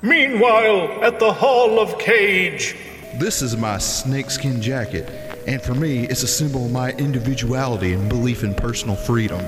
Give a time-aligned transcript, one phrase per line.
[0.00, 2.76] Meanwhile, at the Hall of Cage.
[3.14, 5.10] This is my snakeskin jacket,
[5.48, 9.44] and for me, it's a symbol of my individuality and belief in personal freedom.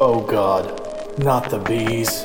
[0.00, 2.24] Oh god, not the bees.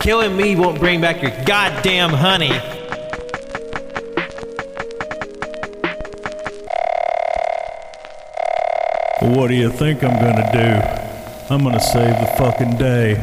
[0.00, 2.75] Killing me won't bring back your goddamn honey.
[9.46, 11.54] What do you think I'm gonna do?
[11.54, 13.14] I'm gonna save the fucking day.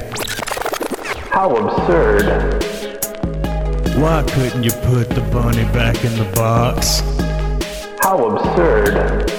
[1.30, 2.63] How absurd.
[3.98, 7.02] Why couldn't you put the bunny back in the box?
[8.02, 9.30] How absurd.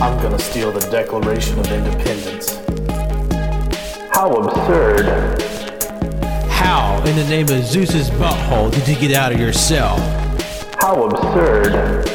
[0.00, 2.56] I'm gonna steal the Declaration of Independence.
[4.10, 5.04] How absurd.
[6.48, 9.98] How, in the name of Zeus's butthole, did you get out of your cell?
[10.78, 12.08] How absurd.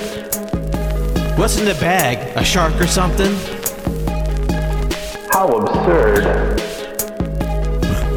[1.38, 2.23] What's in the bag?
[2.35, 3.31] A shark or something?
[5.31, 6.23] How absurd.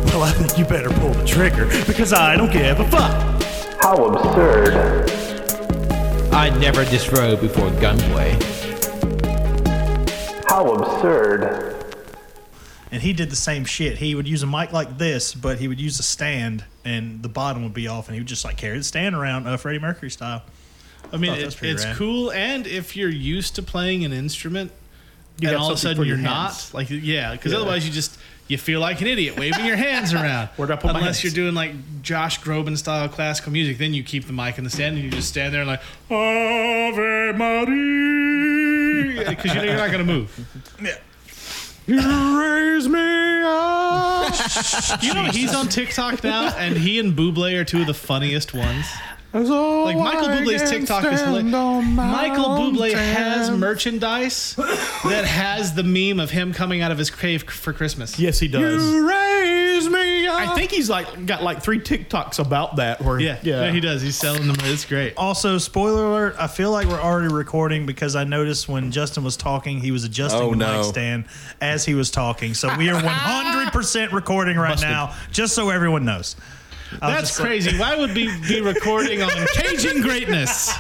[0.07, 3.43] Well, I think you better pull the trigger because I don't give a fuck.
[3.83, 5.11] How absurd.
[6.33, 8.33] I'd never disrobed before gunplay.
[10.49, 11.75] How absurd.
[12.91, 13.99] And he did the same shit.
[13.99, 17.29] He would use a mic like this, but he would use a stand, and the
[17.29, 19.79] bottom would be off, and he would just like carry the stand around, uh, Freddie
[19.79, 20.43] Mercury style.
[21.13, 21.97] I mean, oh, thought it, it's rad.
[21.97, 24.73] cool, and if you're used to playing an instrument,
[25.41, 27.59] You and all of a sudden you're not, like, yeah, because Yeah.
[27.59, 30.49] otherwise you just you feel like an idiot waving your hands around.
[30.57, 31.25] Where'd I put my Unless hands?
[31.37, 34.71] you're doing like Josh Groban style classical music, then you keep the mic in the
[34.71, 39.91] stand and you just stand there and like Ave Maria, because you know you're not
[39.91, 40.31] gonna move.
[40.83, 40.97] Yeah.
[41.89, 44.35] You raise me up.
[45.03, 48.53] You know he's on TikTok now, and he and Bublé are two of the funniest
[48.55, 48.87] ones.
[49.45, 51.53] Like Michael Bublé's TikTok is hilarious.
[51.53, 57.43] Michael Bublé has merchandise that has the meme of him coming out of his cave
[57.45, 58.19] for Christmas.
[58.19, 58.63] Yes, he does.
[58.63, 60.37] You raise me up.
[60.41, 63.01] I think he's like got like three TikToks about that.
[63.03, 64.01] Where Yeah, yeah, he does.
[64.03, 64.57] He's selling them.
[64.61, 65.15] It's great.
[65.17, 69.37] Also, spoiler alert, I feel like we're already recording because I noticed when Justin was
[69.37, 70.77] talking, he was adjusting Oh, the no.
[70.79, 71.25] mic stand
[71.61, 72.55] as he was talking.
[72.55, 76.37] So we are 100% recording right now, just so everyone knows.
[77.01, 77.79] I was That's just like- crazy.
[77.79, 80.73] Why would we be recording on Caging Greatness,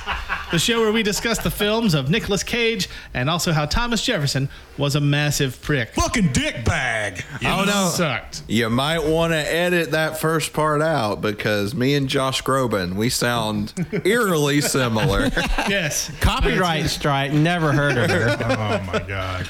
[0.50, 4.49] the show where we discuss the films of Nicolas Cage and also how Thomas Jefferson
[4.78, 5.94] was a massive prick.
[5.94, 7.25] Fucking dick bag.
[7.44, 7.91] Oh no.
[7.94, 8.43] Sucked.
[8.49, 13.09] You might want to edit that first part out because me and Josh Groban, we
[13.09, 13.73] sound
[14.05, 15.31] eerily similar.
[15.69, 16.11] Yes.
[16.21, 17.33] Copyright strike.
[17.33, 18.37] Never heard of her.
[18.56, 19.49] Oh my God.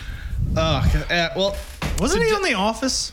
[0.56, 1.56] Oh, uh, well,
[1.98, 3.12] Wasn't he on The Office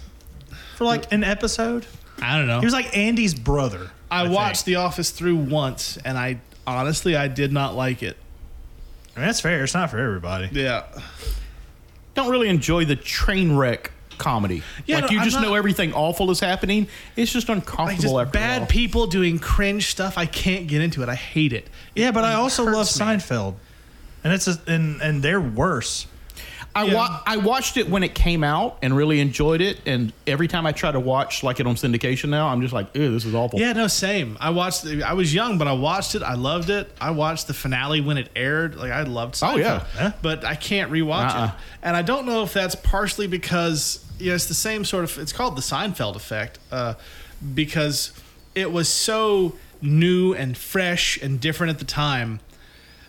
[0.78, 1.86] for like an episode?
[2.22, 2.60] I don't know.
[2.60, 3.90] He was like Andy's brother.
[4.10, 4.36] I, think.
[4.36, 8.16] watched The Office through once, and I honestly I did not like it.
[9.16, 9.64] I mean, that's fair.
[9.64, 10.50] It's not for everybody.
[10.52, 10.84] Yeah.
[12.16, 14.62] don't really enjoy the train wreck comedy.
[14.86, 16.88] Yeah, like no, you I'm just not- know everything awful is happening.
[17.16, 18.02] It's just Like uncomfortable.
[18.02, 18.68] just after a bad while.
[18.68, 20.18] people doing cringe stuff.
[20.18, 21.10] I can't get into it.
[21.10, 21.68] I hate it.
[21.96, 23.06] Yeah, but I also love hurts me.
[23.06, 23.56] Seinfeld,
[24.24, 26.06] and it's a, and and they're worse.
[26.76, 26.94] I Yeah.
[26.96, 29.80] wa- I watched it when it came out and really enjoyed it.
[29.86, 32.88] And every time I try to watch like it on syndication now, I'm just like,
[32.96, 33.60] ew, this is awful.
[33.60, 34.38] Yeah, no, same.
[34.40, 34.84] I watched.
[34.84, 36.24] The, I was young, but I watched it.
[36.24, 36.92] I loved it.
[37.00, 38.76] I watched the finale when it aired.
[38.76, 39.36] Like I loved.
[39.36, 39.54] Seinfeld,
[39.86, 40.12] Oh, yeah.
[40.24, 41.46] But I can't rewatch Uh-uh.
[41.46, 41.52] it,
[41.84, 45.18] and I don't know if that's partially because you know, it's the same sort of.
[45.20, 46.96] It's called the Seinfeld effect, uh,
[47.54, 48.12] because
[48.56, 52.40] it was so new and fresh and different at the time.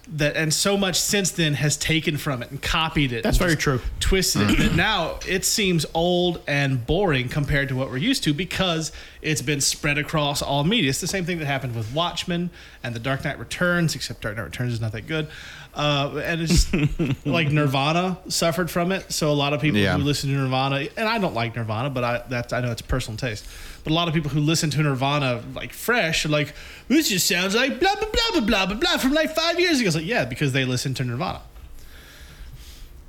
[0.06, 3.22] That and so much since then has taken from it and copied it.
[3.22, 3.80] That's very true.
[4.00, 4.58] Twisted it.
[4.58, 8.92] that now it seems old and boring compared to what we're used to because
[9.22, 10.90] it's been spread across all media.
[10.90, 12.50] It's the same thing that happened with Watchmen
[12.82, 15.28] and The Dark Knight Returns, except Dark Knight Returns is not that good.
[15.76, 16.72] Uh, and it's
[17.26, 19.12] like Nirvana suffered from it.
[19.12, 19.96] So a lot of people Yeah.
[19.96, 22.82] who listen to Nirvana, and I don't like Nirvana, but I that's I know it's
[22.82, 23.44] personal taste.
[23.82, 26.54] But a lot of people who listen to Nirvana like fresh are like,
[26.88, 29.80] this just sounds like blah blah blah blah blah blah blah from like five years
[29.80, 29.88] ago.
[29.88, 31.40] It's like, yeah, because they listened to Nirvana.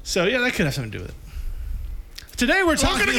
[0.04, 1.18] So yeah, that could have something to do with it.
[2.38, 3.08] Today we're talking.
[3.08, 3.16] About.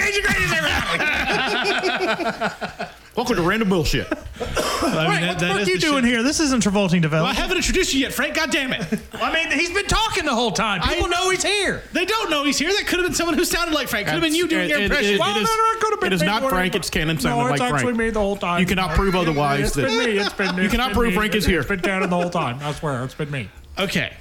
[3.17, 4.07] Welcome to random bullshit.
[4.13, 6.13] I mean, that- what that the fuck is are you the doing shit.
[6.13, 6.23] here?
[6.23, 7.39] This isn't Travolting Well, I Development.
[7.39, 8.35] haven't introduced you yet, Frank.
[8.35, 8.83] God damn it!
[9.15, 10.83] I mean, he's been talking the whole time.
[10.83, 11.83] People know he's here.
[11.93, 12.69] They don't know he's here.
[12.71, 14.07] That could have been someone who sounded like Frank.
[14.07, 15.15] Could have been you doing It- your impression.
[15.15, 16.51] it- Well, it is- no, no, it could have been it is me not doing
[16.51, 16.75] Frank.
[16.75, 17.99] It's Cannon sounding No, sounding it's like actually Frank.
[17.99, 18.61] me the whole time.
[18.61, 19.61] You cannot prove otherwise.
[19.69, 20.19] It's that- been me.
[20.19, 20.55] It's been.
[20.57, 21.17] You it's cannot been prove me.
[21.17, 21.61] Frank is here.
[21.61, 22.59] It's been Cannon the whole time.
[22.61, 23.49] I swear, it's been me.
[23.79, 24.13] Okay.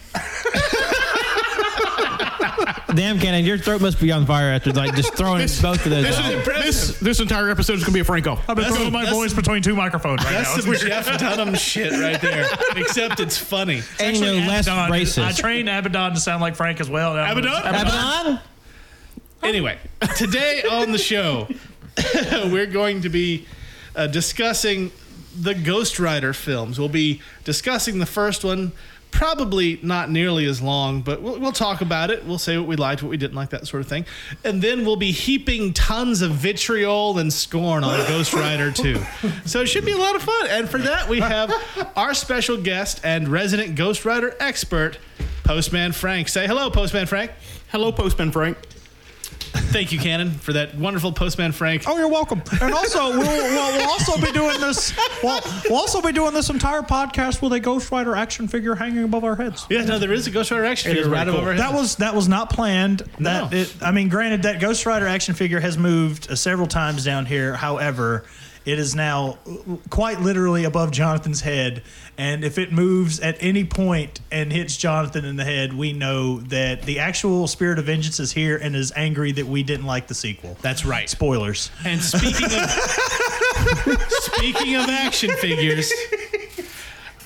[2.94, 6.06] Damn, Cannon, your throat must be on fire after like just throwing both of those.
[6.06, 6.34] This, out.
[6.34, 8.38] is, this, this entire episode is going to be a Franco.
[8.48, 10.74] I've been throwing my voice between two microphones right That's now.
[10.74, 12.48] some Jeff Dunham shit right there.
[12.75, 13.81] Except it's funny.
[14.00, 15.24] and you know, less Abaddon.
[15.24, 17.13] I trained Abaddon to sound like Frank as well.
[17.13, 17.46] Abaddon?
[17.46, 18.40] Abaddon?
[19.44, 19.78] Anyway,
[20.16, 21.48] today on the show,
[22.46, 23.46] we're going to be
[23.96, 24.92] uh, discussing
[25.40, 26.80] the Ghost Rider films.
[26.80, 28.72] We'll be discussing the first one,
[29.16, 32.26] probably not nearly as long, but we'll, we'll talk about it.
[32.26, 34.06] We'll say what we liked, what we didn't like, that sort of thing.
[34.44, 39.02] And then we'll be heaping tons of vitriol and scorn on Ghost Rider 2.
[39.46, 40.48] So it should be a lot of fun.
[40.50, 41.54] And for that, we have
[41.96, 44.98] our special guest and resident Ghost Rider expert,
[45.46, 46.28] Postman Frank.
[46.28, 47.32] Say hello, Postman Frank.
[47.70, 48.58] Hello, Postman Frank.
[49.56, 51.84] Thank you, Cannon, for that wonderful Postman Frank.
[51.88, 52.42] Oh, you're welcome.
[52.62, 54.94] And also, we'll, we'll, we'll also be doing this.
[55.24, 59.04] We'll, we'll also be doing this entire podcast with a Ghost Rider action figure hanging
[59.04, 59.66] above our heads.
[59.69, 61.50] Yeah, no, there is a Ghost Rider action It figure right pretty above cool.
[61.50, 63.00] our That was that was not planned.
[63.19, 63.57] That No.
[63.57, 67.25] it, I mean, granted, that Ghost Rider action figure has moved uh, several times down
[67.25, 67.56] here.
[67.56, 68.25] However,
[68.66, 69.38] it is now
[69.90, 71.84] quite literally above Jonathan's head,
[72.18, 76.40] and if it moves at any point and hits Jonathan in the head, we know
[76.42, 80.08] that the actual spirit of vengeance is here and is angry that we didn't like
[80.08, 80.58] the sequel.
[80.62, 81.10] That's right.
[81.10, 81.70] Spoilers.
[81.86, 82.70] And speaking of
[84.10, 85.92] speaking of action figures,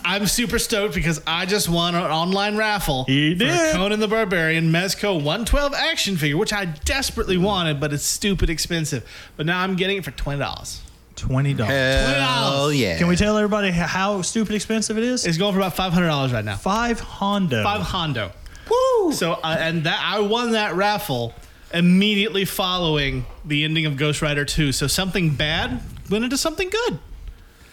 [0.04, 3.72] I'm super stoked because I just won an online raffle He for.
[3.74, 9.08] Conan the Barbarian Mezco 112 action figure, which I desperately wanted, but it's stupid expensive.
[9.38, 10.82] But now I'm getting it for twenty dollars.
[11.20, 11.74] Twenty dollars.
[11.74, 12.98] Hell yeah.
[12.98, 15.26] Can we tell everybody how stupid expensive it is?
[15.26, 16.56] It's going for about five hundred dollars right now.
[16.56, 17.64] Five Honda.
[17.64, 18.32] Five Hondo.
[18.70, 19.12] Woo!
[19.14, 21.34] So uh, and that I won that raffle
[21.74, 24.72] immediately following the ending of Ghost Rider 2.
[24.72, 27.00] So something bad went into something good.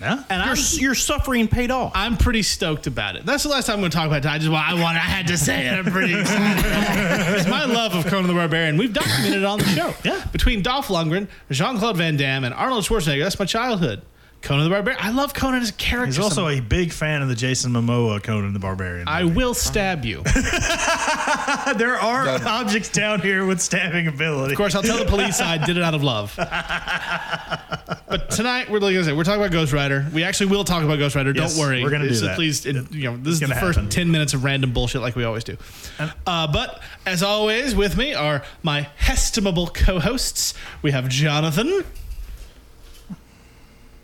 [0.00, 0.22] Yeah.
[0.28, 1.92] And Your, your suffering paid off.
[1.94, 3.24] I'm pretty stoked about it.
[3.24, 4.26] That's the last time I'm going to talk about it.
[4.26, 5.72] I just want, I want, I had to say it.
[5.72, 6.64] I'm pretty excited.
[7.38, 8.76] it's my love of Conan the Barbarian.
[8.76, 9.94] We've documented it on the show.
[10.04, 10.24] Yeah.
[10.32, 14.02] Between Dolph Lundgren, Jean Claude Van Damme, and Arnold Schwarzenegger, that's my childhood.
[14.42, 15.00] Conan the Barbarian.
[15.02, 16.06] I love Conan as a character.
[16.06, 19.08] He's also a big fan of the Jason Momoa Conan the Barbarian.
[19.08, 20.22] I will stab you.
[21.76, 24.52] there are objects down here with stabbing ability.
[24.52, 26.32] Of course, I'll tell the police I did it out of love.
[28.08, 30.06] but tonight we're like I said, we're talking about Ghost Rider.
[30.12, 31.32] We actually will talk about Ghost Rider.
[31.34, 31.82] Yes, Don't worry.
[31.82, 32.36] we're gonna do So that.
[32.36, 33.90] Please, and, you know, this is the first happen.
[33.90, 35.56] ten minutes of random bullshit like we always do.
[36.26, 40.54] Uh, but as always, with me are my estimable co-hosts.
[40.82, 41.84] We have Jonathan,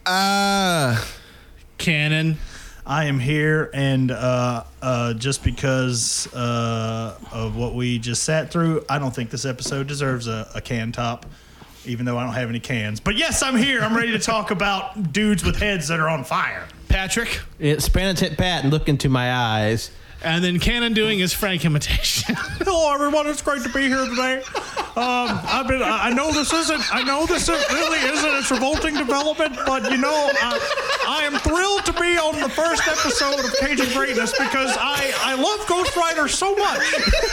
[0.04, 1.02] Uh,
[1.78, 2.36] Cannon,
[2.86, 8.84] I am here, and uh, uh, just because uh, of what we just sat through,
[8.88, 11.26] I don't think this episode deserves a, a can top,
[11.84, 12.98] even though I don't have any cans.
[13.00, 13.80] But yes, I'm here.
[13.82, 16.66] I'm ready to talk about dudes with heads that are on fire.
[16.88, 19.90] Patrick, It's penitent Pat and look into my eyes.
[20.24, 22.36] And then Cannon doing his Frank imitation.
[22.38, 23.26] Hello, everyone.
[23.26, 24.42] It's great to be here today.
[24.94, 25.82] Um, I've been.
[25.82, 26.94] I I know this isn't.
[26.94, 30.58] I know this is, really isn't a revolting development, but you know, I,
[31.08, 35.34] I am thrilled to be on the first episode of Caging Greatness because I I
[35.34, 36.82] love Ghost Rider so much,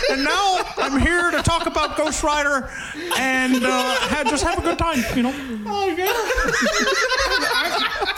[0.10, 2.70] and now I'm here to talk about Ghost Rider
[3.18, 5.04] and uh, have, just have a good time.
[5.16, 5.34] You know.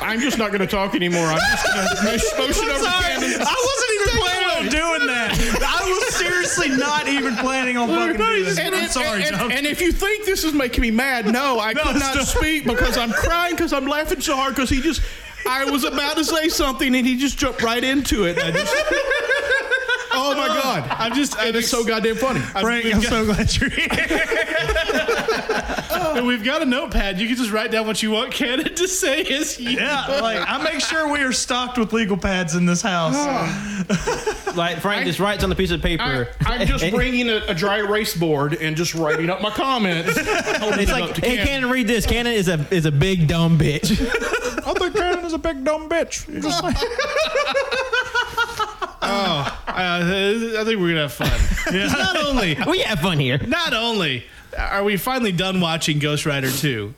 [0.01, 1.25] I'm just not going to talk anymore.
[1.25, 2.03] I'm just going to
[2.37, 3.41] motion over Sorry, Cannon.
[3.41, 5.81] I wasn't even planning on doing that.
[5.81, 8.59] I was seriously not even planning on fucking doing this.
[8.59, 9.51] And, I'm it- sorry, and, John.
[9.51, 12.97] and if you think this is making me mad, no, I could not speak because
[12.97, 15.01] I'm crying because I'm laughing so hard because he just.
[15.49, 18.37] I was about to say something and he just jumped right into it.
[18.37, 18.75] I just,
[20.13, 20.87] oh my god!
[20.89, 21.37] I'm just.
[21.39, 22.39] It is so goddamn funny.
[22.39, 23.87] Frank, I'm so glad you're here.
[26.23, 27.19] We've got a notepad.
[27.19, 29.71] You can just write down what you want Cannon to say Is you.
[29.71, 33.13] Yeah, like I make sure we are stocked with legal pads in this house.
[33.15, 34.37] Ah.
[34.51, 36.27] Like Frank just writes on the piece of paper.
[36.45, 40.17] I, am just bringing a, a dry erase board and just writing up my comments.
[40.17, 41.45] It's like, hey, Cannon.
[41.45, 42.05] Cannon, read this.
[42.05, 43.91] Cannon is a is a big dumb bitch.
[44.67, 46.27] I think Cannon is a big dumb bitch.
[49.11, 49.27] Just
[49.67, 51.29] like- Uh, I think we're gonna have fun.
[51.65, 53.37] 'Cause Not only, we have fun here.
[53.47, 54.25] not only
[54.57, 56.93] are we finally done watching Ghost Rider two,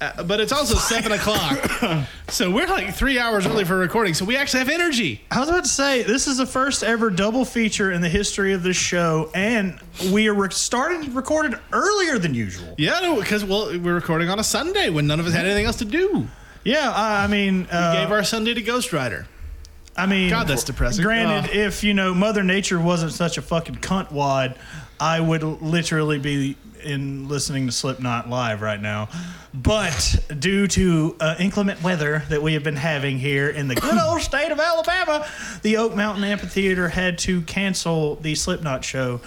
[0.00, 1.58] uh, but it's also seven o'clock.
[2.30, 4.14] So we're like three hours early for recording.
[4.14, 5.20] So we actually have energy.
[5.32, 8.52] I was about to say this is the first ever double feature in the history
[8.52, 9.80] of this show, and
[10.12, 12.72] we are re- starting recorded earlier than usual.
[12.78, 15.78] Yeah, because well, we're recording on a Sunday when none of us had anything else
[15.78, 16.28] to do.
[16.62, 19.26] Yeah, I, I mean, uh, Gave our Sunday to Ghost Rider.
[19.96, 21.04] I mean, God, that's depressing.
[21.04, 21.58] Granted, Oh.
[21.58, 24.54] if you know Mother Nature wasn't such a fucking cunt wad,
[24.98, 29.08] I would literally be in listening to Slipknot live right now,
[29.52, 33.98] but due to uh, inclement weather that we have been having here in the good
[33.98, 35.26] old state of Alabama,
[35.60, 39.20] the Oak Mountain Amphitheater had to cancel the Slipknot show,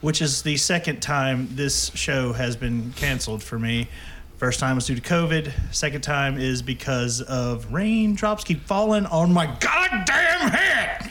[0.00, 3.88] which is the second time this show has been canceled for me.
[4.36, 5.50] First time was due to COVID.
[5.74, 11.10] Second time is because of raindrops keep falling on my goddamn head.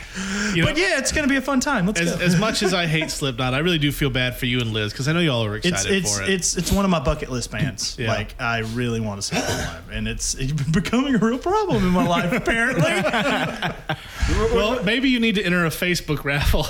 [0.53, 1.88] You know, but yeah, it's gonna be a fun time.
[1.88, 2.24] Let's as, go.
[2.24, 4.94] as much as I hate Slipknot, I really do feel bad for you and Liz
[4.94, 6.29] because I know y'all are it's excited it's for it.
[6.29, 7.98] it's it's one of my bucket list bands.
[8.00, 8.10] Yeah.
[8.10, 11.84] Like I really want to see them live, and it's, it's becoming a real problem
[11.84, 12.32] in my life.
[12.32, 12.84] Apparently,
[14.53, 16.65] well, maybe you need to enter a Facebook raffle.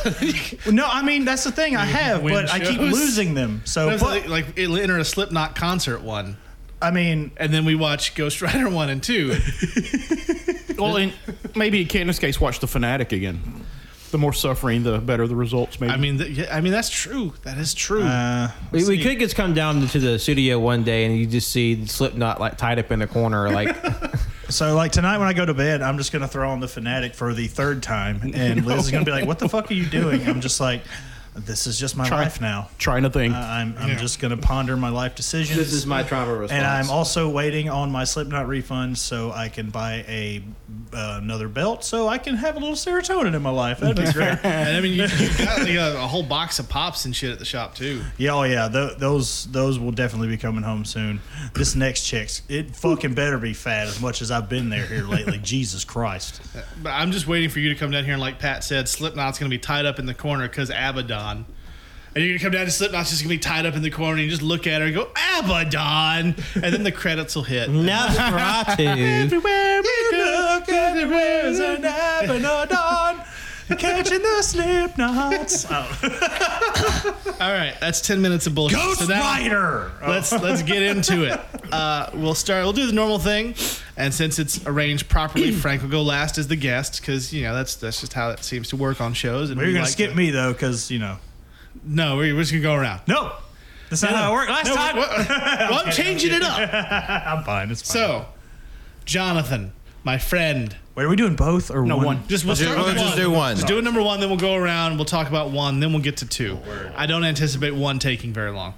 [0.71, 0.87] no.
[0.87, 3.61] I mean that's the thing I have, but I keep losing them.
[3.65, 6.37] So, but, like, like enter a Slipknot concert one,
[6.81, 9.35] I mean, and then we watch Ghost Rider one and two.
[10.77, 11.13] Well, in,
[11.55, 13.41] maybe in Candace's case, watch the fanatic again.
[14.11, 15.79] The more suffering, the better the results.
[15.79, 15.93] Maybe.
[15.93, 17.33] I mean, th- yeah, I mean that's true.
[17.43, 18.03] That is true.
[18.03, 21.49] uh, We, we could just come down to the studio one day and you just
[21.49, 23.73] see Slipknot like tied up in the corner, like
[24.49, 27.15] so like tonight when I go to bed, I'm just gonna throw on the fanatic
[27.15, 29.85] for the third time, and Liz is gonna be like, "What the fuck are you
[29.85, 30.81] doing?" I'm just like,
[31.35, 33.33] "This is just my Try- life now." trying to think.
[33.33, 35.57] Uh, I'm I'm just gonna ponder my life decisions.
[35.57, 36.51] this is my trauma response.
[36.51, 40.43] And I'm also waiting on my Slipknot refund so I can buy a
[40.93, 43.79] uh, another belt so I can have a little serotonin in my life.
[43.79, 44.37] That'd be great.
[44.43, 47.31] and I mean, you, you've got like a, a whole box of pops and shit
[47.31, 48.01] at the shop too.
[48.17, 51.21] yeah, oh yeah, th- those those will definitely be coming home soon.
[51.53, 55.03] This next check's it fucking better be fat as much as I've been there here
[55.03, 55.37] lately.
[55.43, 56.41] Jesus Christ.
[56.81, 59.39] But I'm just waiting for you to come down here and, like Pat said, Slipknot's
[59.39, 61.24] going to be tied up in the corner because Abaddon.
[61.33, 64.13] And you're to come down to Slipknot's just to be tied up in the corner
[64.13, 66.35] and you just look at her and go, Abaddon!
[66.55, 67.69] And then the credits will hit.
[67.69, 68.79] Nosferatu.
[68.79, 73.21] Everywhere you look, everywhere's an Abaddon.
[73.67, 75.65] Catching the Slipknots.
[75.69, 77.37] Oh.
[77.41, 78.77] All right, that's 10 minutes of bullshit.
[78.77, 79.91] Ghost So now- Rider.
[80.07, 81.39] let's let's get into it.
[81.73, 82.63] Uh, we'll start.
[82.63, 83.55] We'll do the normal thing,
[83.97, 87.53] and since it's arranged properly, Frank will go last as the guest because you know
[87.55, 89.49] that's that's just how it seems to work on shows.
[89.49, 91.17] And We're gonna like skip to- me though, because you know.
[91.83, 93.01] No, we're, just gonna go around.
[93.07, 93.33] No,
[93.89, 94.95] that's not how it worked last No, time.
[94.97, 95.09] well,
[95.71, 96.57] well, I'm changing it up.
[97.37, 97.69] I'm fine.
[97.69, 97.93] It's fine.
[98.01, 98.25] So,
[99.05, 102.05] Jonathan, my friend, wait, are we doing both or No, one?
[102.05, 102.27] one.
[102.27, 103.17] just we'll We'll start do- with we'll just one.
[103.25, 103.55] do one.
[103.55, 104.95] Just do it number one, then we'll go around.
[104.97, 106.59] We'll talk about one, then we'll get to two.
[106.95, 108.73] I don't anticipate one taking very long.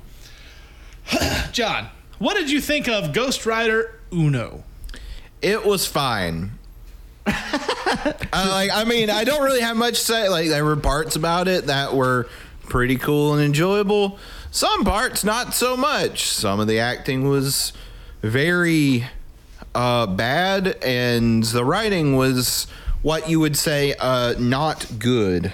[1.52, 1.88] John,
[2.20, 4.64] what did you think of Ghost Rider Uno?
[5.42, 6.52] It was fine.
[7.26, 10.30] I, like, I mean, I don't really have much to say.
[10.30, 12.28] Like, there were parts about it that were
[12.64, 14.18] pretty cool and enjoyable.
[14.52, 16.24] Some parts, not so much.
[16.30, 17.74] Some of the acting was
[18.22, 19.06] very
[19.78, 22.66] uh, bad, and the writing was
[23.04, 25.54] what you would say uh, not good.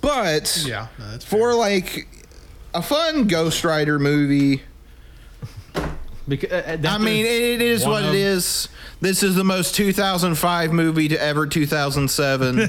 [0.00, 2.08] But Yeah, no, that's for like
[2.74, 4.62] a fun Ghost Rider movie,
[6.26, 8.68] Because, uh, I mean, it is what of- it is.
[9.00, 12.68] This is the most 2005 movie to ever 2007.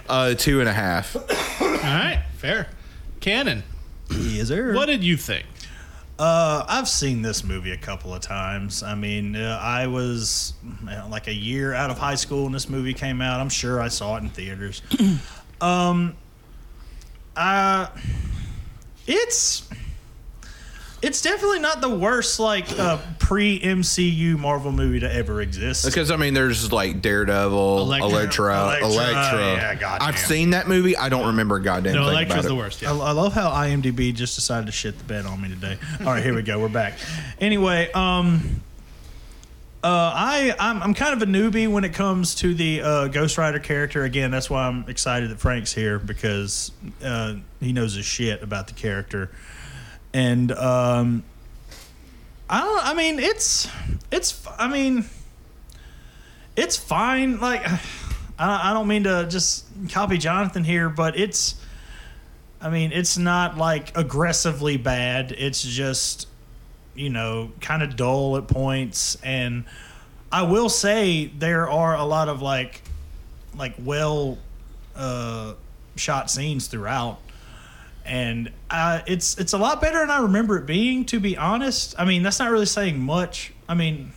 [0.08, 1.14] uh, two and a half.
[1.16, 2.68] All right, fair.
[3.20, 3.62] Cannon.
[4.10, 4.74] Yes, sir.
[4.74, 5.46] what did you think?
[6.18, 8.82] Uh, I've seen this movie a couple of times.
[8.82, 10.52] I mean, uh, I was
[11.08, 13.40] like a year out of high school when this movie came out.
[13.40, 14.82] I'm sure I saw it in theaters.
[15.60, 16.14] um,
[17.34, 17.88] uh,
[19.06, 19.68] it's
[21.02, 25.84] it's definitely not the worst like uh, pre MCU Marvel movie to ever exist.
[25.84, 27.78] Because I mean, there's like Daredevil.
[27.82, 29.40] Elektra, Elektra, Elektra.
[29.40, 30.08] yeah, goddamn.
[30.08, 30.96] I've seen that movie.
[30.96, 32.58] I don't remember a goddamn No, thing Elektra's about the it.
[32.58, 32.82] worst.
[32.84, 33.02] I, Yeah.
[33.02, 35.76] I love how IMDb just decided to shit the bed on me today.
[36.00, 36.60] All right, here we go.
[36.60, 36.94] We're back.
[37.40, 38.60] Anyway, um,
[39.84, 43.36] uh, I I'm, I'm kind of a newbie when it comes to the uh, Ghost
[43.38, 44.04] Rider character.
[44.04, 46.70] Again, that's why I'm excited that Frank's here because
[47.04, 49.30] uh, he knows his shit about the character.
[50.14, 51.24] And um,
[52.48, 52.86] I don't.
[52.86, 53.68] I mean, it's
[54.10, 54.46] it's.
[54.58, 55.06] I mean,
[56.56, 57.40] it's fine.
[57.40, 57.66] Like,
[58.38, 61.56] I, I don't mean to just copy Jonathan here, but it's.
[62.60, 65.32] I mean, it's not like aggressively bad.
[65.32, 66.28] It's just,
[66.94, 69.16] you know, kind of dull at points.
[69.24, 69.64] And
[70.30, 72.82] I will say there are a lot of like,
[73.56, 74.38] like well,
[74.94, 75.54] uh,
[75.96, 77.18] shot scenes throughout.
[78.04, 81.04] And uh, it's it's a lot better than I remember it being.
[81.06, 83.52] To be honest, I mean that's not really saying much.
[83.68, 84.12] I mean,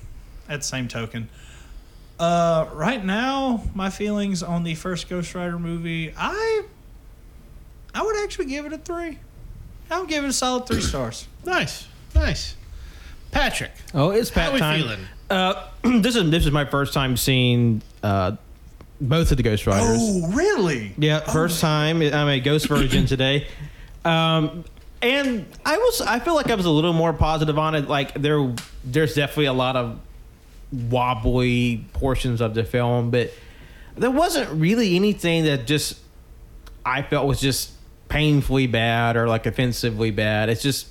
[0.50, 1.30] at the same token,
[2.20, 6.63] uh, right now my feelings on the first Ghost Rider movie, I
[7.94, 9.20] I would actually give it a three.
[9.92, 11.27] I would give it a solid three stars.
[11.46, 12.56] Nice, nice.
[13.32, 14.82] Patrick, Oh, it's how Pat we time.
[14.82, 15.00] feeling?
[15.30, 15.68] Uh,
[16.01, 18.36] this is this is my first time seeing uh,
[19.00, 19.98] both of the Ghost Riders.
[20.01, 20.94] Oh, really?
[20.98, 22.01] Yeah, first time.
[22.01, 23.48] I'm a Ghost Virgin today.
[24.05, 24.63] Um,
[25.01, 27.88] and I was I feel like I was a little more positive on it.
[27.89, 30.00] Like there there's definitely a lot of
[30.71, 33.31] wobbly portions of the film, but
[33.95, 36.00] there wasn't really anything that just
[36.85, 37.71] I felt was just
[38.09, 40.50] painfully bad or like offensively bad.
[40.50, 40.88] It's just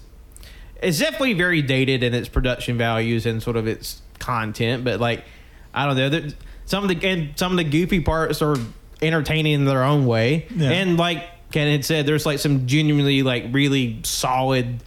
[0.83, 5.25] it's definitely very dated in its production values and sort of its content, but like
[5.73, 6.30] I don't know, there,
[6.66, 8.56] some of the and some of the goofy parts are
[9.02, 10.71] entertaining in their own way, Yeah.
[10.71, 11.25] and like
[11.55, 14.83] Ken had said, there's like some genuinely like really solid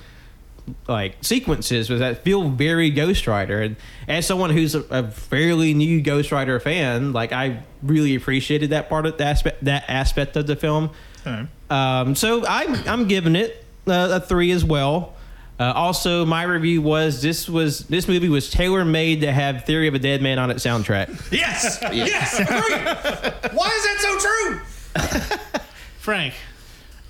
[0.85, 3.61] like sequences with that feel very Ghost Rider.
[3.61, 3.77] And
[4.09, 8.89] as someone who's a, a fairly new Ghost Rider fan, like I really appreciated that
[8.89, 10.91] part of the aspect that aspect of the film.
[11.25, 11.47] Alright.
[11.69, 15.13] Um, so I'm I'm giving it uh, a three as well.
[15.57, 19.87] Uh, also, my review was this was this movie was tailor made to have Theory
[19.87, 21.31] of a Deadman on its soundtrack.
[21.31, 21.79] Yes.
[21.93, 22.39] Yes.
[22.41, 23.55] Agree.
[23.55, 25.59] Why is that so true?
[25.99, 26.33] Frank.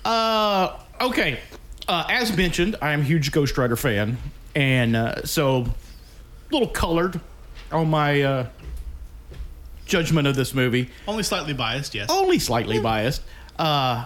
[0.07, 1.37] Uh, okay.
[1.85, 4.17] Uh, as mentioned, I am a huge Ghost Rider fan,
[4.55, 7.19] and uh, so a little colored
[7.73, 8.47] on my uh,
[9.85, 10.89] judgment of this movie.
[11.09, 12.09] Only slightly biased, yes.
[12.09, 13.21] Only slightly biased.
[13.59, 14.05] Uh,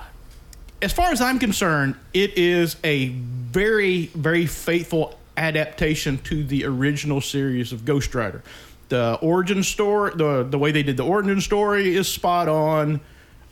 [0.81, 7.21] as far as I'm concerned, it is a very, very faithful adaptation to the original
[7.21, 8.41] series of Ghost Rider.
[8.89, 13.01] The origin story, the the way they did the origin story is spot on.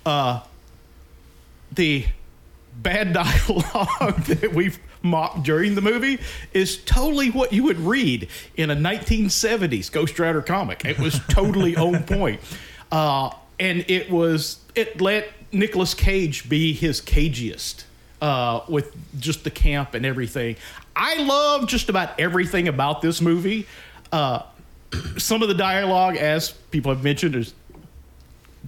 [0.03, 0.41] Uh,
[1.71, 2.05] the
[2.81, 6.19] bad dialogue that we've mocked during the movie
[6.53, 10.85] is totally what you would read in a 1970s Ghost Rider comic.
[10.85, 12.41] It was totally on point.
[12.91, 17.83] Uh, and it was, it let Nicolas Cage be his cagiest
[18.21, 20.55] uh, with just the camp and everything.
[20.95, 23.67] I love just about everything about this movie.
[24.11, 24.43] Uh,
[25.17, 27.53] some of the dialogue, as people have mentioned, is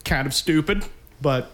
[0.05, 0.85] kind of stupid,
[1.21, 1.51] but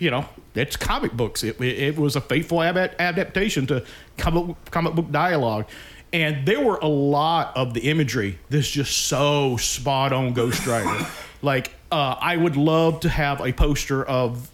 [0.00, 1.44] you know, it's comic books.
[1.44, 3.84] It, it, it was a faithful ab- adaptation to
[4.16, 5.66] comic, comic book dialogue.
[6.12, 11.06] And there were a lot of the imagery that's just so spot on Ghost Rider.
[11.42, 14.50] like, uh, I would love to have a poster of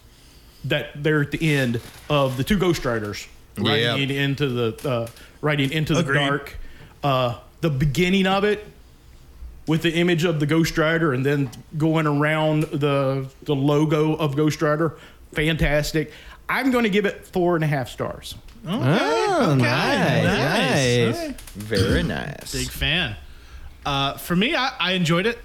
[0.65, 3.25] that there at the end of the two Ghost Riders
[3.57, 3.91] Yeah.
[3.93, 5.07] riding into the uh,
[5.41, 6.57] riding into the dark.
[7.03, 8.65] Uh, the beginning of it
[9.65, 14.35] with the image of the Ghost Rider and then going around the the logo of
[14.35, 14.95] Ghost Rider.
[15.33, 16.11] Fantastic.
[16.49, 18.35] I'm going to give it four and a half stars.
[18.65, 21.31] Oh, nice, nice.
[21.53, 22.53] Very nice.
[22.53, 23.15] Big fan.
[23.85, 25.39] Uh, for me, I, I enjoyed it.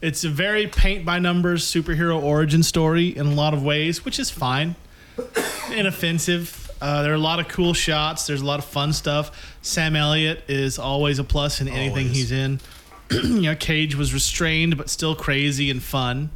[0.00, 4.18] It's a very paint by numbers superhero origin story in a lot of ways, which
[4.18, 4.74] is fine.
[5.72, 6.70] Inoffensive.
[6.80, 8.26] Uh, there are a lot of cool shots.
[8.26, 9.56] There's a lot of fun stuff.
[9.62, 12.16] Sam Elliott is always a plus in anything Always.
[12.16, 12.60] he's in.
[13.10, 16.30] you know, Cage was restrained but still crazy and fun.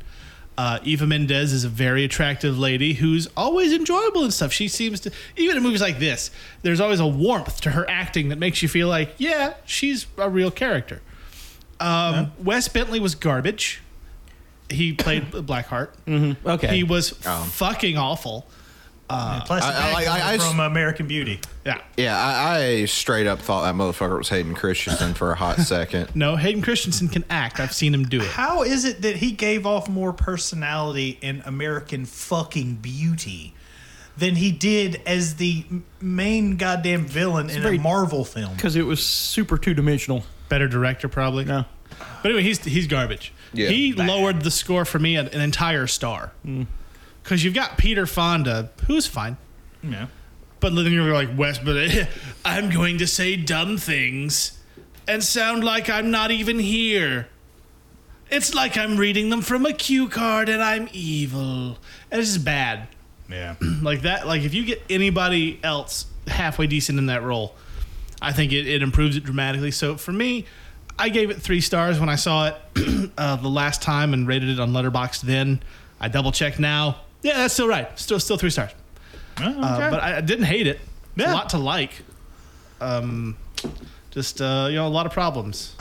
[0.59, 4.53] Uh, Eva Mendes is a very attractive lady who's always enjoyable and stuff.
[4.53, 6.31] She seems to, even in movies like this,
[6.63, 10.31] there's always a warmth to her acting that makes you feel like, yeah, she's a
[10.31, 11.03] real character.
[11.79, 13.83] Um, Wes Bentley was garbage.
[14.71, 15.91] He played Blackheart.
[16.47, 16.75] Okay.
[16.75, 18.47] He was fucking awful.
[19.09, 21.41] Uh, plastic I- I bag I- I- from American Beauty.
[21.65, 21.81] Yeah.
[21.97, 26.15] Yeah, I, I straight up thought that motherfucker was Hayden Christensen for a hot second.
[26.15, 27.61] No, Hayden Christensen can act.
[27.61, 28.27] I've seen him do it.
[28.27, 33.55] How is it that he gave off more personality in American fucking Beauty
[34.17, 35.65] than he did as the
[36.01, 38.55] main goddamn villain in a Marvel film?
[38.55, 40.25] Because it was super two dimensional.
[40.49, 41.45] Better director, probably.
[41.45, 41.65] No.
[42.23, 43.33] But anyway, he's he's garbage.
[43.53, 43.69] Yeah.
[43.69, 46.33] he lowered the score for me an, an entire star.
[46.45, 46.67] Mm.
[47.27, 49.37] Because you've got Peter Fonda, who's fine.
[49.83, 50.07] Yeah.
[50.61, 51.77] But then you're like, Wes, but
[52.45, 54.57] I'm going to say dumb things
[55.09, 57.27] and sound like I'm not even here.
[58.31, 61.79] It's like I'm reading them from a cue card and I'm evil.
[62.13, 62.89] And it's just bad.
[63.29, 63.57] Yeah.
[63.83, 67.57] Like that, like if you get anybody else halfway decent in that role,
[68.23, 69.73] I think it, it improves it dramatically.
[69.73, 70.45] So for me,
[70.97, 74.49] I gave it three stars when I saw it uh, the last time and rated
[74.49, 75.61] it on Letterboxd then.
[75.99, 77.01] I double checked now.
[77.27, 77.89] Yeah, that's still right.
[77.99, 78.71] Still still three stars.
[79.37, 80.77] Uh, but I, I didn't hate it.
[81.17, 81.33] It's Yeah.
[81.33, 82.03] a lot to like.
[82.81, 83.37] Um,
[84.11, 85.75] just uh, you know, a lot of problems.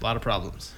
[0.00, 0.72] A lot of problems.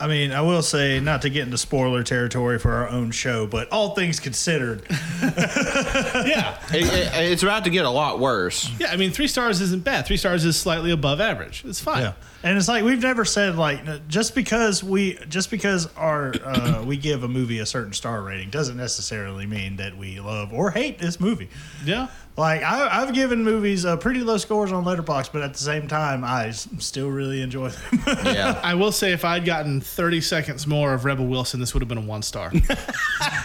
[0.00, 3.46] I mean, I will say, not to get into spoiler territory for our own show,
[3.46, 4.82] but all things considered,
[5.22, 8.70] Yeah, It- it- it's about to get a lot worse.
[8.78, 8.88] yeah.
[8.90, 10.06] I mean, three stars isn't bad.
[10.06, 11.64] Three stars is slightly above average.
[11.66, 12.02] It's fine.
[12.02, 12.12] Yeah.
[12.42, 16.96] And it's like we've never said like just because we just because our uh, we
[16.96, 20.98] give a movie a certain star rating doesn't necessarily mean that we love or hate
[20.98, 21.50] this movie.
[21.84, 22.06] Yeah.
[22.36, 25.88] Like I, I've given movies uh, pretty low scores on Letterboxd, but at the same
[25.88, 28.00] time, I s- still really enjoy them.
[28.24, 28.58] Yeah.
[28.62, 31.88] I will say if I'd gotten 30 seconds more of Rebel Wilson, this would have
[31.88, 32.50] been a one star.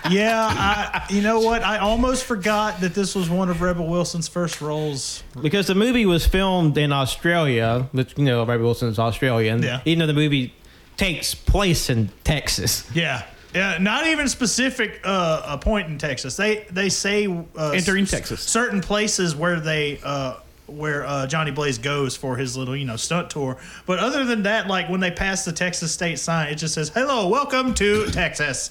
[0.10, 1.64] Yeah, I, you know what?
[1.64, 5.24] I almost forgot that this was one of Rebel Wilson's first roles.
[5.42, 9.64] because the movie was filmed in Australia, which you know, Rebel Wilson's Australian.
[9.64, 9.82] Yeah.
[9.84, 10.54] Even though the movie
[10.96, 12.88] takes place in Texas.
[12.94, 13.26] Yeah.
[13.56, 16.36] Yeah, not even specific uh, a point in Texas.
[16.36, 18.42] They they say uh, Entering Texas.
[18.42, 20.36] certain places where they uh,
[20.68, 23.58] where uh, Johnny Blaze goes for his little you know stunt tour.
[23.86, 26.90] But other than that, like when they pass the Texas state sign, it just says
[26.90, 28.70] "Hello, welcome to Texas,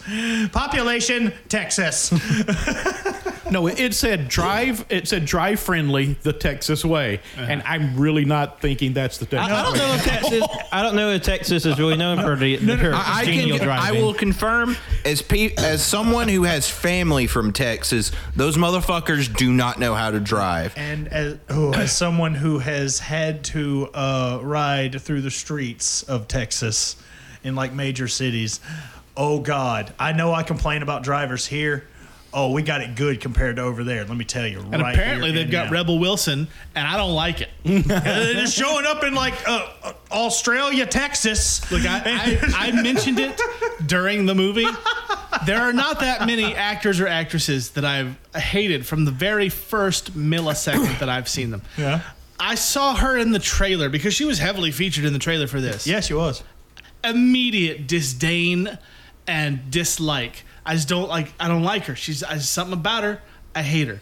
[0.52, 2.12] population Texas."
[3.50, 4.84] No, it, it said drive.
[4.88, 9.52] It said drive friendly the Texas way, and I'm really not thinking that's the Texas.
[9.52, 9.78] I, I don't way.
[9.78, 10.44] know if Texas.
[10.72, 13.58] I don't know if Texas is really known for the, the her I, I genial
[13.58, 13.68] can.
[13.68, 19.52] I will confirm as pe- as someone who has family from Texas, those motherfuckers do
[19.52, 20.72] not know how to drive.
[20.76, 26.26] and as, oh, as someone who has had to uh, ride through the streets of
[26.26, 26.96] Texas
[27.42, 28.58] in like major cities,
[29.18, 31.86] oh God, I know I complain about drivers here.
[32.36, 34.04] Oh, we got it good compared to over there.
[34.04, 35.72] Let me tell you, And right apparently they've got now.
[35.72, 37.50] Rebel Wilson, and I don't like it.
[37.64, 41.70] And they're just showing up in like uh, uh, Australia, Texas.
[41.70, 43.40] Look, I, I, I mentioned it
[43.86, 44.66] during the movie.
[45.46, 50.16] There are not that many actors or actresses that I've hated from the very first
[50.18, 51.62] millisecond that I've seen them.
[51.78, 52.00] Yeah.
[52.40, 55.60] I saw her in the trailer because she was heavily featured in the trailer for
[55.60, 55.86] this.
[55.86, 56.42] Yes, she was.
[57.04, 58.76] Immediate disdain
[59.26, 60.44] and dislike.
[60.66, 61.32] I just don't like.
[61.38, 61.96] I don't like her.
[61.96, 63.20] She's I, something about her.
[63.54, 64.00] I hate her,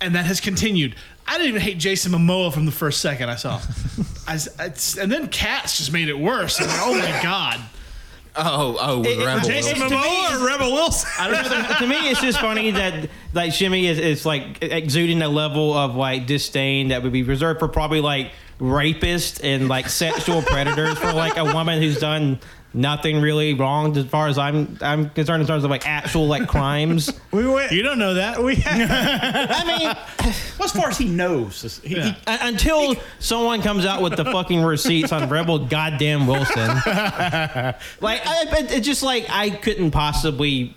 [0.00, 0.94] and that has continued.
[1.26, 3.60] I didn't even hate Jason Momoa from the first second I saw.
[4.26, 4.48] I, s-
[4.98, 6.60] I- and then Cats just made it worse.
[6.60, 7.60] I'm like, oh my god.
[8.36, 9.98] Oh, oh, It- it- Rebel Jason Wilson.
[9.98, 11.10] Momoa or Rebel Wilson?
[11.18, 11.74] I don't know.
[11.78, 15.94] to me, it's just funny that like Shimmy is, is like exuding a level of
[15.96, 21.12] like disdain that would be reserved for probably like rapists and like sexual predators for
[21.12, 22.38] like a woman who's done
[22.72, 26.48] nothing really wrong as far as I'm I'm concerned in terms of like actual like
[26.48, 27.10] crimes.
[27.32, 27.70] We went.
[27.70, 28.42] You don't know that.
[28.42, 32.14] We I mean, as far as he knows, he, he- Yeah.
[32.26, 36.66] un- until someone comes out with the fucking receipts on Rebel goddamn Wilson,
[38.00, 40.76] like I, it- it's just like I couldn't possibly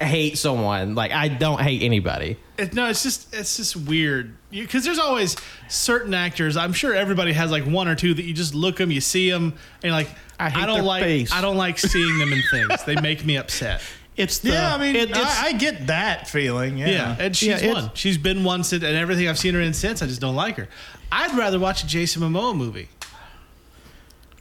[0.00, 0.94] hate someone.
[0.94, 2.36] Like I don't hate anybody.
[2.58, 5.36] It, no, it's just it's just weird because there's always
[5.68, 6.56] certain actors.
[6.56, 9.30] I'm sure everybody has like one or two that you just look them, you see
[9.30, 11.32] them, and you're like, I hate don't their like face.
[11.32, 12.84] I don't like seeing them in things.
[12.84, 13.80] They make me upset.
[14.16, 16.76] it's the, yeah, I mean, it- I, I get that feeling.
[16.76, 16.88] Yeah.
[16.88, 17.90] Yeah, and she's Yeah, one.
[17.94, 20.56] She's been one since, and everything I've seen her in since, I just don't like
[20.56, 20.68] her.
[21.10, 22.88] I'd rather watch a Jason Momoa movie.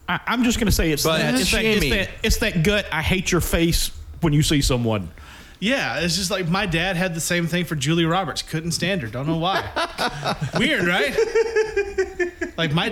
[0.10, 2.86] I, I'm just gonna say it's that, it's, that, it's that it's that gut.
[2.92, 5.10] I hate your face when you see someone.
[5.62, 8.42] Yeah, it's just like my dad had the same thing for Julia Roberts.
[8.42, 9.08] Couldn't stand her.
[9.08, 9.64] Don't know why.
[10.58, 11.16] Weird, right?
[12.58, 12.90] Like my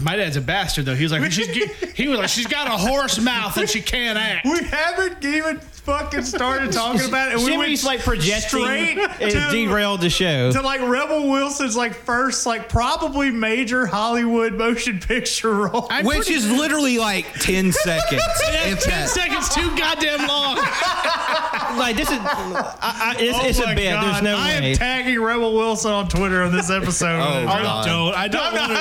[0.00, 0.96] my dad's a bastard though.
[0.96, 1.46] He was like she's
[1.94, 4.44] he was like she's got a horse mouth and she can't act.
[4.44, 7.34] We haven't even fucking started talking about it.
[7.34, 10.52] And we went Jimmy's like projecting straight and to, derailed the show.
[10.52, 15.90] to like Rebel Wilson's like first like probably major Hollywood motion picture role.
[16.04, 18.22] Which is literally like 10 seconds.
[18.42, 19.08] if Ten that.
[19.08, 20.56] seconds too goddamn long.
[21.78, 23.90] like this is, I, I, it's, Oh it's a my bit.
[23.92, 24.04] God.
[24.04, 24.70] There's no I way.
[24.72, 27.10] am tagging Rebel Wilson on Twitter on this episode.
[27.20, 27.86] Oh, I God.
[27.86, 28.14] don't.
[28.14, 28.78] I don't want to.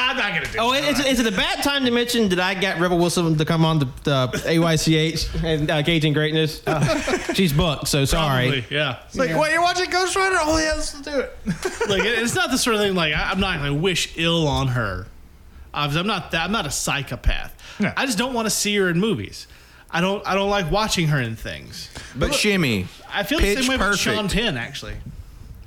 [0.00, 0.58] I'm not gonna do.
[0.58, 0.84] Oh, it.
[0.84, 3.64] is, is it a bad time to mention that I got Rebel Wilson to come
[3.64, 6.39] on the, the AYCH and uh, Caging Greatness?
[7.34, 8.48] she's booked, so sorry.
[8.60, 8.98] Probably, yeah.
[9.06, 10.36] It's like, wait, you're watching Ghost Rider?
[10.40, 11.36] Oh yeah, let's do it.
[11.88, 14.12] like it- it's not the sort of thing like I- I'm not going to wish
[14.16, 15.06] ill on her.
[15.72, 16.44] Obviously, I'm not that.
[16.44, 17.56] I'm not a psychopath.
[17.80, 17.92] No.
[17.96, 19.46] I just don't want to see her in movies.
[19.90, 20.26] I don't.
[20.26, 21.90] I don't like watching her in things.
[22.16, 24.06] But Shimmy, I feel Pitch the same way Perfect.
[24.06, 24.56] with Sean Penn.
[24.56, 24.94] Actually,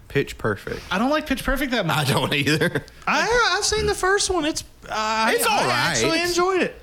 [0.09, 0.81] pitch perfect.
[0.91, 1.97] I don't like Pitch Perfect that much.
[2.09, 2.83] I don't either.
[3.07, 4.45] I, I've seen the first one.
[4.45, 6.79] It's uh, It's I, all I actually enjoyed it.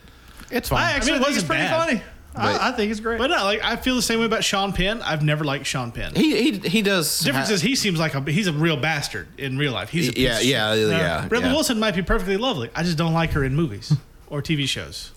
[0.51, 0.81] It's fine.
[0.83, 1.87] I actually it think it's wasn't pretty bad.
[1.87, 2.03] funny.
[2.35, 3.19] But- I, I think it's great.
[3.19, 5.03] But no, like I feel the same way about Sean Penn.
[5.03, 6.15] I've never liked Sean Penn.
[6.15, 7.19] He he he does.
[7.19, 9.91] The difference ha- is he seems like a he's a real bastard in real life.
[9.91, 10.89] He's a piece yeah, of yeah, shit.
[10.91, 11.53] yeah, Rebel yeah.
[11.53, 12.71] Wilson might be perfectly lovely.
[12.75, 13.93] I just don't like her in movies
[14.29, 15.11] or TV shows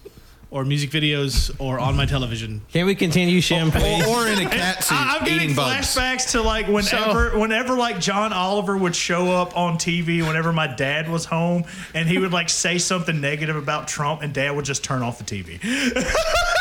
[0.49, 2.61] or music videos or on my television.
[2.71, 4.05] Can we continue, Shim, please?
[4.07, 5.95] Or, or in a cat suit I- I'm getting eating bugs.
[5.95, 10.25] flashbacks to like whenever, whenever like John Oliver would show up on TV.
[10.25, 11.63] Whenever my dad was home,
[11.95, 15.17] and he would like say something negative about Trump, and Dad would just turn off
[15.17, 15.59] the TV.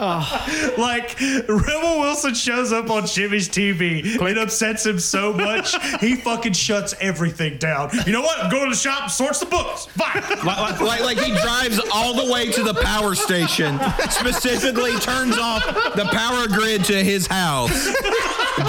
[0.78, 6.54] Like Rebel Wilson shows up on Jimmy's TV, it upsets him so much he fucking
[6.54, 7.90] shuts everything down.
[8.06, 8.50] You know what?
[8.50, 9.86] Go to the shop, sorts the books.
[9.86, 10.22] Fine.
[10.44, 16.06] like, like he drives all the way to the power station, specifically turns off the
[16.12, 17.94] power grid to his house,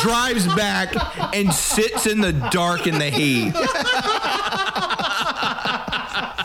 [0.02, 0.94] drives back,
[1.34, 3.54] and sits in the dark in the heat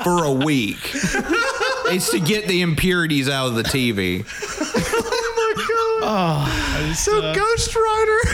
[0.04, 0.90] for a week.
[1.90, 4.24] it's to get the impurities out of the TV.
[6.94, 8.18] So Ghost Rider.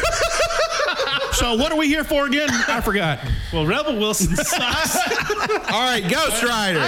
[1.32, 2.48] So what are we here for again?
[2.50, 3.18] I forgot.
[3.52, 4.96] Well, Rebel Wilson sucks.
[5.72, 6.78] All right, Ghost Rider.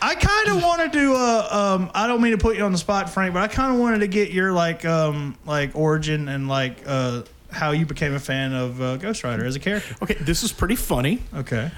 [0.00, 1.12] I kind of wanted to.
[1.12, 3.74] Uh, um, I don't mean to put you on the spot, Frank, but I kind
[3.74, 7.22] of wanted to get your like, um, like origin and like uh,
[7.52, 9.94] how you became a fan of uh, Ghost Rider as a character.
[10.02, 11.22] Okay, this is pretty funny.
[11.34, 11.70] Okay.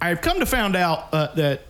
[0.00, 1.60] I've come to find out uh, that th-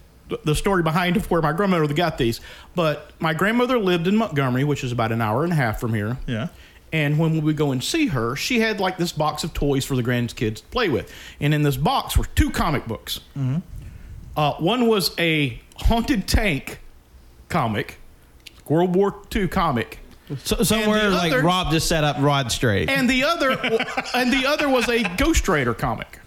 [0.45, 2.41] the story behind of where my grandmother got these,
[2.75, 5.93] but my grandmother lived in Montgomery, which is about an hour and a half from
[5.95, 6.17] here.
[6.27, 6.49] Yeah.
[6.93, 9.85] And when we would go and see her, she had like this box of toys
[9.85, 11.13] for the grandkids to play with.
[11.41, 13.21] And in this box were two comic books.
[14.37, 16.81] Uh, one was a haunted tank
[17.49, 17.99] comic,
[18.69, 19.99] World War II comic.
[20.45, 22.89] So, somewhere And like other- Rob just set up Rod straight.
[22.89, 23.51] and the other
[24.15, 26.19] and the other was a Ghost Rider comic.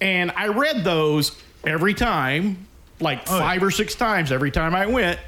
[0.00, 2.66] And I read those every time,
[3.00, 5.18] like five or six times every time I went,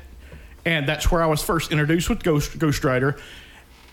[0.64, 3.16] and that's where I was first introduced with Ghost Ghost Rider.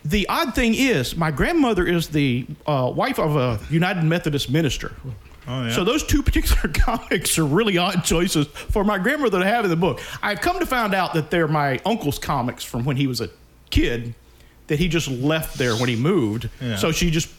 [0.03, 4.93] The odd thing is, my grandmother is the uh, wife of a United Methodist minister.
[5.47, 5.71] Oh yeah.
[5.71, 9.69] So those two particular comics are really odd choices for my grandmother to have in
[9.69, 10.01] the book.
[10.21, 13.29] I've come to find out that they're my uncle's comics from when he was a
[13.69, 14.13] kid
[14.67, 16.49] that he just left there when he moved.
[16.61, 16.75] Yeah.
[16.77, 17.29] So she just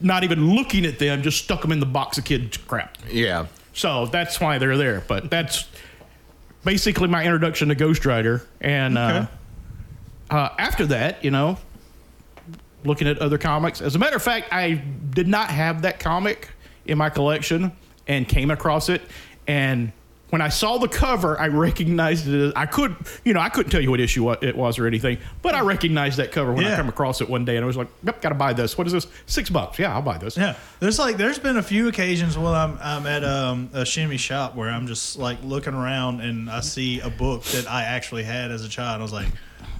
[0.00, 2.96] not even looking at them, just stuck them in the box of kid crap.
[3.10, 3.46] Yeah.
[3.78, 5.04] So that's why they're there.
[5.06, 5.68] But that's
[6.64, 8.44] basically my introduction to Ghost Rider.
[8.60, 9.26] And uh,
[10.28, 11.58] uh, after that, you know,
[12.84, 13.80] looking at other comics.
[13.80, 16.48] As a matter of fact, I did not have that comic
[16.86, 17.70] in my collection
[18.08, 19.00] and came across it.
[19.46, 19.92] And
[20.30, 22.34] when I saw the cover, I recognized it.
[22.48, 25.18] As, I could, you know, I couldn't tell you what issue it was or anything,
[25.40, 26.76] but I recognized that cover when I Yeah.
[26.76, 28.76] come across it one day, and I was like, "Yep, gotta buy this.
[28.76, 29.06] What is this?
[29.26, 29.78] Six bucks?
[29.78, 33.06] Yeah, I'll buy this." Yeah, there's like there's been a few occasions while I'm I'm
[33.06, 37.08] at um, a shimmy shop where I'm just like looking around and I see a
[37.10, 39.00] book that I actually had as a child.
[39.00, 39.28] I was like,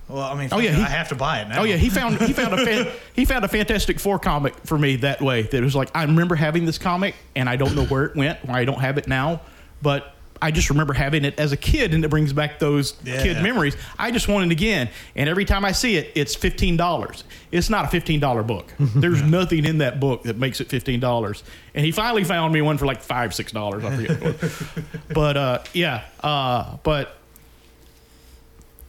[0.08, 1.61] well, I mean, Oh, yeah, he- I have to buy it now.
[1.61, 4.78] Oh yeah, he found he found a fan, he found a Fantastic Four comic for
[4.78, 5.42] me that way.
[5.42, 8.42] That was like I remember having this comic and I don't know where it went,
[8.46, 9.42] why I don't have it now,
[9.82, 13.22] but I just remember having it as a kid and it brings back those Yeah.
[13.22, 13.77] kid memories.
[13.98, 17.24] I just want it again, and every time I see it, it's fifteen dollars.
[17.51, 18.66] It's not a fifteen dollar book.
[18.79, 21.42] There's nothing in that book that makes it fifteen dollars.
[21.74, 23.85] And he finally found me one for like five six dollars.
[23.85, 24.20] I forget.
[24.20, 24.87] what it was.
[25.14, 27.16] but uh, yeah, uh, but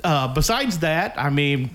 [0.03, 1.71] uh, besides that, I mean,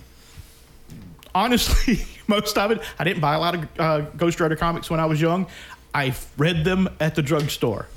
[1.34, 5.00] honestly, most of it, I didn't buy a lot of uh, Ghost Rider comics when
[5.00, 5.46] I was young.
[5.94, 7.86] I read them at the drugstore.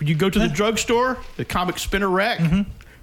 [0.00, 2.40] you go to the drugstore, the comic spinner rack.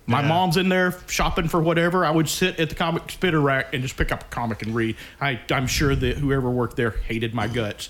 [0.08, 2.04] My mom's in there shopping for whatever.
[2.04, 4.74] I would sit at the comic spinner rack and just pick up a comic and
[4.74, 4.96] read.
[5.22, 7.90] I, I'm sure that whoever worked there hated my guts.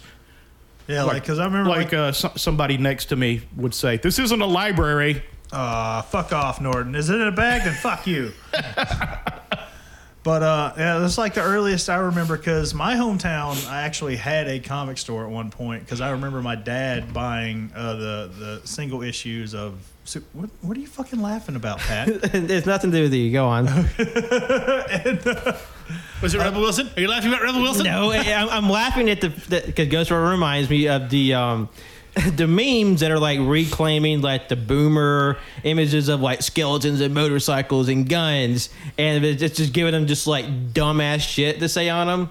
[0.88, 3.98] yeah, like because I remember like like, uh, so, somebody next to me would say,
[3.98, 6.96] "This isn't a library." uh, fuck off, Norton.
[6.96, 7.64] Is it in a bag?
[7.64, 8.32] Then fuck you.
[10.22, 14.48] But uh, yeah, that's like the earliest I remember because my hometown, I actually had
[14.50, 18.62] a comic store at one point because I remember my dad buying uh, the the
[18.68, 19.80] single issues of.
[20.04, 22.10] Su- What, what are you fucking laughing about, Pat?
[22.34, 23.32] it's nothing to do with you.
[23.32, 23.66] Go on.
[26.22, 26.90] Was it Rebel Wilson?
[26.98, 27.86] Are you laughing about Rebel Wilson?
[27.86, 31.70] no, I- I'm, I'm laughing at the because Ghost Rider reminds me of the um
[32.36, 37.88] the memes that are like reclaiming like the boomer images of like skeletons and motorcycles
[37.90, 42.08] and guns, and it's just, just giving them just like dumbass shit to say on
[42.08, 42.30] them.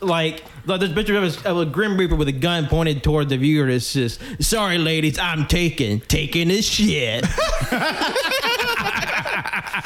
[0.00, 3.02] Like, like there's a picture of a, of a Grim Reaper with a gun pointed
[3.02, 3.68] toward the viewer.
[3.68, 7.24] It's just, sorry, ladies, I'm taking, taking this shit.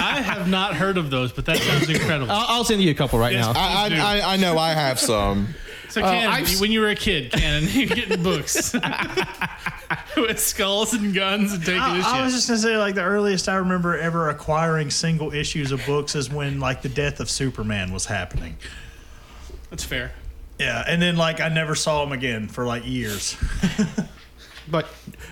[0.00, 2.30] I have not heard of those, but that sounds incredible.
[2.32, 3.52] I'll, I'll send you a couple right Yes, now.
[3.60, 5.48] I, I, I, I know I have some.
[5.88, 8.74] So, Cannon, I've- you- when you were a kid, Cannon, you're getting books
[10.16, 13.02] with skulls and guns and taking this I, I was just gonna say like the
[13.02, 17.30] earliest I remember ever acquiring single issues of books is when like the death of
[17.30, 18.56] Superman was happening.
[19.70, 20.12] That's fair.
[20.58, 23.36] Yeah, and then like I never saw him again for like years.
[24.70, 24.86] But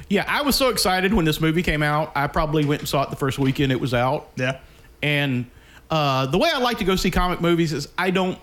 [0.08, 2.10] yeah, I was so excited when this movie came out.
[2.14, 4.30] I probably went and saw it the first weekend it was out.
[4.36, 4.60] Yeah.
[5.02, 5.44] And
[5.90, 8.38] uh, the way I like to go see comic movies is I don't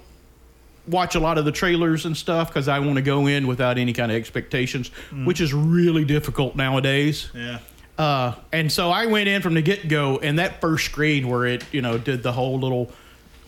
[0.88, 3.78] watch a lot of the trailers and stuff because I want to go in without
[3.78, 4.90] any kind of expectations,
[5.26, 7.30] which is really difficult nowadays.
[7.34, 7.60] Yeah.
[7.98, 11.46] Uh, and so I went in from the get go, and that first screen where
[11.46, 12.92] it, you know, did the whole little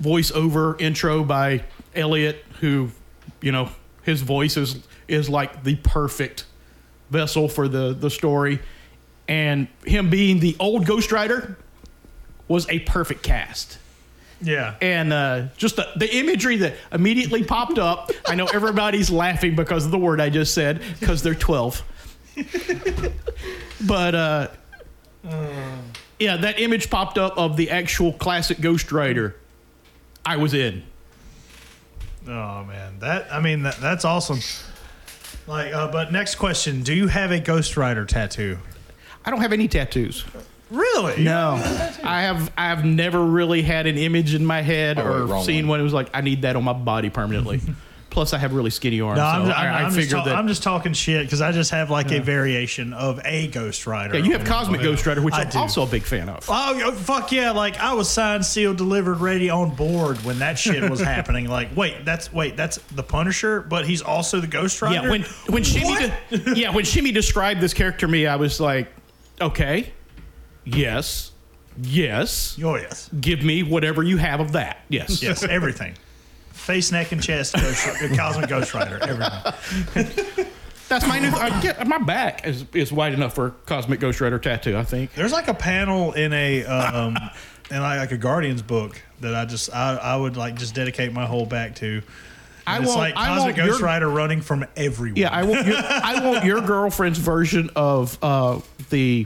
[0.02, 1.64] voiceover intro by
[1.96, 2.92] Elliot, who,
[3.42, 3.70] you know,
[4.04, 6.46] his voice is is like the perfect
[7.10, 8.60] vessel for the the story,
[9.28, 11.58] and him being the old Ghost Rider
[12.48, 13.80] was a perfect cast
[14.46, 14.76] Yeah.
[14.80, 18.12] and uh, just the, the imagery that immediately popped up.
[18.28, 21.82] I know everybody's laughing because of the word I just said because they're 12.
[23.88, 24.48] but uh,
[26.20, 29.36] yeah, that image popped up of the actual classic Ghost Rider.
[30.26, 30.84] I was in.
[32.28, 34.40] Oh man, that I mean that, that's awesome.
[35.48, 38.58] Like, uh, but next question: Do you have a Ghost Rider tattoo?
[39.24, 40.26] I don't have any tattoos.
[40.72, 41.24] Really?
[41.24, 41.52] No,
[42.04, 42.52] I have.
[42.58, 45.66] I have never really had an image in my head Oh, wait, or wrong seen
[45.68, 45.76] one.
[45.76, 45.80] one.
[45.82, 47.62] It was like I need that on my body permanently.
[48.10, 49.18] Plus, I have really skinny arms.
[49.18, 50.36] No, I'm, so I'm, I, I I'm just figured ta- that.
[50.38, 54.18] I'm just talking shit because I just have like a variation of a Ghost Rider.
[54.18, 55.60] yeah, you have Cosmic Ghost Rider, which I I'm do.
[55.60, 56.46] also a big fan of.
[56.48, 57.52] Oh yo, fuck yeah!
[57.52, 61.50] Like I was signed, sealed, delivered, ready, on board when that shit was happening.
[61.50, 64.96] Like, wait, that's wait, that's the Punisher, but he's also the Ghost Rider.
[65.04, 65.96] Yeah, when when Shimmy
[66.32, 68.88] de- yeah when Shimmy described this character to me, I was like,
[69.42, 69.92] okay,
[70.66, 71.32] yes,
[71.82, 74.80] yes, oh yes, give me whatever you have of that.
[74.90, 75.94] Yes, yes, everything,
[76.52, 80.48] face, neck, and chest, Ghost, Cosmic Ghost Rider, everything.
[80.88, 81.30] That's my new.
[81.30, 84.78] I get, my back is, is wide enough for a Cosmic Ghost Rider tattoo.
[84.78, 85.14] I think.
[85.14, 87.18] There's like a panel in a um,
[87.72, 91.12] in like, like a Guardians book that I just I, I would like just dedicate
[91.12, 92.04] my whole back to.
[92.68, 95.20] I it's want- like I Cosmic Ghost your- Rider running from everywhere.
[95.24, 95.66] Yeah, I want.
[95.66, 98.60] Your, I want your girlfriend's version of uh,
[98.92, 99.26] the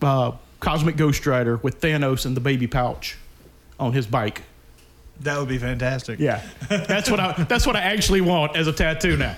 [0.00, 3.16] uh, Cosmic Ghost Rider with Thanos and the baby pouch
[3.78, 4.42] on his bike.
[5.20, 6.18] that would be fantastic.
[6.18, 7.32] Yeah, that's what I.
[7.44, 9.36] That's what I actually want as a tattoo now.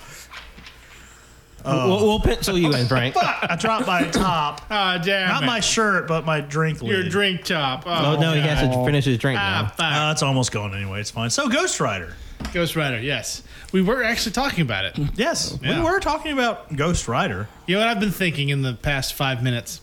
[1.64, 3.14] we'll, we'll pencil you in, Frank.
[3.16, 5.28] I dropped my top, Ah, damn.
[5.28, 5.46] not it.
[5.46, 6.90] my shirt, but my drink lid.
[6.92, 7.82] Your drink top.
[7.86, 9.68] Oh, Oh no, he has to finish his drink Ah, now.
[9.68, 10.08] fuck.
[10.08, 11.00] Uh, it's almost gone anyway.
[11.00, 11.30] It's fine.
[11.30, 12.14] So Ghost Rider.
[12.54, 13.42] Ghost Rider, yes.
[13.72, 14.96] We were actually talking about it.
[15.16, 15.78] Yes, Yeah.
[15.82, 17.48] we were talking about Ghost Rider.
[17.66, 19.80] You know what I've been thinking in the past five minutes?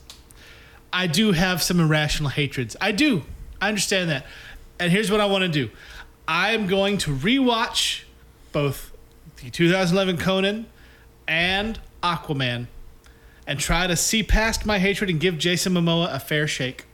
[0.95, 2.77] I do have some irrational hatreds.
[2.79, 3.23] I do.
[3.60, 4.25] I understand that.
[4.79, 5.69] And here's what I want to do
[6.25, 8.03] I'm going to rewatch
[8.53, 8.95] both
[9.43, 10.67] the 2011 Conan
[11.27, 12.67] and Aquaman
[13.45, 16.86] and try to see past my hatred and give Jason Momoa a fair shake.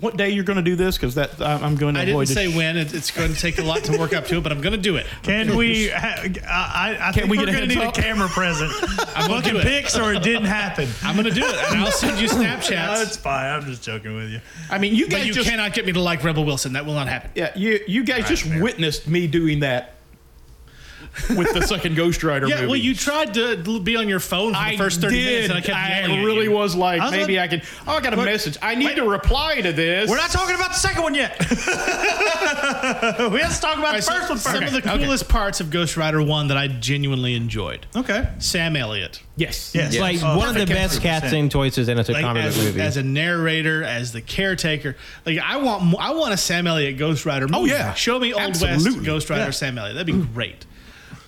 [0.00, 0.96] What day you're going to do this?
[0.98, 2.26] Because that I'm I'm going to I avoid.
[2.26, 2.56] didn't say this.
[2.56, 2.76] when.
[2.76, 4.72] It- It's going to take a lot to work up to it, but I'm going
[4.74, 5.06] to do it.
[5.22, 5.88] Can we?
[5.88, 7.96] Ha- I, I think we we're get a going to need up?
[7.96, 8.70] a camera present.
[9.16, 10.88] I'm going to Fucking pics or it didn't happen.
[11.02, 13.02] I'm going to do it, and I'll send you No, Snapchats.
[13.02, 13.46] it's fine.
[13.46, 14.40] I'm just joking with you.
[14.68, 16.72] I mean, you But guys you just cannot get me to like Rebel Wilson.
[16.74, 17.30] That will not happen.
[17.34, 19.93] yeah you you guys just witnessed me doing that
[21.36, 22.66] with the second Ghost Rider Yeah, movie.
[22.66, 25.24] well, you tried to be on your phone for the I first 30 did.
[25.26, 26.50] minutes, and I kept I yelling at really you.
[26.52, 27.66] was like, I was maybe like- I can.
[27.86, 28.56] Oh, I got a Look, message.
[28.62, 28.96] I need wait.
[28.96, 30.08] to reply to this.
[30.10, 31.36] We're not talking about the second one yet.
[33.32, 34.74] we have to talk about All right, the so first one some first.
[34.74, 37.86] of the coolest parts of Ghost Rider 1 that I genuinely enjoyed.
[37.96, 38.28] okay.
[38.38, 39.22] Sam Elliott.
[39.36, 39.72] Yes.
[39.74, 39.96] Yes.
[39.98, 41.30] Like Oh, one of the best casting.
[41.30, 42.80] casting choices in a Like comic as, movie.
[42.80, 44.96] as a narrator, as the caretaker,
[45.26, 47.72] like I want, mo- I want a Sam Elliott Ghost Rider oh, movie.
[47.72, 47.94] Oh, yeah.
[47.94, 49.04] show me Old West Absolutely.
[49.04, 49.50] Ghost Rider Yeah.
[49.50, 49.94] Sam Elliott.
[49.96, 50.66] That'd be great.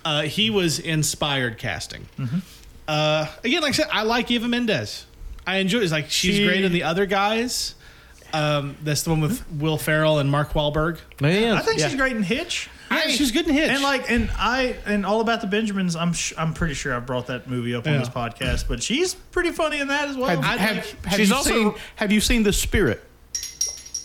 [0.07, 2.07] Uh, he was inspired casting.
[2.87, 5.05] Uh, again, like I said, I like Eva Mendes.
[5.45, 5.79] I enjoy.
[5.79, 7.75] It's like she's She- great in the other guys.
[8.33, 10.99] Um, that's the one with Will Ferrell and Mark Wahlberg.
[11.21, 11.87] yeah, I think Yeah.
[11.87, 12.69] she's great in Hitch.
[12.91, 13.69] Yeah, she's good in Hitch.
[13.69, 15.95] And like, and I, and all about the Benjamins.
[15.97, 19.13] I'm, sh- I'm pretty sure I brought that movie up on this podcast, but she's
[19.13, 20.29] pretty funny in that as well.
[20.29, 23.03] Have, I have, like- have she's you also- seen Have you seen The Spirit?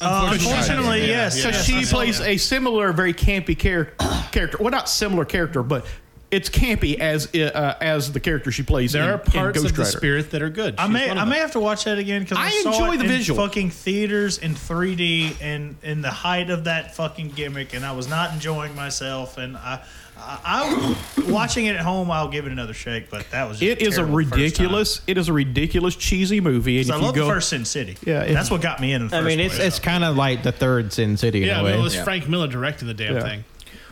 [0.02, 1.36] Uh, unfortunately, yes.
[1.36, 3.92] Because yes, she I saw plays a similar, very campy char-
[4.30, 4.58] character.
[4.60, 5.86] Well, not similar character, but
[6.30, 8.92] it's campy as uh, as the character she plays.
[8.92, 10.76] there in, are parts in Ghost of the spirit that are good.
[10.78, 12.96] I may I may have to watch that again because I, I saw enjoy it
[12.98, 13.46] the in visual.
[13.46, 18.08] fucking theaters in 3D and in the height of that fucking gimmick, and I was
[18.08, 19.36] not enjoying myself.
[19.36, 19.84] And I,
[20.24, 23.10] I, I watching it at home, I'll give it another shake.
[23.10, 24.40] But that was just It is a terrible the first time.
[24.42, 25.00] ridiculous.
[25.06, 26.78] It is a ridiculous cheesy movie.
[26.78, 27.96] And 'Cause I if you love go, the first Sin City.
[28.06, 29.02] Yeah, it- that's what got me in.
[29.02, 29.66] in the I mean, it's place.
[29.66, 31.72] it's kind of like the third Sin City in Yeah, way.
[31.72, 32.04] mean, it was Yeah.
[32.04, 33.22] Frank Miller directing the damn Yeah.
[33.22, 33.44] thing.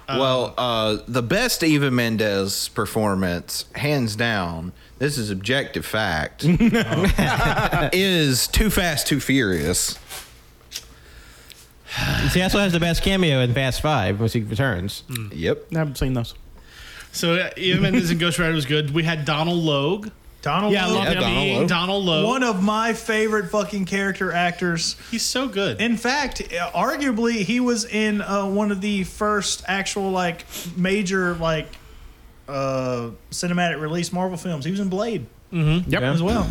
[0.08, 6.42] Well, uh, the best Eva Mendes performance, hands down, this is objective fact,
[7.92, 9.96] is Too Fast, Too Furious.
[12.32, 15.02] She also has the best cameo in Fast Five when she returns.
[15.32, 15.66] Yep.
[15.74, 16.34] I haven't seen those.
[17.12, 18.90] So uh, Eva Mendes and Ghost Rider was good.
[18.92, 20.08] We had Donald Logue.
[20.42, 20.72] Donald.
[20.72, 21.18] Yeah, I Logue, love Yeah, him.
[21.20, 21.68] Donald being Logue.
[21.68, 22.26] Donald Logue.
[22.26, 24.96] one of my favorite fucking character actors.
[25.10, 25.80] He's so good.
[25.80, 30.44] In fact, uh, arguably, he was in uh, one of the first actual like
[30.76, 31.66] major like
[32.48, 34.64] uh, cinematic release Marvel films.
[34.64, 35.84] He was in Blade Yep.
[35.88, 36.12] Yeah.
[36.12, 36.48] as well.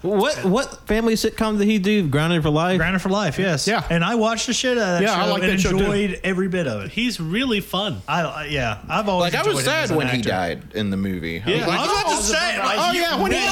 [0.00, 2.08] What what family sitcom did he do?
[2.08, 2.78] Grounded for Life.
[2.78, 3.68] Grounded for Life, yes.
[3.68, 3.86] Yeah.
[3.90, 5.70] And I watched the shit out of that Yeah, I show like and that show,
[5.72, 5.78] too.
[5.78, 6.90] enjoyed every bit of it.
[6.92, 8.00] He's really fun.
[8.08, 10.16] I, I yeah, I've always Like, I was enjoyed him as sad an when he
[10.18, 10.28] actor.
[10.30, 11.42] died in the movie.
[11.42, 11.66] I was Yeah.
[11.66, 13.44] like, I was oh, about to say, like, Oh you- yeah, when he, whoa!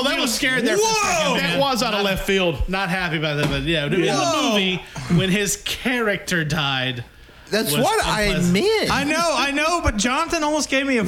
[0.00, 0.76] oh that was scared there.
[0.76, 1.36] For a Whoa!
[1.38, 2.68] That was out of left field.
[2.68, 4.76] Not happy about that, but yeah, in the movie
[5.18, 7.04] when his character died.
[7.50, 8.52] That's was what I unpleasant.
[8.54, 8.90] meant.
[8.90, 11.04] I know, I know, but Jonathan almost gave me a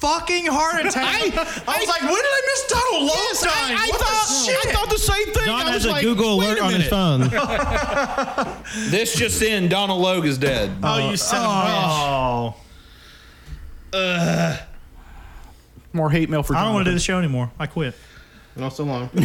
[0.00, 1.22] fucking heart attack.
[1.68, 3.76] I, was like, when did I miss Donald Logue Yes, I, dying?
[3.78, 4.66] I What the thought, shit?
[4.66, 5.44] I thought the same thing.
[5.44, 7.30] John I has a like, Google alert a on his phone.
[8.90, 10.70] This just in: Donald Logue is dead.
[10.82, 12.54] Oh, you son of a oh,
[13.92, 13.92] bitch.
[13.92, 14.58] Oh,
[15.92, 16.54] More hate mail for.
[16.54, 16.96] I don't want to do Jonathan.
[16.96, 17.50] the show anymore.
[17.58, 17.94] I quit.
[18.56, 19.10] Not so long.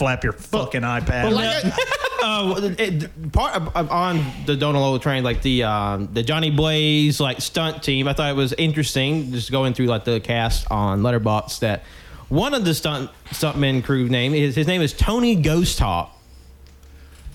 [0.00, 1.24] Flap your fucking iPad.
[1.24, 1.64] But like,
[2.24, 6.50] uh, it, part of, of- on the Donald Logue train, like the um, the Johnny
[6.50, 10.66] Blaze like stunt team, I thought it was interesting just going through like the cast
[10.70, 11.82] on Letterboxd that
[12.30, 16.16] one of the stunt stuntmen crew name is his name is Tony Ghost Hawk.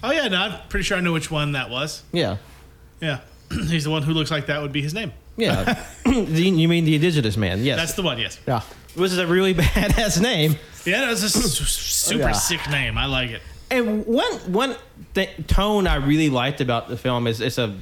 [0.01, 2.01] Oh yeah, no, I'm pretty sure I know which one that was.
[2.11, 2.37] Yeah,
[2.99, 3.19] Yeah,
[3.51, 5.11] he's the one who looks like that would be his name.
[5.37, 5.83] yeah.
[6.03, 6.11] The-
[6.41, 7.63] you mean the indigenous man?
[7.63, 8.17] Yes, That's the one.
[8.17, 8.39] Yes.
[8.47, 8.61] yeah.
[8.95, 10.55] Which is a really badass name.
[10.85, 12.31] Yeah, that's a super Yeah.
[12.33, 12.97] sick name.
[12.97, 13.41] I like it.
[13.71, 14.75] And one one
[15.15, 17.75] th- tone I really liked about the film is it's a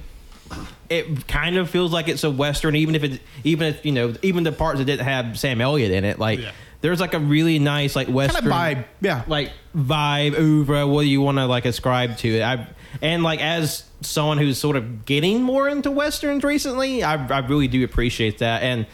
[0.90, 4.14] it kind of feels like it's a western, even if it even if you know
[4.22, 6.20] even the parts that didn't have Sam Elliott in it.
[6.20, 6.52] Like Yeah.
[6.82, 9.24] there's like a really nice like western vibe, yeah.
[9.28, 10.88] like vibe oeuvre.
[10.88, 12.42] What do you want to like ascribe to it?
[12.44, 12.68] I
[13.02, 17.68] and like as someone who's sort of getting more into westerns recently, I I really
[17.68, 18.86] do appreciate that and.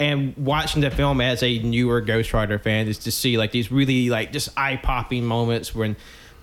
[0.00, 3.70] And watching the film as a newer Ghost Rider fan is to see like these
[3.70, 5.94] really like just eye popping moments when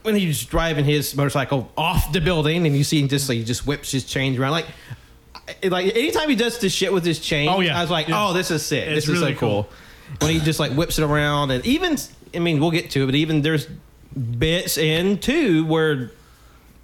[0.04, 3.44] when he's driving his motorcycle off the building and you see him just like he
[3.44, 4.66] just whips his chains around like
[5.66, 7.78] like anytime he does this shit with his chain, Oh, yeah.
[7.78, 8.28] I was like, Yeah.
[8.30, 8.88] oh, this is sick.
[8.88, 9.70] It's this is really so cool.
[10.20, 11.98] When he just like whips it around and even
[12.34, 13.68] I mean we'll get to it, but even there's
[14.16, 16.12] bits in too where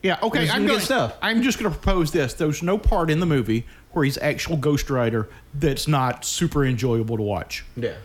[0.03, 0.49] Yeah, okay.
[0.49, 1.15] I'm good going stuff.
[1.21, 2.33] I'm just going to propose this.
[2.33, 3.65] There's no part in the movie
[3.97, 7.65] where he's actual Ghost Rider that's not super enjoyable to watch.
[7.75, 7.95] yeah.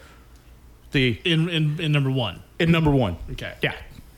[0.93, 2.43] The In in, in number one.
[2.59, 3.17] in number one.
[3.33, 3.55] Okay.
[3.63, 3.75] Yeah,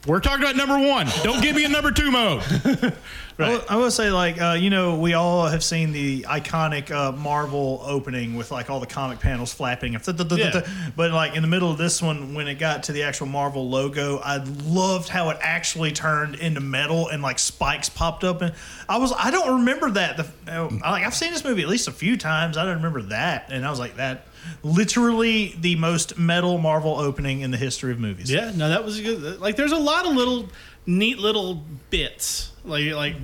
[0.06, 1.06] we're talking about number one.
[1.22, 2.42] Don't give me a number two mode.
[3.38, 6.90] I will- I will say, like, uh, you know, we all have seen the iconic
[6.92, 10.04] uh, Marvel opening with like all the comic panels flapping, and
[10.38, 10.60] Yeah.
[10.96, 13.68] but like in the middle of this one, when it got to the actual Marvel
[13.68, 18.52] logo, I loved how it actually turned into metal and like spikes popped up, and
[18.88, 20.16] I was I don't remember that.
[20.16, 20.26] The,
[20.56, 22.56] uh, like I've seen this movie at least a few times.
[22.56, 24.26] I don't remember that, and I was like that.
[24.62, 28.30] Literally the most metal Marvel opening in the history of movies.
[28.30, 29.40] Yeah, no, that was good.
[29.40, 30.48] Like, there's a lot of little
[30.86, 33.16] neat little bits, like like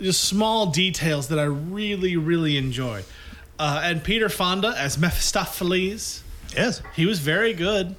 [0.00, 3.02] just small details that I really really enjoy.
[3.58, 6.22] Uh, and Peter Fonda as Mephistopheles,
[6.54, 6.82] Yes.
[6.94, 7.94] he was very good.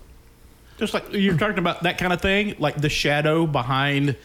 [0.78, 4.16] Just like you're talking about that kind of thing, like the shadow behind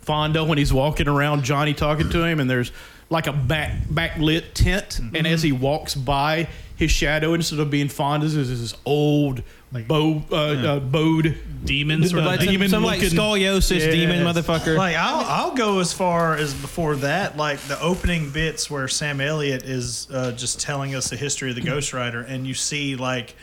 [0.00, 2.72] Fonda when he's walking around Johnny talking to him, and there's
[3.10, 7.88] like a back backlit tent, and as he walks by, his shadow instead of being
[7.88, 9.42] Fonda's is this old
[9.72, 12.46] like bow uh, uh, bowed Demon sort Like thing.
[12.46, 14.76] some, demon some like looking- scoliosis demon motherfucker.
[14.76, 19.20] Like I'll I'll go as far as before that, like the opening bits where Sam
[19.20, 22.94] Elliott is uh, just telling us the history of the Ghost Rider, and you see
[22.96, 23.34] like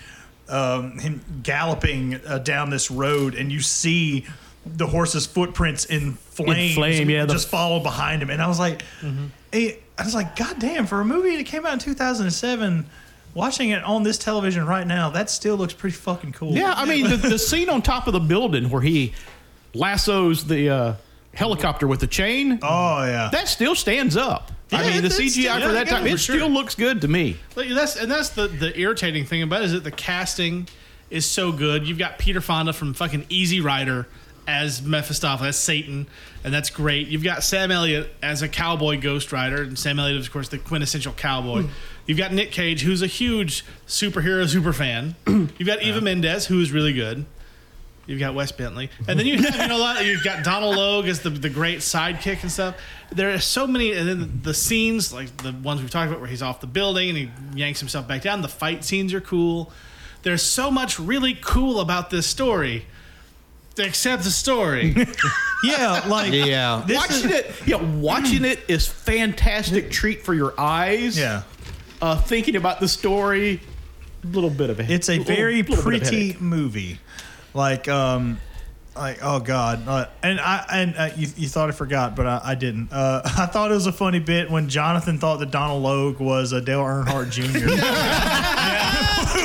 [0.48, 4.26] um, him galloping uh, down this road, and you see
[4.66, 8.60] the horse's footprints in flames, flame, yeah, the- just follow behind him, and I was
[8.60, 8.84] like,
[9.56, 10.86] hey, I was like, God damn!
[10.86, 12.86] For a movie that came out in 2007.
[13.34, 16.54] Watching it on this television right now, that still looks pretty fucking cool.
[16.54, 19.12] Yeah, I mean the, the scene on top of the building where he
[19.74, 20.94] lassos the uh,
[21.34, 22.60] helicopter with the chain.
[22.64, 23.30] Oh yeah.
[23.34, 24.54] That still stands up.
[24.72, 26.38] I Yeah, mean, the CGI yeah, for that yeah, time, it sure.
[26.38, 27.36] still looks good to me.
[27.58, 30.70] Like, that's and that's the the irritating thing about it is that the casting
[31.10, 31.86] is so good.
[31.86, 34.08] You've got Peter Fonda from fucking Easy Rider
[34.48, 36.08] as Mephistopheles, as Satan,
[36.46, 37.08] and that's great.
[37.08, 40.48] You've got Sam Elliott as a cowboy Ghost Rider, and Sam Elliott is of course
[40.48, 41.64] the quintessential cowboy.
[41.64, 41.70] Hmm.
[42.06, 45.16] You've got Nick Cage, who's a huge superhero super fan.
[45.28, 47.26] You've got Eva Mendes, who is really good.
[48.06, 50.06] You've got Wes Bentley, and then you have you know a lot.
[50.06, 52.78] You've got Donald Logue as the the great sidekick and stuff.
[53.12, 56.30] There are so many, and then the scenes like the ones we've talked about, where
[56.30, 58.44] he's off the building and he yanks himself back down.
[58.44, 59.72] The fight scenes are cool.
[60.22, 62.86] There's so much really cool about this story,
[63.78, 64.96] except the story.
[65.64, 66.84] yeah, like Yeah.
[66.86, 71.18] this watching is- it, yeah, watching it is fantastic treat for your eyes.
[71.18, 71.44] Yeah.
[72.02, 73.62] uh, thinking about the story,
[74.24, 74.90] a little bit of it.
[74.90, 77.00] It's a little- very little bit pretty movie.
[77.54, 78.40] Like, um,
[78.98, 82.42] like oh god, uh, and I and uh, you, you thought I forgot, but I,
[82.44, 82.94] I didn't.
[82.94, 86.54] Uh, I thought it was a funny bit when Jonathan thought that Donald Logue was
[86.54, 87.68] uh, Dale Earnhardt Jr.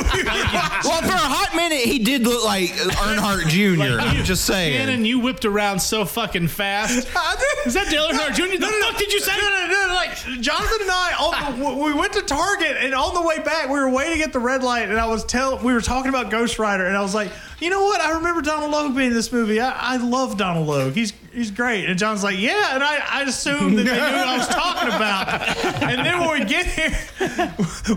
[0.13, 3.99] Well, for a hot minute, he did look like Earnhardt Jr.
[3.99, 4.77] I'm just saying.
[4.77, 7.07] Cannon, you whipped around so fucking fast.
[7.65, 8.57] Is that Dale Earnhardt Jr.?
[8.57, 9.31] The fuck did you say?
[9.37, 13.13] No, no, no, like Jonathan and I, on the, we went to Target, and on
[13.13, 15.73] the way back, we were waiting at the red light, and I was tell we
[15.73, 18.01] were talking about Ghost Rider, and I was like, you know what?
[18.01, 19.59] I remember Donald Logue being in this movie.
[19.59, 20.93] I, I love Donald Logue.
[20.93, 21.87] He's he's great.
[21.87, 22.73] And John's like, yeah.
[22.73, 25.81] And I, I assumed that they knew what I was talking about.
[25.91, 26.91] And then when we get here,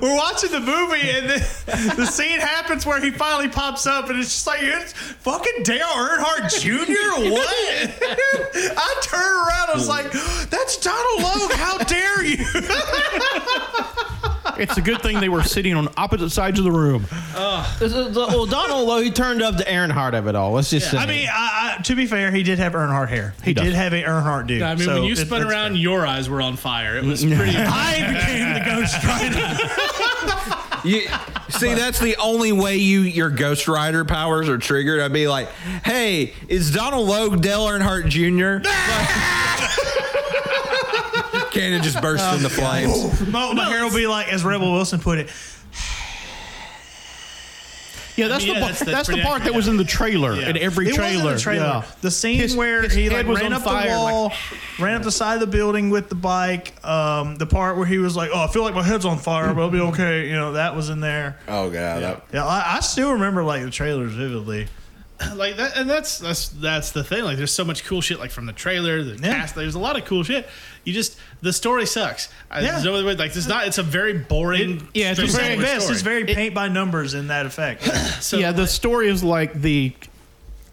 [0.01, 4.19] we're watching the movie, and then the scene happens where he finally pops up, and
[4.19, 6.95] it's just like, it's fucking Dale Earnhardt Jr.
[7.35, 7.49] What?
[8.77, 9.71] I turned around.
[9.71, 10.11] I was like,
[10.51, 11.53] that's Donald Logue.
[11.53, 12.45] How dare you?
[14.59, 17.07] It's a good thing they were sitting on opposite sides of the room.
[17.79, 20.53] This well, Donald Logue, he turned up the Earnhardt of it all.
[20.53, 20.99] Let's just say.
[20.99, 23.35] I mean, I, I, to be fair, he did have Earnhardt hair.
[23.43, 23.65] He, does.
[23.65, 24.63] did have a Earnhardt dude.
[24.63, 25.81] I mean, so when you it- spun that's around, fair.
[25.81, 26.97] your eyes were on fire.
[26.97, 27.37] It was mm.
[27.37, 27.57] pretty.
[27.57, 30.74] I became the Ghost Rider.
[30.85, 31.03] You,
[31.49, 35.01] see, that's the only way you your Ghost Rider powers are triggered.
[35.01, 35.51] I'd be like,
[35.85, 38.68] "Hey, is Donald Logue Dale Earnhardt Jr.?"
[41.51, 43.20] Cannon just burst into flames.
[43.28, 45.30] my, my hair will be like, as Rebel Wilson put it,
[48.17, 48.73] Yeah, that's Yeah, the part.
[48.73, 50.35] that's- That's, that's the pretty part that was in the trailer.
[50.35, 50.51] Yeah.
[50.51, 51.25] In every it trailer.
[51.25, 51.65] wasn't the trailer.
[51.67, 51.83] Yeah.
[52.01, 54.12] The scene His- where his he head like was ran on up fire, the like-
[54.12, 54.33] wall,
[54.79, 56.75] ran up the side of the building with the bike.
[56.85, 59.53] Um, the part where he was like, "Oh, I feel like my head's on fire,
[59.53, 61.39] but I'll be okay." You know, that was in there.
[61.49, 64.69] Oh god, that- Yeah, I, I still remember like the trailers vividly.
[65.37, 67.25] like that, and that's that's that's the thing.
[67.25, 68.18] Like, there's so much cool shit.
[68.18, 69.35] Like from the trailer, the Yeah.
[69.41, 69.55] cast.
[69.55, 70.49] There's a lot of cool shit.
[70.85, 72.29] You just the story sucks.
[72.51, 72.72] Uh, yeah.
[72.72, 73.14] There's no other way.
[73.14, 73.66] Like, it's not.
[73.66, 74.89] It's a very boring.
[74.95, 75.83] yeah, it's It's very best.
[75.83, 75.93] story.
[75.95, 77.83] It's very paint by numbers in that effect.
[78.22, 79.93] So, yeah, the story is like the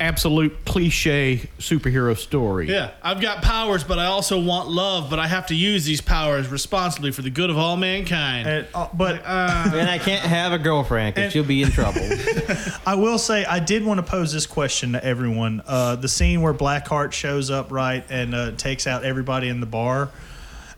[0.02, 2.68] absolute cliche superhero story.
[2.68, 5.10] Yeah, I've got powers, but I also want love.
[5.10, 8.48] But I have to use these powers responsibly for the good of all mankind.
[8.48, 12.02] And, uh, but and I can't have a girlfriend because And- she'll be in trouble.
[12.86, 15.62] I will say I did want to pose this question to everyone.
[15.66, 19.66] Uh, the scene where Blackheart shows up right and uh, takes out everybody in the
[19.68, 20.10] bar.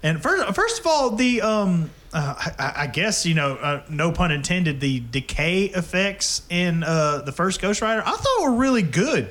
[0.03, 4.11] And first, first of all, the um, uh, I, I guess you know, uh, no
[4.11, 8.81] pun intended, the decay effects in uh, the first Ghost Rider I thought were really
[8.83, 9.29] good.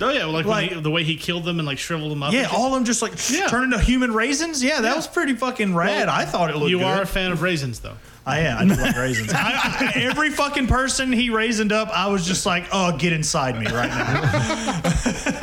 [0.00, 2.32] oh yeah, like, like- he, the way he killed them and like shriveled them up.
[2.32, 3.46] Yeah, all of them just like Yeah.
[3.48, 4.62] turn into human raisins.
[4.62, 4.96] Yeah, that Yeah.
[4.96, 6.08] was pretty fucking rad.
[6.08, 6.70] I thought it looked.
[6.70, 6.86] You good.
[6.86, 7.96] are a fan of raisins, though.
[8.26, 8.56] I am.
[8.70, 9.32] I do like raisins.
[9.34, 13.58] I, I, every fucking person he raisined up, I was just like, oh, get inside
[13.58, 14.80] me right now.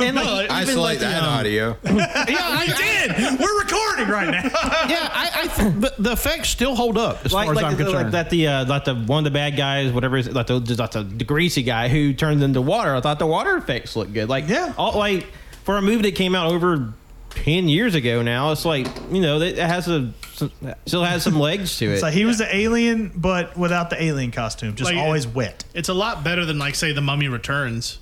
[0.00, 1.76] and like, even Isolate like the, that um, audio.
[1.84, 3.38] yeah, I did.
[3.40, 4.42] We're recording right now.
[4.88, 5.08] yeah.
[5.12, 7.84] I, I th- the, the effects still hold up as like, far as I'm the-
[7.84, 8.04] concerned.
[8.04, 10.58] like that the uh, like the one of the bad guys, whatever is like the
[10.58, 12.96] like the, the greasy guy who turns into water.
[12.96, 14.28] I thought the water effects looked good.
[14.28, 14.72] Like Yeah.
[14.76, 15.26] all, like
[15.64, 16.92] for a movie that came out over
[17.30, 20.12] ten years ago now, it's like you know it has a
[20.86, 22.00] still has some legs to it.
[22.00, 25.64] So he was an alien, but without the alien costume, just Like- always wet.
[25.74, 27.98] It's a lot better than like say the Mummy Returns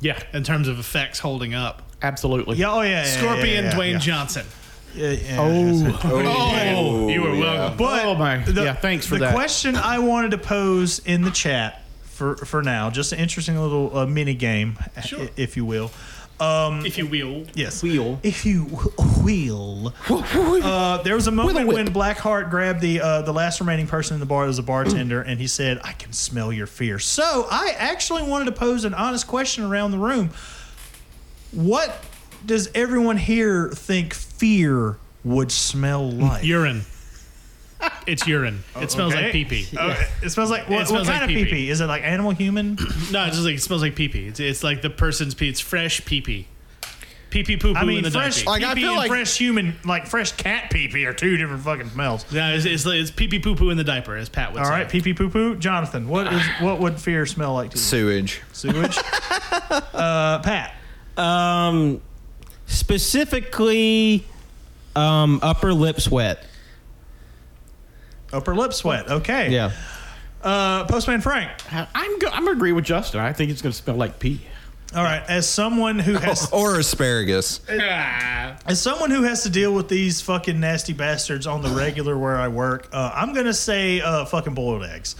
[0.00, 1.82] yeah, in terms of effects holding up.
[2.02, 2.56] absolutely.
[2.56, 3.98] Yeah, oh yeah, yeah, Scorpion, yeah, yeah, Dwayne yeah.
[3.98, 4.46] Johnson.
[4.94, 7.76] Yeah, yeah, Oh, Oh, you were welcome.
[7.76, 9.34] But Oh, my- the, yeah, thanks for the that.
[9.34, 13.96] question I wanted to pose in the chat for for now, just an interesting little
[13.96, 15.20] uh, mini game, Sure.
[15.22, 15.90] i- if you will.
[16.40, 17.46] Um, If you will.
[17.54, 17.82] Yes.
[17.82, 18.20] Wheel.
[18.22, 18.64] If you
[19.22, 19.92] will.
[20.08, 24.20] Uh, there was a moment when Blackheart grabbed the uh, the last remaining person in
[24.20, 27.74] the bar as a bartender, and he said, "I can smell your fear." So I
[27.76, 30.30] actually wanted to pose an honest question around the room.
[31.52, 32.04] What
[32.46, 36.44] does everyone here think fear would smell like?
[36.44, 36.82] Urine.
[38.06, 38.64] It's urine.
[38.80, 39.24] It smells okay.
[39.24, 39.76] like pee pee.
[39.76, 41.70] Uh, it smells like what, what kind like of pee pee-pee.
[41.70, 42.76] Is it like animal, human?
[43.12, 44.26] No, it's just like it smells like pee pee.
[44.26, 45.48] It's, it's like the person's pee.
[45.48, 46.48] It's fresh pee pee.
[47.30, 48.46] Pee pee poo poo I mean, the fresh.
[48.46, 51.62] Like, pee pee and like- fresh human, like fresh cat pee pee, are two different
[51.62, 52.24] fucking smells.
[52.32, 54.64] Yeah, it's, it's, it's pee pee poo poo in the diaper, as Pat would All
[54.64, 54.70] say.
[54.70, 55.54] right, pee pee poo poo.
[55.56, 57.82] Jonathan, what is what would fear smell like to you?
[57.82, 58.40] Sewage.
[58.52, 58.98] Sewage.
[59.70, 60.74] uh, Pat.
[61.18, 62.00] Um,
[62.66, 64.24] specifically,
[64.96, 66.44] um, upper lip sweat.
[68.32, 69.10] Upper lip sweat.
[69.10, 69.50] Okay.
[69.50, 69.72] Yeah.
[70.42, 71.50] Uh, Postman Frank.
[71.72, 73.20] I'm go- I'm gonna agree with Justin.
[73.20, 74.40] I think it's gonna smell like pee.
[74.94, 75.22] All right.
[75.28, 77.60] As someone who has Or asparagus.
[77.68, 82.36] as someone who has to deal with these fucking nasty bastards on the regular where
[82.36, 85.16] I work, uh, I'm gonna say uh, fucking boiled eggs.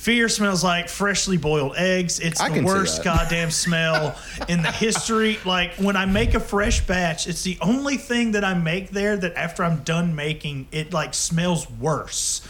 [0.00, 2.20] Fear smells like freshly boiled eggs.
[2.20, 4.16] It's I the worst goddamn smell
[4.48, 5.38] in the history.
[5.44, 9.16] Like when I make a fresh batch, it's the only thing that I make there
[9.16, 12.40] that after I'm done making, it like smells worse.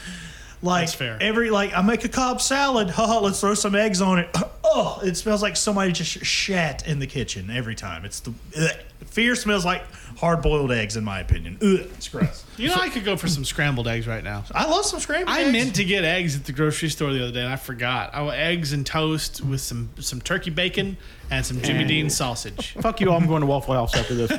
[0.62, 1.18] Like That's fair.
[1.20, 4.28] every like I make a Cobb salad, haha, oh, let's throw some eggs on it.
[4.72, 8.04] Oh, it smells like somebody just shat in the kitchen every time.
[8.04, 8.70] It's the ugh.
[9.04, 9.82] fear smells like
[10.16, 11.58] hard boiled eggs in my opinion.
[11.60, 12.44] Ugh, it's gross.
[12.56, 14.44] You know, I could go for some scrambled eggs right now.
[14.54, 15.38] I love some scrambled eggs.
[15.38, 15.52] I eggs.
[15.52, 18.14] meant to get eggs at the grocery store the other day, and I forgot.
[18.14, 20.96] I want eggs and toast with some some turkey bacon
[21.32, 22.74] and some Jimmy Dean sausage.
[22.80, 23.16] Fuck you all.
[23.16, 24.30] I'm going to Waffle House after this.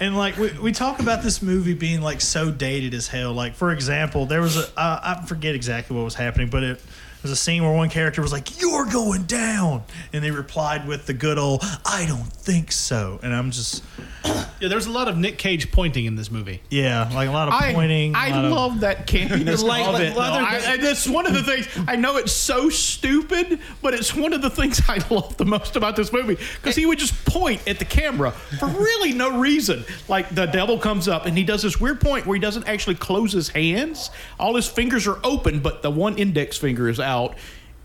[0.00, 3.32] And like we, we talk about this movie being like so dated as hell.
[3.32, 6.80] Like for example, there was a I, I forget exactly what was happening, but it
[7.22, 11.06] There's a scene where one character was like, "You're going down," and they replied with
[11.06, 13.82] the good old, "I don't think so." And I'm just,
[14.60, 16.60] Yeah, there's a lot of Nick Cage pointing in this movie.
[16.70, 18.14] yeah, like a lot of I, pointing.
[18.14, 20.14] I lot of- love that campiness Like- of like it.
[20.14, 20.20] though.
[20.20, 21.66] leather- I, I, that's one of the things.
[21.86, 25.76] I know it's so stupid, but it's one of the things I love the most
[25.76, 29.84] about this movie because he would just point at the camera for really no reason.
[30.08, 32.96] Like the devil comes up and he does this weird point where he doesn't actually
[32.96, 34.10] close his hands.
[34.38, 37.34] All his fingers are open, but the one index finger is out,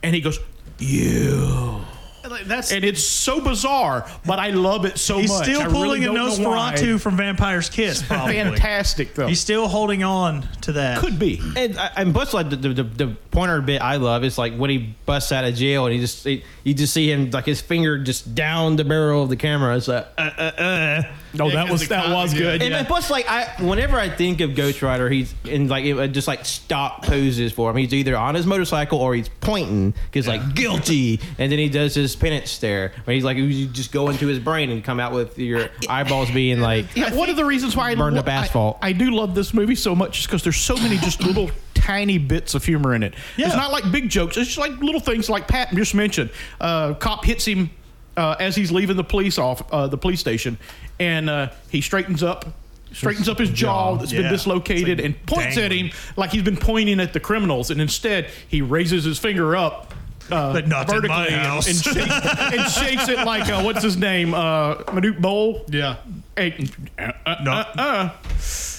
[0.03, 0.39] and he goes,
[0.79, 1.81] "You."
[2.29, 5.45] Like, that's And it's so bizarre, but I love it so He's much.
[5.47, 8.01] He's still I really pulling a don't know Nosferatu from Vampire's Kiss.
[8.01, 8.35] Probably.
[8.35, 9.27] Fantastic though.
[9.27, 10.99] He's still holding on to that.
[10.99, 11.41] Could be.
[11.55, 14.55] And, I- and plus, like the, the, the, the pointer bit I love is like
[14.55, 17.45] when he busts out of jail and he just he, you just see him like
[17.45, 19.75] his finger just down the barrel of the camera.
[19.75, 21.03] It's like uh, uh, uh.
[21.35, 22.61] No, that was that was good.
[22.61, 22.83] And, yeah.
[22.83, 26.45] plus, like I, whenever I think of Ghost Rider, he's in like it, just like
[26.45, 27.77] stock poses for him.
[27.77, 31.95] He's either on his motorcycle or he's pointing because like guilty, and then he does
[31.95, 35.13] his penance stare where he's like you just go into his brain and come out
[35.13, 38.27] with your eyeballs being like Yeah, one of the reasons why I burned lo- up
[38.27, 38.77] asphalt.
[38.81, 41.49] I, I do love this movie so much is because there's so many just little
[41.73, 43.13] tiny bits of humor in it.
[43.37, 44.37] It's not like big jokes.
[44.37, 46.29] It's just like little things like Pat just mentioned.
[46.61, 47.69] Uh, cop hits him
[48.15, 50.57] uh, as he's leaving the police off uh, the police station,
[50.99, 52.45] and uh, he straightens up.
[52.93, 55.87] Straightens up his jaw that's been dislocated like and points dangling.
[55.87, 59.55] at him like he's been pointing at the criminals, and instead he raises his finger
[59.55, 59.91] up
[60.31, 61.67] uh, But not in my and- house.
[61.67, 65.65] And, shakes, and shakes it like uh, what's his name, uh, Manute Bol.
[65.69, 65.97] yeah.
[66.35, 66.67] Hey,
[66.97, 68.09] uh, uh,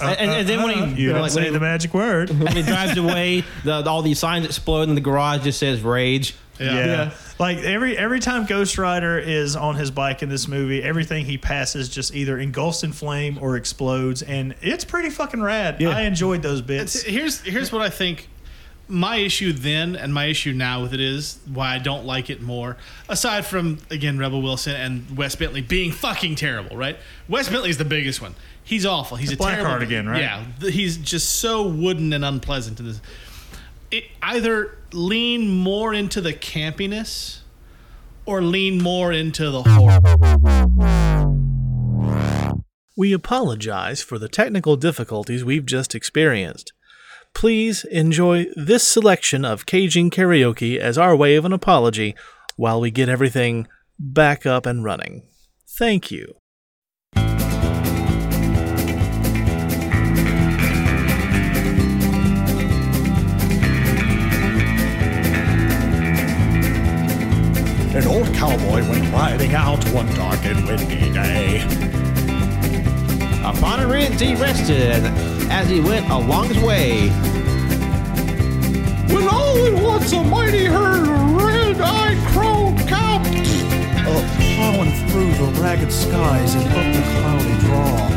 [0.01, 2.29] and, and, and then when he You like, didn't when say he- the magic word.
[2.39, 6.35] when he drives away, the, all these signs explode and the garage just says rage.
[6.59, 6.73] Yeah.
[6.85, 7.11] Yeah.
[7.37, 11.37] Like every every time Ghost Rider is on his bike in this movie, everything he
[11.37, 15.81] passes just either engulfs in flame or explodes, and it's pretty fucking rad.
[15.81, 15.89] Yeah.
[15.89, 17.01] I enjoyed those bits.
[17.03, 18.29] Here's here's what I think.
[18.87, 22.41] My issue then and my issue now with it is why I don't like it
[22.41, 22.77] more.
[23.09, 26.97] Aside from again Rebel Wilson and Wes Bentley being fucking terrible, right?
[27.27, 28.35] Wes Bentley's the biggest one.
[28.63, 29.17] He's awful.
[29.17, 30.21] He's a Blackheart terrible again, right?
[30.21, 33.01] Yeah, he's just so wooden and unpleasant in this.
[33.91, 37.39] It either lean more into the campiness
[38.25, 40.01] or lean more into the horror.
[42.97, 46.71] We apologize for the technical difficulties we've just experienced.
[47.35, 52.15] Please enjoy this selection of Cajun karaoke as our way of an apology
[52.55, 53.67] while we get everything
[53.99, 55.23] back up and running.
[55.67, 56.37] Thank you.
[67.93, 71.74] An old cowboy went riding out one dark and windy day.
[73.45, 75.05] Upon a ridge he rested
[75.51, 77.09] as he went along his way.
[79.13, 83.27] When all at once a mighty herd of red-eyed crow capped
[84.03, 88.09] Plowing through the ragged skies and up the cloudy draw.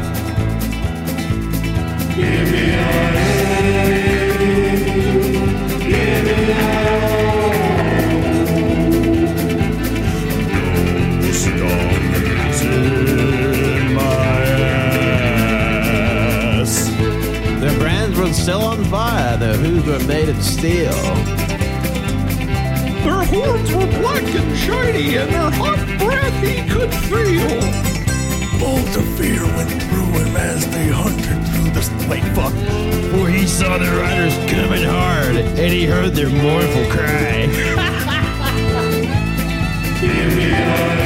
[6.23, 7.38] The
[18.29, 20.93] brands still on fire, the hooves were made of steel.
[23.05, 27.61] Their horns were black and shiny, and their hot breath he could feel.
[28.59, 32.53] Bolts of fear went through him as they hunted through the late fuck.
[33.13, 37.49] For he saw the riders coming hard, and he heard their mournful cry.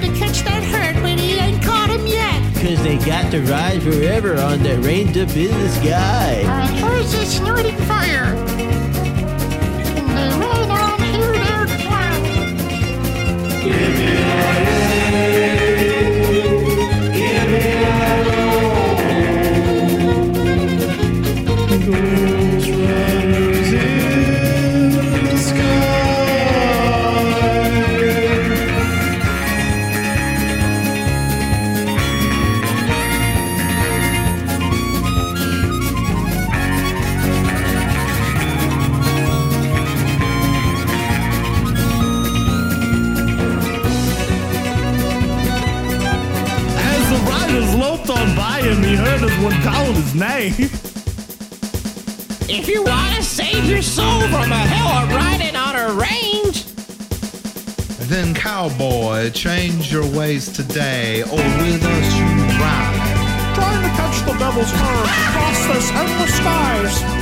[0.00, 2.40] to catch that hurt, but he ain't caught him yet.
[2.54, 6.42] Cause they got to ride forever on that range up business guy.
[6.42, 6.44] sky.
[6.44, 8.49] Our horse is snorting fire.
[49.40, 50.52] Anyone calling his name.
[52.52, 56.66] If you want to save your soul from a hell of riding on a range,
[58.10, 62.24] Then, cowboy, change your ways today, or with us you
[62.58, 63.54] ride.
[63.54, 67.20] Trying to catch the devil's nerve across this endless skies.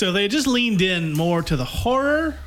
[0.00, 2.38] So if they just leaned in more to the horror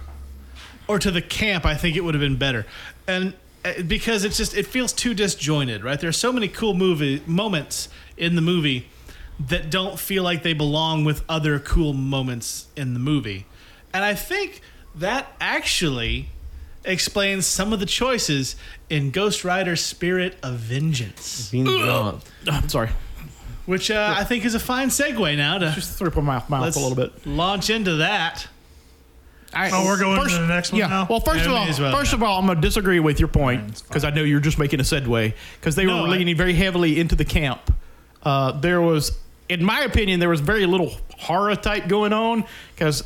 [0.88, 2.66] or to the camp, I think it would have been better.
[3.08, 6.00] And uh, because it's just it feels too disjointed, right?
[6.00, 8.88] There's so many cool movie moments in the movie
[9.40, 13.46] that don't feel like they belong with other cool moments in the movie.
[13.94, 14.62] And I think
[14.96, 16.30] that actually
[16.84, 18.56] explains some of the choices
[18.90, 21.52] in Ghost Rider Spirit of Vengeance,
[22.52, 22.90] I'm sorry.
[23.66, 26.50] Which uh, I think is a fine segue now to Just threw up my mouth,
[26.50, 27.26] mouth let's a little bit.
[27.26, 28.48] launch into that.
[29.56, 30.88] Oh, we're going to the next one yeah.
[30.88, 31.08] now?
[31.08, 32.18] Well, first Yeah, of we all, as well first now.
[32.18, 34.80] of all, I'm going to disagree with your point because I know you're just making
[34.80, 37.72] a segue because they No, were I- leaning very heavily into the camp.
[38.24, 39.12] Uh, there was,
[39.50, 43.04] in my opinion, there was very little horror type going on because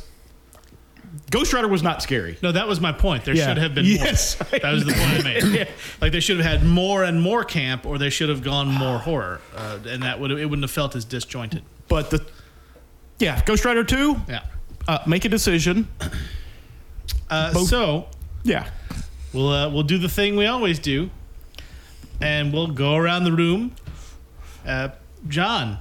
[1.30, 2.38] Ghost Rider was not scary.
[2.42, 3.24] No, that was my point.
[3.24, 3.48] There Yeah.
[3.48, 4.38] should have been Yes.
[4.40, 4.58] more.
[4.60, 5.68] That was the point I made.
[6.00, 8.98] Like they should have had more and more camp, or they should have gone more
[8.98, 11.62] horror, uh, and that would it wouldn't have felt as disjointed.
[11.88, 12.24] But the,
[13.18, 14.42] yeah, Ghost Rider 2, Yeah.
[14.86, 15.88] uh, make a decision.
[17.30, 18.08] Uh, so
[18.44, 18.68] Yeah.
[19.34, 21.10] we'll uh, we'll do the thing we always do,
[22.22, 23.72] and we'll go around the room.
[24.66, 24.88] Uh,
[25.28, 25.78] John,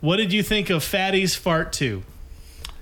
[0.00, 2.02] what did you think of Fatty's Fart Two?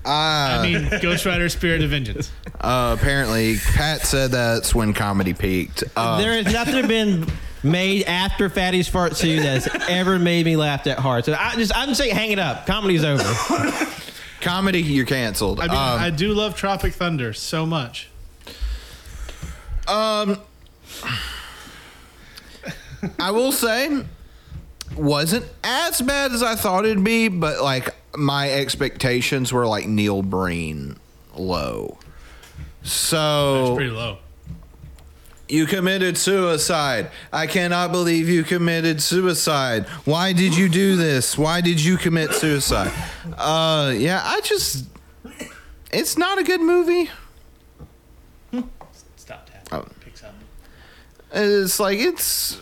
[0.05, 2.30] Uh, I mean, Ghost Rider: Spirit of Vengeance.
[2.61, 5.84] uh, apparently, Pat said that's when comedy peaked.
[5.94, 7.26] Uh, there is nothing been
[7.62, 11.24] made after Fatty's Fart 2 that's ever made me laugh that hard.
[11.24, 12.66] So I just, I'm saying hang it up.
[12.66, 13.22] Comedy's over.
[14.40, 15.61] comedy, you're canceled.
[15.61, 18.09] I mean, Um, I do love Tropic Thunder so much.
[19.86, 20.38] Um,
[23.18, 24.05] I will say,
[24.96, 30.22] wasn't as bad as I thought it'd be, but like my expectations were like Neil
[30.22, 30.96] Breen
[31.34, 31.98] low.
[32.82, 34.18] It's So pretty low.
[35.48, 37.10] you committed suicide.
[37.32, 39.86] I cannot believe you committed suicide.
[40.04, 41.36] Why did you do this?
[41.38, 42.92] Why did you commit suicide?
[43.36, 44.86] Uh, yeah, I just.
[45.92, 47.10] It's not a good movie.
[49.16, 49.68] Stop tapping.
[49.72, 49.76] Oh.
[49.78, 49.90] Up.
[51.34, 52.60] It's like it's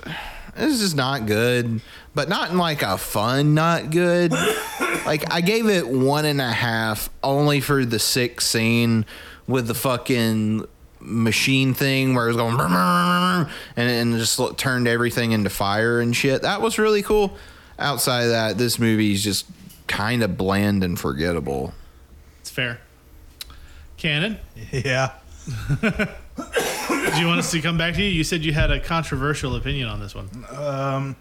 [0.61, 1.81] it's is not good,
[2.15, 4.33] but not in like a fun not good.
[5.07, 9.07] like I gave it one and a half only for the sixth scene
[9.47, 10.67] with the fucking
[11.01, 16.15] machine thing where it was going and and just lo- turned everything into fire and
[16.15, 16.43] shit.
[16.43, 17.37] That was really cool.
[17.79, 19.47] Outside of that, this movie is just
[19.87, 21.73] kind of bland and forgettable.
[22.41, 22.81] It's fair.
[23.97, 24.39] Cannon?
[24.73, 25.13] Yeah.
[27.15, 28.09] do you want us to come back to you?
[28.09, 30.29] You said you had a controversial opinion on this one.
[30.51, 31.17] Um,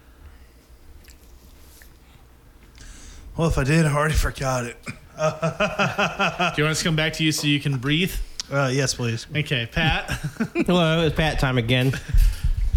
[3.36, 4.76] well, if I did, I already forgot it.
[4.84, 4.92] Do
[5.22, 8.12] you want us to come back to you so you can breathe?
[8.50, 9.26] Uh, yes, please.
[9.34, 10.10] Okay, Pat.
[10.66, 11.92] Hello, it's Pat time again.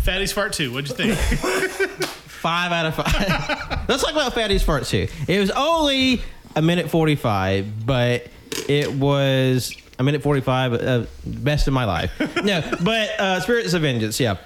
[0.04, 0.72] Fatty's Fart 2.
[0.72, 1.18] What'd you think?
[2.44, 3.88] Five out of five.
[3.88, 5.08] Let's talk about Fatty's Fart 2.
[5.30, 6.22] It was only
[6.58, 8.28] a minute 45, but
[8.68, 12.12] it was a minute 45, uh, best of my life.
[12.44, 14.38] No, but uh, Spirits of Vengeance, yeah.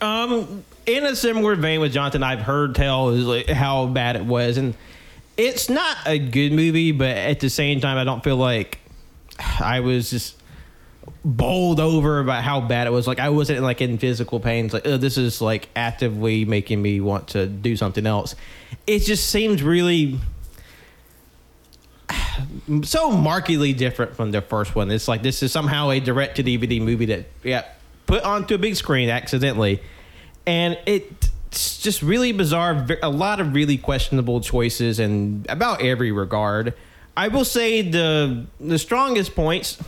[0.00, 4.24] Um, in a similar vein with Jonathan, I've heard tell is like how bad it
[4.24, 4.74] was, and
[5.36, 8.78] it's not a good movie, but at the same time, I don't feel like
[9.60, 10.36] I was just
[11.24, 13.06] bowled over about how bad it was.
[13.06, 14.66] Like I wasn't like in physical pain.
[14.66, 18.34] It's like, oh, this is like actively making me want to do something else.
[18.86, 20.18] It just seems really
[22.82, 24.90] so markedly different from the first one.
[24.90, 27.64] It's like this is somehow a direct to DVD movie that yeah
[28.06, 29.80] put onto a big screen accidentally,
[30.46, 32.86] and it's just really bizarre.
[33.02, 36.74] A lot of really questionable choices in about every regard.
[37.16, 39.78] I will say the the strongest points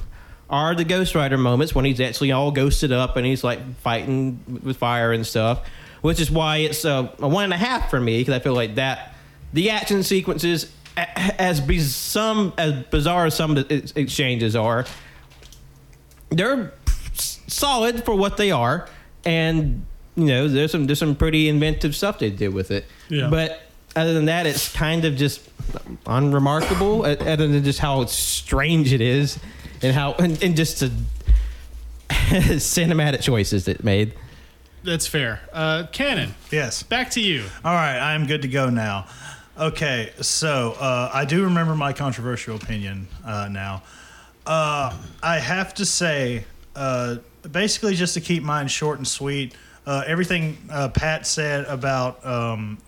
[0.49, 4.61] are the Ghost Rider moments when he's actually all ghosted up and he's like fighting
[4.65, 5.67] with fire and stuff,
[6.03, 8.55] which is why it's a, a one and a half for me because I feel
[8.55, 9.15] like that
[9.53, 10.73] the action sequences,
[11.39, 14.85] as be some as bizarre as some of the exchanges are,
[16.31, 16.73] they're
[17.15, 18.89] solid for what they are,
[19.25, 19.85] and
[20.17, 22.85] you know there's some there's some pretty inventive stuff they did with it.
[23.09, 23.29] Yeah.
[23.31, 23.61] But
[23.97, 25.41] other than that, it's kind of just
[26.07, 27.05] unremarkable.
[27.05, 29.39] Other than just how strange it is,
[29.83, 30.91] and how and, and just the
[32.09, 34.15] cinematic choices it made.
[34.83, 35.41] That's fair.
[35.53, 36.83] Uh, Cannon, Yes.
[36.83, 37.45] back to you.
[37.65, 39.07] All right, I am good to go now.
[39.61, 43.83] Okay, so uh, I do remember my controversial opinion uh, now.
[44.47, 46.45] Uh, I have to say,
[46.75, 47.17] uh,
[47.53, 49.55] basically, just to keep mine short and sweet,
[49.85, 52.79] uh, everything uh, Pat said about um,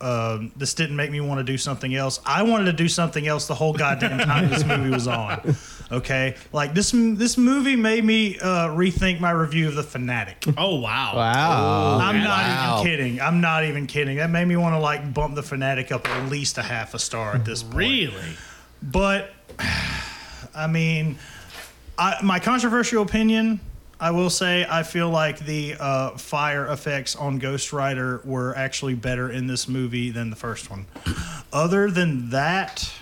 [0.00, 2.20] uh, this didn't make me want to do something else.
[2.24, 5.56] I wanted to do something else the whole goddamn time this movie was on.
[5.90, 10.44] Okay, like this this movie made me uh, rethink my review of the Fanatic.
[10.58, 11.12] Oh wow.
[11.16, 11.98] Wow.
[11.98, 12.80] I'm not Wow.
[12.82, 13.20] even kidding.
[13.22, 14.18] I'm not even kidding.
[14.18, 16.98] That made me want to like bump the fanatic up at least a half a
[16.98, 17.76] star at this point.
[17.76, 18.36] Really?
[18.82, 19.30] But
[20.54, 21.18] I mean,
[21.96, 23.58] I, my controversial opinion,
[24.00, 28.94] I will say, I feel like the uh, fire effects on Ghost Rider were actually
[28.94, 30.86] better in this movie than the first one.
[31.52, 32.92] Other than that,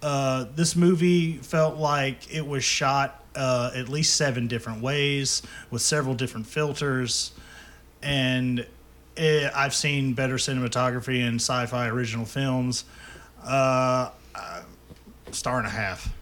[0.00, 5.82] uh, this movie felt like it was shot uh, at least seven different ways with
[5.82, 7.32] several different filters,
[8.00, 8.64] and
[9.16, 12.84] it, I've seen better cinematography in sci-fi original films.
[13.44, 14.62] Uh, uh,
[15.32, 16.12] star and a half.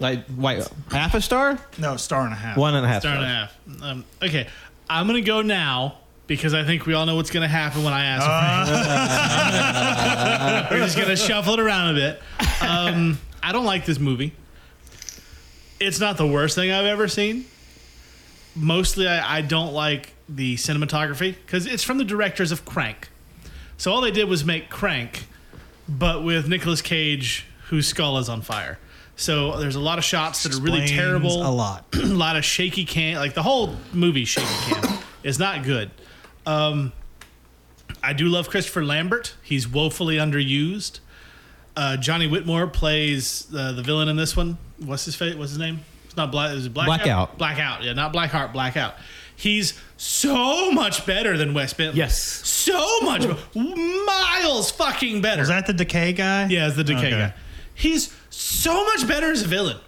[0.00, 1.58] Like, wait, half a star?
[1.78, 2.56] No, star and a half.
[2.56, 3.50] One and a half Star and a stars.
[3.80, 3.90] half.
[3.90, 4.46] Um, okay,
[4.88, 8.04] I'm gonna go now because I think we all know what's gonna happen when I
[8.04, 8.24] ask.
[10.70, 12.22] We're just gonna shuffle it around a bit.
[12.62, 14.32] Um, I don't like this movie.
[15.80, 17.46] It's not the worst thing I've ever seen.
[18.54, 23.08] Mostly, I, I don't like the cinematography because it's from the directors of Crank.
[23.76, 25.26] So all they did was make Crank,
[25.88, 28.78] but with Nicolas Cage, whose skull is on fire.
[29.18, 31.84] So there's a lot of shots that are really Explains terrible A lot.
[31.94, 33.16] a lot of shaky cam.
[33.16, 35.90] Like the whole movie, shaky cam is not good.
[36.46, 36.92] Um,
[38.02, 39.34] I do love Christopher Lambert.
[39.42, 41.00] He's woefully underused.
[41.76, 44.56] Uh, Johnny Whitworth plays the the villain in this one.
[44.78, 45.36] What's his fate?
[45.36, 45.80] What's his name?
[46.04, 46.52] It's not black.
[46.52, 47.04] Is it blackout?
[47.04, 47.38] Blackout.
[47.38, 47.82] Blackout.
[47.82, 48.52] Yeah, not Blackheart.
[48.52, 48.94] Blackout.
[49.34, 51.98] He's so much better than Wes Bentley.
[51.98, 52.20] Yes.
[52.20, 55.42] so much miles fucking better.
[55.42, 56.46] Was that the decay guy?
[56.46, 57.10] Yeah, as the decay Okay.
[57.10, 57.34] guy.
[57.74, 59.78] He's so much better as a villain.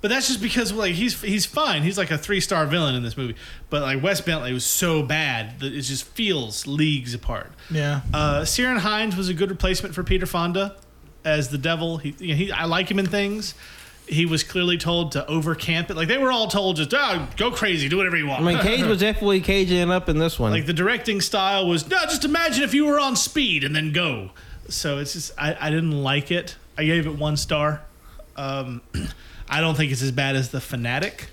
[0.00, 1.82] But that's just because like he's he's fine.
[1.82, 3.34] He's like a three star villain in this movie.
[3.68, 7.52] But like Wes Bentley was so bad that it just feels leagues apart.
[7.70, 8.00] Yeah.
[8.12, 10.76] Uh, Ciaran Hinds was a good replacement for Peter Fonda
[11.24, 11.98] as the devil.
[11.98, 13.54] He, you know, he I like him in things.
[14.06, 15.96] He was clearly told to overcamp it.
[15.96, 18.42] Like they were all told just oh, go crazy, do whatever you want.
[18.42, 20.50] I mean, Cage was definitely caging up in this one.
[20.50, 23.92] Like the directing style was no, just imagine if you were on speed and then
[23.92, 24.30] go.
[24.70, 26.56] So it's just I, I didn't like it.
[26.76, 27.82] I gave it one star.
[28.36, 28.80] Um,
[29.48, 31.28] I don't think it's as bad as the Fanatic.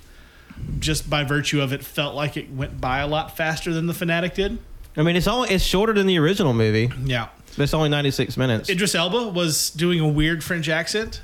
[0.80, 3.94] Just by virtue of it, felt like it went by a lot faster than the
[3.94, 4.58] Fanatic did.
[4.96, 6.92] I mean, it's only it's shorter than the original movie.
[7.04, 7.28] Yeah.
[7.56, 8.70] But it's only 96 minutes.
[8.70, 11.22] Idris Elba was doing a weird French accent.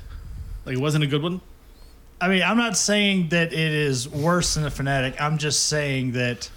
[0.64, 1.40] Like it wasn't a good one.
[2.20, 5.20] I mean, I'm not saying that it is worse than the fanatic.
[5.20, 6.48] I'm just saying that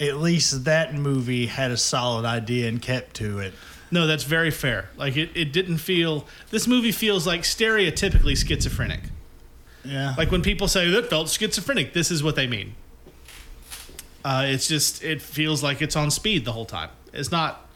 [0.00, 3.54] at least that movie had a solid idea and kept to it.
[3.92, 4.88] No, that's very fair.
[4.96, 6.26] Like it, it didn't feel.
[6.50, 9.00] This movie feels like stereotypically schizophrenic.
[9.84, 10.14] Yeah.
[10.16, 12.74] Like when people say that felt schizophrenic, this is what they mean.
[14.24, 16.88] Uh, it's just it feels like it's on speed the whole time.
[17.12, 17.68] It's not.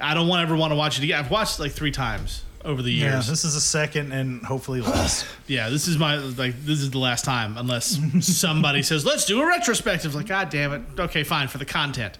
[0.00, 1.18] I don't want ever want to watch it again.
[1.18, 3.26] I've watched it like three times over the years.
[3.26, 3.30] yeah.
[3.30, 5.26] This is a second and hopefully last.
[5.48, 9.40] Yeah, this is my like this is the last time unless somebody says let's do
[9.40, 10.14] a retrospective.
[10.14, 10.82] Like God damn it.
[11.00, 12.18] Okay, fine for the content.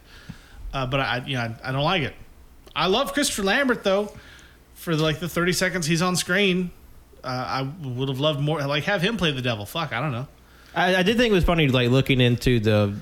[0.72, 2.14] Uh, but I, you know, I, I don't like it.
[2.76, 4.12] I love Christopher Lambert though.
[4.74, 6.70] For like the thirty seconds he's on screen,
[7.24, 8.64] uh, I would have loved more.
[8.66, 9.66] Like have him play the devil.
[9.66, 10.28] Fuck, I don't know.
[10.74, 12.94] I, I did think it was funny, like looking into the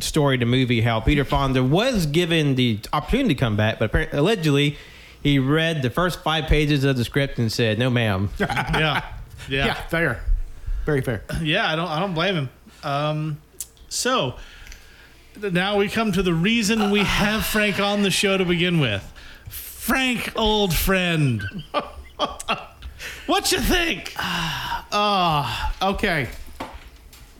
[0.00, 3.86] story of the movie, how Peter Fonda was given the opportunity to come back, but
[3.86, 4.78] apparently, allegedly,
[5.22, 9.04] he read the first five pages of the script and said, "No, ma'am." Yeah,
[9.48, 10.22] yeah, Yeah, fair.
[10.86, 11.22] Very fair.
[11.42, 12.50] Yeah, I don't I don't blame him.
[12.82, 13.38] Um,
[13.88, 14.36] so
[15.36, 19.04] now we come to the reason we have Frank on the show to begin with.
[19.88, 21.42] Frank, old friend.
[23.26, 24.14] what you think?
[25.80, 26.28] Okay.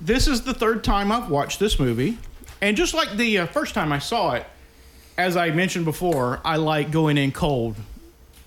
[0.00, 2.16] This is the third time I've watched this movie.
[2.62, 4.46] And just like the uh, first time I saw it,
[5.18, 7.76] as I mentioned before, I like going in cold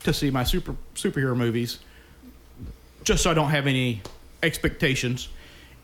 [0.03, 1.77] to see my super superhero movies
[3.03, 4.01] just so I don't have any
[4.41, 5.29] expectations.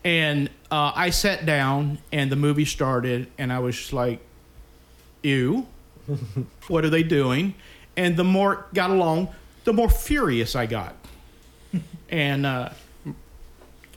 [0.04, 4.18] And uh, I sat down and the movie started, and I was just like,
[5.22, 5.68] ew,
[6.66, 7.54] what are they doing?
[7.98, 9.28] And the more it got along,
[9.64, 10.94] the more furious I got.
[12.08, 12.70] and uh,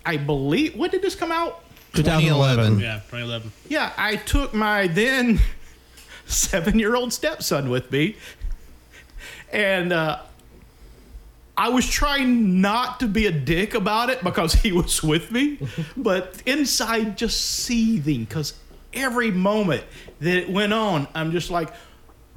[0.05, 1.63] I believe, when did this come out?
[1.93, 2.79] 2011.
[2.79, 3.51] Yeah, 2011.
[3.69, 5.39] Yeah, I took my then
[6.25, 8.17] seven year old stepson with me
[9.51, 10.19] and uh,
[11.57, 15.59] I was trying not to be a dick about it because he was with me,
[15.97, 18.53] but inside just seething because
[18.93, 19.83] every moment
[20.19, 21.69] that it went on, I'm just like,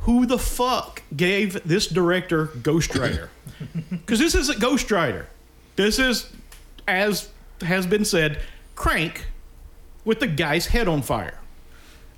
[0.05, 3.31] who the fuck gave this director Ghost Rider?
[3.91, 5.29] Because this isn't Ghost Rider.
[5.77, 6.31] This is,
[6.87, 7.31] as
[7.63, 8.41] has been said,
[8.75, 9.27] Crank
[10.05, 11.39] with the guy's head on fire.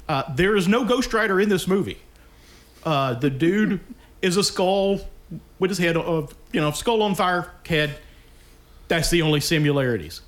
[0.08, 1.98] Uh, there is no Ghost Rider in this movie.
[2.84, 3.80] Uh, the dude
[4.22, 5.00] is a skull
[5.58, 7.96] with his head of you know skull on fire head.
[8.88, 10.22] That's the only similarities.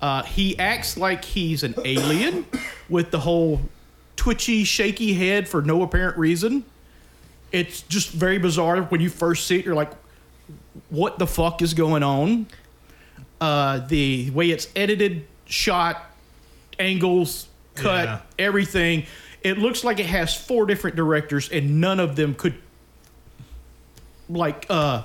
[0.00, 2.46] Uh, he acts like he's an alien
[2.88, 3.60] with the whole
[4.16, 6.64] twitchy, shaky head for no apparent reason.
[7.54, 8.82] It's just very bizarre.
[8.82, 9.92] When you first see it, you're like,
[10.90, 12.46] "What the fuck is going on?"
[13.40, 16.10] Uh, the way it's edited, shot,
[16.80, 17.46] angles,
[17.76, 18.20] cut, Yeah.
[18.40, 19.06] everything.
[19.42, 22.54] It looks like it has four different directors, and none of them could
[24.28, 25.02] like uh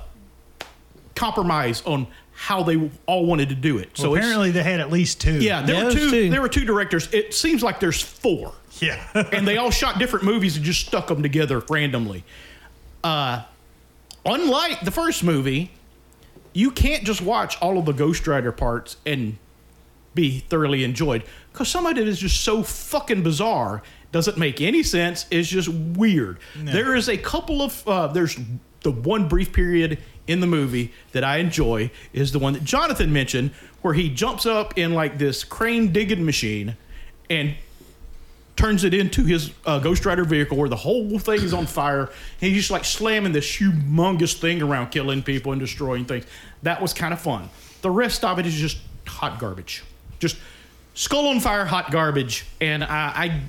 [1.14, 3.90] compromise on how they all wanted to do it.
[3.94, 5.34] So So apparently they had at least two.
[5.42, 6.30] yeah, there Yeah, were two, two.
[6.30, 7.06] There were two directors.
[7.12, 9.02] It seems like there's four, Yeah.
[9.32, 12.24] and they all shot different movies and just stuck them together randomly.
[13.02, 13.42] Uh,
[14.24, 15.70] unlike the first movie,
[16.52, 19.38] you can't just watch all of the Ghost Rider parts and
[20.14, 21.22] be thoroughly enjoyed
[21.52, 23.82] because some of it is just so fucking bizarre.
[24.12, 25.24] Doesn't make any sense.
[25.30, 26.38] It's just weird.
[26.56, 28.36] There is a couple of uh, there's
[28.82, 33.12] the one brief period in the movie that I enjoy is the one that Jonathan
[33.12, 33.52] mentioned
[33.82, 36.76] where he jumps up in like this crane digging machine
[37.28, 37.54] and
[38.60, 42.10] turns it into his uh, Ghost Rider vehicle where the whole thing is on fire.
[42.38, 46.26] He's just like slamming this humongous thing around, killing people and destroying things.
[46.62, 47.48] That was kind of fun.
[47.80, 49.82] The rest of it is just hot garbage.
[50.18, 50.36] Just
[50.94, 52.44] skull on fire, hot garbage.
[52.60, 53.40] And I, I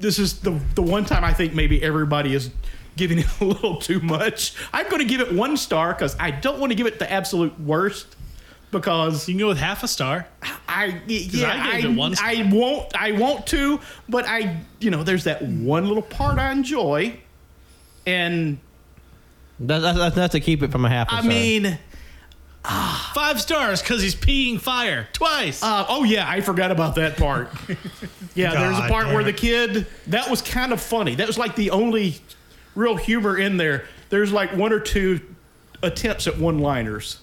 [0.00, 2.50] this is the the one time I think maybe everybody is
[2.96, 4.54] giving it a little too much.
[4.72, 7.10] I'm going to give it one star because I don't want to give it the
[7.10, 8.16] absolute worst
[8.80, 10.26] because You can go with half a star.
[10.68, 12.28] I yeah I gave it one star.
[12.28, 16.52] I won't I want to, but I you know there's that one little part I
[16.52, 17.18] enjoy,
[18.06, 18.58] and
[19.60, 21.08] That's, that's, that's to keep it from a half.
[21.08, 21.30] a I star.
[21.30, 21.78] I mean
[22.66, 25.62] Five stars because he's peeing fire twice.
[25.62, 27.50] uh, oh yeah I forgot about that part.
[28.34, 29.24] yeah, there's a part where it.
[29.24, 31.14] the kid that was kind of funny.
[31.14, 32.16] That was like the only
[32.74, 33.84] real humor in there.
[34.08, 35.20] There's like one or two
[35.82, 37.18] attempts at one-liners.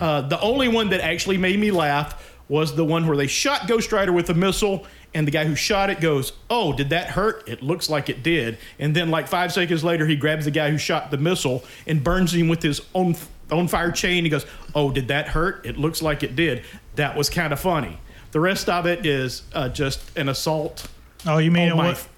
[0.00, 3.68] Uh, the only one that actually made me laugh was the one where they shot
[3.68, 7.10] Ghost Rider with a missile, and the guy who shot it goes, "Oh, did that
[7.10, 7.48] hurt?
[7.48, 10.70] It looks like it did." And then, like five seconds later, he grabs the guy
[10.70, 13.14] who shot the missile and burns him with his own
[13.50, 14.24] on fire chain.
[14.24, 15.64] He goes, "Oh, did that hurt?
[15.64, 16.64] It looks like it did."
[16.96, 17.98] That was kind of funny.
[18.32, 20.86] The rest of it is uh, just an assault.
[21.26, 22.08] Oh, you mean it my, was?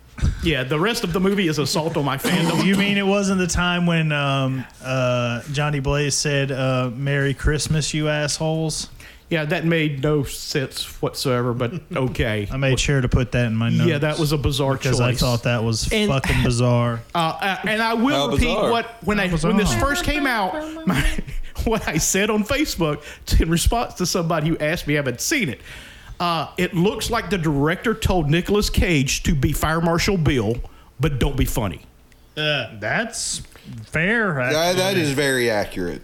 [0.42, 2.64] Yeah, the rest of the movie is assault on my fandom.
[2.64, 7.92] You mean it wasn't the time when um, uh, Johnny Blaze said uh, "Merry Christmas,
[7.94, 8.88] you assholes"?
[9.30, 12.46] yeah, that made no sense whatsoever, but okay.
[12.52, 13.88] I made sure to put that in my notes.
[13.88, 15.00] yeah, that was a bizarre because choice.
[15.00, 17.00] I thought that was And- fucking bizarre.
[17.14, 18.70] Uh, uh, and I will How repeat bizarre.
[18.70, 21.02] what when I when this first came out, my,
[21.64, 23.02] what I said on Facebook
[23.40, 25.60] in response to somebody who asked me if I'd seen it.
[26.22, 30.54] Uh, it looks like the director told Nicolas Cage to be Fire Marshal Bill,
[31.00, 31.80] but don't be funny.
[32.36, 33.42] Uh, That's
[33.86, 34.34] fair.
[34.34, 34.76] That, actually.
[34.76, 36.00] that is very accurate.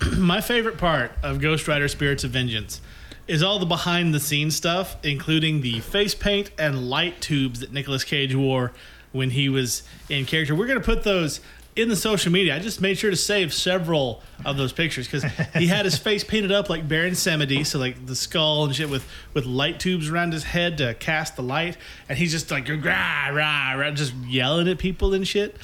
[0.16, 2.80] my favorite part of Ghost Rider Spirits of Vengeance
[3.26, 7.72] is all the behind the scenes stuff, including the face paint and light tubes that
[7.72, 8.70] Nicolas Cage wore
[9.10, 10.54] when he was in character.
[10.54, 11.40] We're going to put those
[11.76, 12.54] in the social media.
[12.54, 16.22] I just made sure to save several of those pictures because he had his face
[16.22, 20.08] painted up like Baron Samedi, so like the skull and shit with, with light tubes
[20.08, 21.76] around his head to cast the light.
[22.08, 25.56] And he's just like, rah, rah, rah, just yelling at people and shit.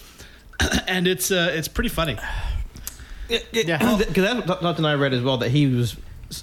[0.86, 2.16] and it's uh, it's pretty funny.
[3.52, 5.96] Yeah, because that's something I read as well that he was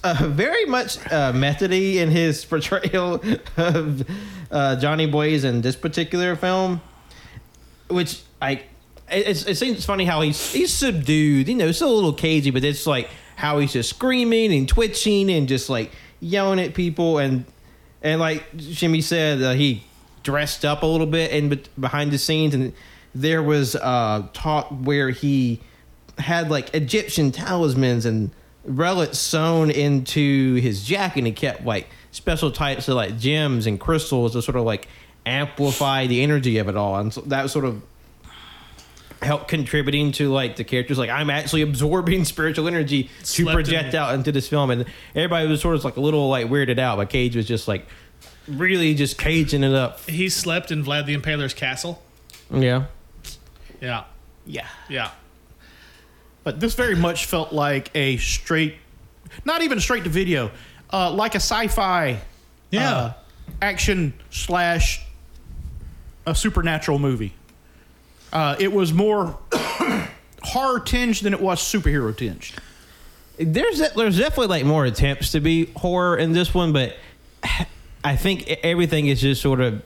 [0.03, 3.21] uh, very much uh, methody in his portrayal
[3.57, 4.09] of
[4.51, 6.81] uh, Johnny Blaze in this particular film,
[7.89, 8.63] which I
[9.09, 12.63] it, it seems funny how he's he's subdued, you know, still a little cagey, but
[12.63, 17.17] it's like how he's just screaming and twitching and just like yelling at people.
[17.17, 17.45] And
[18.01, 19.83] and like Jimmy said, uh, he
[20.23, 22.73] dressed up a little bit and behind the scenes, and
[23.15, 25.61] there was uh, talk where he
[26.17, 28.31] had like Egyptian talismans and
[28.65, 33.79] relics sewn into his jacket, and he kept like special types of like gems and
[33.79, 34.87] crystals to sort of like
[35.25, 37.81] amplify the energy of it all, and so that was sort of
[39.21, 43.93] help contributing to like the characters like i'm actually absorbing spiritual energy to Slept project
[43.93, 46.77] in- out into this film and everybody was sort of like a little like weirded
[46.79, 47.87] out but cage was just like
[48.47, 52.01] really just caging it up He slept in Vlad the Impaler's castle.
[52.53, 52.85] yeah
[53.81, 54.03] Yeah.
[54.45, 54.67] Yeah.
[54.89, 55.11] Yeah.
[56.43, 58.75] But this very much felt like a straight,
[59.43, 60.51] not even straight to video,
[60.93, 62.21] uh, like a sci-fi,
[62.71, 62.91] Yeah.
[62.95, 63.13] uh,
[63.61, 65.01] action slash
[66.25, 67.33] a supernatural movie.
[68.33, 69.37] Uh, it was more
[70.43, 72.51] horror tinged than it was superhero tinged.
[73.37, 76.95] there's there's definitely like more attempts to be horror in this one, but
[78.03, 79.81] I think everything is just sort of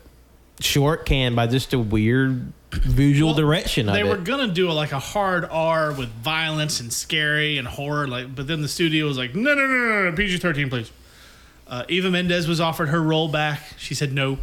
[0.60, 4.06] short canned by just a weird visual direction of They it.
[4.08, 8.34] were gonna do a, like a hard R with violence and scary and horror, like,
[8.36, 10.92] but then the studio was like, no, no, no, no, no PG thirteen, please.
[11.68, 13.62] Uh, Eva Mendes was offered her role back.
[13.78, 14.38] She said no.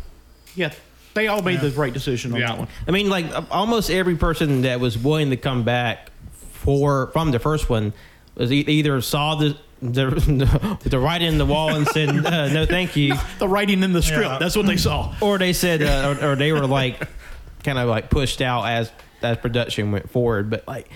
[0.54, 0.72] Yeah,
[1.14, 2.48] they all made the right decision on Yeah.
[2.48, 2.68] that one.
[2.86, 6.10] I mean, like almost every person that was willing to come back
[6.52, 7.92] for from the first one
[8.36, 12.66] was e- either saw the the, the writing in the wall and said uh, no,
[12.66, 14.38] thank you, The writing in the script, Yeah.
[14.38, 15.14] that's what they saw.
[15.20, 17.00] or they said, uh, or, or they were like
[17.64, 18.90] kind of like pushed out as
[19.22, 20.50] as production went forward.
[20.50, 20.88] But like,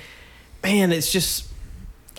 [0.62, 1.48] man, it's just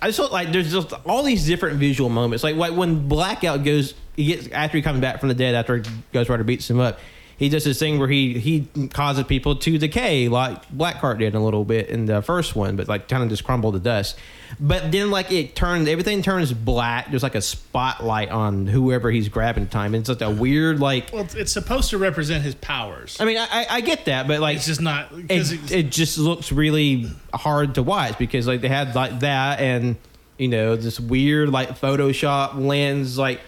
[0.01, 2.43] I just felt like there's just all these different visual moments.
[2.43, 5.81] Like like when Blackout goes, he gets after he comes back from the dead after
[6.13, 6.99] Ghost Rider beats him up.
[7.43, 11.39] He does this thing where he he causes people to decay like Blackheart did a
[11.41, 14.17] little bit in the first one, but like kind of just crumble to dust.
[14.61, 17.09] But then like it turns everything turns black.
[17.09, 19.93] There's like a spotlight on whoever he's grabbing time.
[19.93, 21.09] And It's like a weird like.
[21.11, 23.17] Well, it's, it's supposed to represent his powers.
[23.19, 26.53] I mean, I, I- get that, but like It's just not it, it just looks
[26.53, 29.97] really hard to watch because like they had like that and
[30.37, 33.41] you know this weird like Photoshop lens like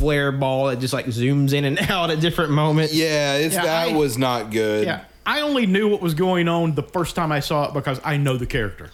[0.00, 2.94] flare ball that just like zooms in and out at different moments.
[2.94, 4.86] Yeah, it's Yeah, that I- was not good.
[4.86, 8.00] Yeah, I only knew what was going on the first time I saw it because
[8.02, 8.90] I know the character,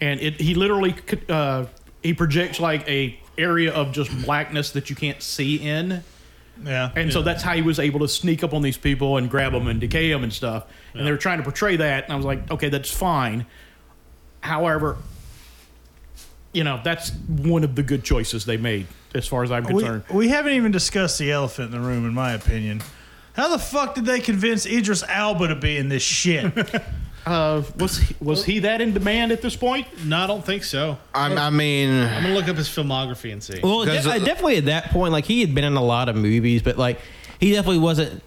[0.00, 1.66] and it he literally could, uh,
[2.02, 6.02] he projects like a area of just blackness that you can't see in,
[6.64, 6.90] Yeah.
[6.96, 9.52] and so that's how he was able to sneak up on these people and grab
[9.52, 10.64] them and decay them and stuff.
[10.94, 13.46] And they were trying to portray that, and I was like, okay, that's fine.
[14.40, 14.96] However,
[16.52, 18.86] you know, that's one of the good choices they made
[19.16, 20.04] as far as I'm concerned.
[20.10, 22.82] we haven't even discussed the elephant in the room, in my opinion.
[23.34, 26.52] How the fuck did they convince Idris Elba to be in this shit?
[27.26, 29.84] Uh, was he, was he that in demand at this point?
[30.04, 30.96] no, I don't think so.
[31.12, 33.58] I'm, I mean, I'm gonna look up his filmography and see.
[33.60, 36.14] Well, de- uh, definitely at that point, like he had been in a lot of
[36.14, 37.00] movies, but like
[37.40, 38.22] he definitely wasn't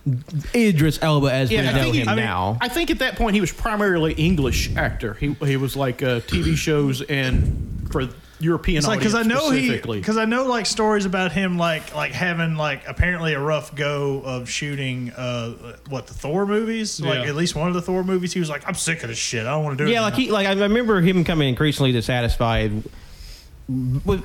[0.53, 2.57] Idris Elba as we I know think he- him I mean, now.
[2.59, 5.13] I think at that point he was primarily English actor.
[5.13, 8.09] He he was like uh, TV shows and for
[8.41, 9.99] European It's like because I know he specifically.
[9.99, 14.21] because I know like stories about him like like having like apparently a rough go
[14.21, 15.49] of shooting uh
[15.89, 17.29] what the Thor movies like Yeah.
[17.29, 19.41] at least one of the Thor movies he was like I'm sick of this shit
[19.45, 21.91] I don't want to do it yeah, like he like I remember him coming increasingly
[21.91, 22.87] dissatisfied with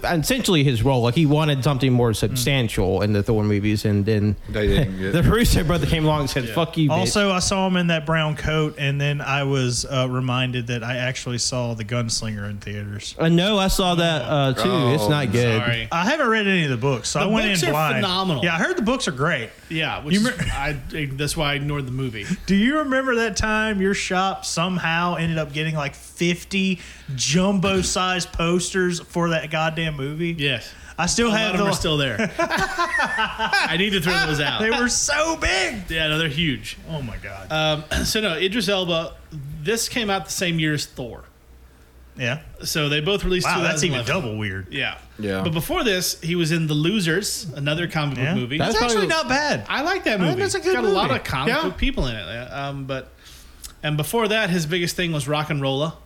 [0.05, 1.03] essentially his role.
[1.03, 5.13] Like he wanted something more substantial in the Thor movies, and then They didn't get-
[5.23, 7.89] the Russo brother came along and said, "Fuck you." bitch." Also, I saw him in
[7.89, 12.49] that brown coat, and then I was uh, reminded that I actually saw The Gunslinger
[12.49, 13.15] in theaters.
[13.19, 14.95] I know I saw that uh, too.
[14.95, 15.61] it's Oh, not good.
[15.61, 15.89] Sorry.
[15.93, 17.95] I haven't read any of the books, so The I went books in are blind.
[17.97, 18.45] phenomenal.
[18.45, 19.51] Yeah, I heard the books are great.
[19.69, 20.79] Yeah, which You is, I,
[21.13, 22.25] that's why I ignored the movie.
[22.47, 26.81] Do you remember that time your shop somehow ended up getting like 50
[27.17, 30.35] jumbo sized posters for that goddamn movie?
[30.39, 31.73] Yes, I still a lot have of them the.
[31.73, 32.33] are still there.
[32.39, 34.61] I need to throw those out.
[34.61, 35.91] they were so big.
[35.91, 36.77] yeah, no, they're huge.
[36.89, 37.51] Oh my god.
[37.53, 39.15] Um, so no, Idris Elba.
[39.63, 41.25] This came out the same year as Thor.
[42.17, 42.41] yeah.
[42.63, 43.47] So they both released.
[43.47, 44.73] Wow, that's even double weird.
[44.73, 44.99] Yeah.
[45.19, 45.43] Yeah.
[45.43, 48.33] But before this, he was in The Losers, another comic Yeah.
[48.33, 48.59] book movie.
[48.59, 49.65] That's, That's actually probably- not bad.
[49.69, 50.31] I like that I movie.
[50.31, 51.63] think that's a It's good got a lot of comic Yeah.
[51.63, 52.53] book people in it.
[52.53, 53.11] Um, but
[53.83, 55.97] and before that, his biggest thing was Rock and Rolla.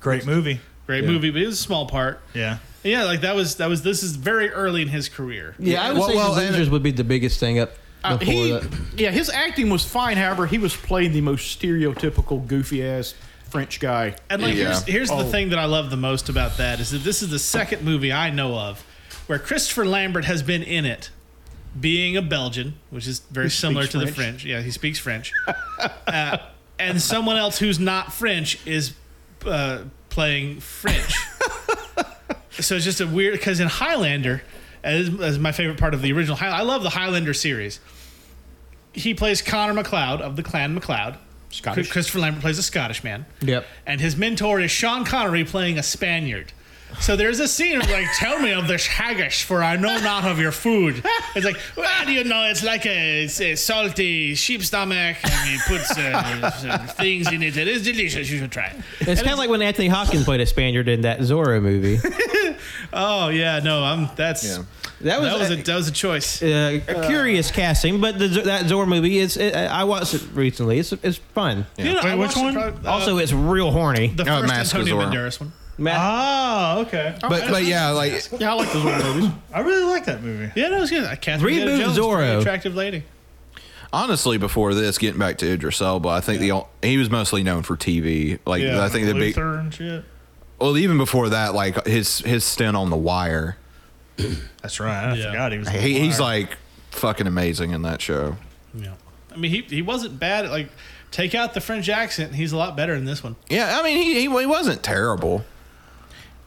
[0.00, 0.60] Great movie.
[0.86, 2.20] Great movie, but it was a small part.
[2.34, 2.58] Yeah.
[2.84, 5.54] Yeah, like that was that was this is very early in his career.
[5.58, 7.72] Yeah, I would Well- say well, the and- would be the biggest thing up
[8.04, 8.68] Uh, he, that.
[8.96, 10.16] yeah, his acting was fine.
[10.16, 13.14] However, he was playing the most stereotypical goofy ass
[13.50, 14.14] French guy.
[14.30, 14.66] And like Yeah.
[14.66, 15.30] here's here's the Oh.
[15.30, 18.12] thing that I love the most about that is that this is the second movie
[18.12, 18.84] I know of
[19.26, 21.10] where Christopher Lambert has been in it,
[21.80, 24.16] being a Belgian, which is very similar speaks to the French.
[24.42, 24.44] French.
[24.44, 25.32] Yeah, he speaks French.
[26.06, 26.38] uh,
[26.78, 28.92] and someone else who's not French is
[29.44, 29.78] uh,
[30.16, 31.14] playing French.
[32.52, 34.42] so it's just a weird because in Highlander,
[34.82, 37.80] as, as my favorite part of the original Highlander, I love the Highlander series.
[38.94, 41.18] He plays Connor MacLeod of the Clan MacLeod.
[41.50, 41.90] Scottish.
[41.92, 43.66] Christopher Lambert plays a Scottish man Yep.
[43.86, 46.52] and his mentor is Sean Connery playing a Spaniard.
[47.00, 50.24] So there's a scene of like, tell me of this haggis, for I know not
[50.24, 51.02] of your food.
[51.34, 52.44] It's like, well, do you know?
[52.44, 57.42] It's like a, it's a salty sheep stomach, and he puts uh, some things in
[57.42, 57.56] it.
[57.58, 58.30] It is delicious.
[58.30, 58.76] You should try it.
[59.00, 61.98] It's kind of like when Anthony Hopkins played a Spaniard in that Zorro movie.
[62.92, 64.64] Oh yeah, no, I'm that's Yeah.
[65.02, 66.42] That was, That was a, a that was a choice.
[66.42, 69.36] uh, a curious casting, but the, that Zor movie is.
[69.36, 70.78] It, I watched it recently.
[70.78, 71.66] It's it's fun.
[71.76, 72.54] You know, Wait, which one?
[72.54, 74.08] probably- uh, also, it's real horny.
[74.08, 75.52] the Oh, first Mask of Antonio Banderas one.
[75.78, 77.16] Matt, Oh, okay.
[77.20, 79.30] But but yeah, like Yeah, I like those old movies.
[79.52, 80.50] I really like that movie.
[80.58, 81.04] Yeah, no, it was good.
[81.04, 82.16] Uh, Catherine Reboot Zeta-Jones, Zorro.
[82.16, 83.04] pretty attractive lady.
[83.92, 86.50] honestly, before this, getting back to Idris Elba, I think the
[86.80, 88.38] the he was mostly known for TV.
[88.46, 90.04] Like Yeah, I think the big Luther and shit.
[90.58, 93.56] well, even before that, like his his stint on The Wire,
[94.62, 95.10] That's right.
[95.12, 95.30] I Yeah.
[95.30, 95.68] forgot he was.
[95.68, 96.40] on he, the he's wire.
[96.40, 96.56] like
[96.90, 98.36] fucking amazing in that show.
[98.74, 98.94] Yeah,
[99.32, 100.46] I mean, he he wasn't bad.
[100.46, 100.70] At, like,
[101.10, 103.36] take out the French accent, he's a lot better in this one.
[103.50, 105.44] Yeah, I mean he he, he wasn't terrible.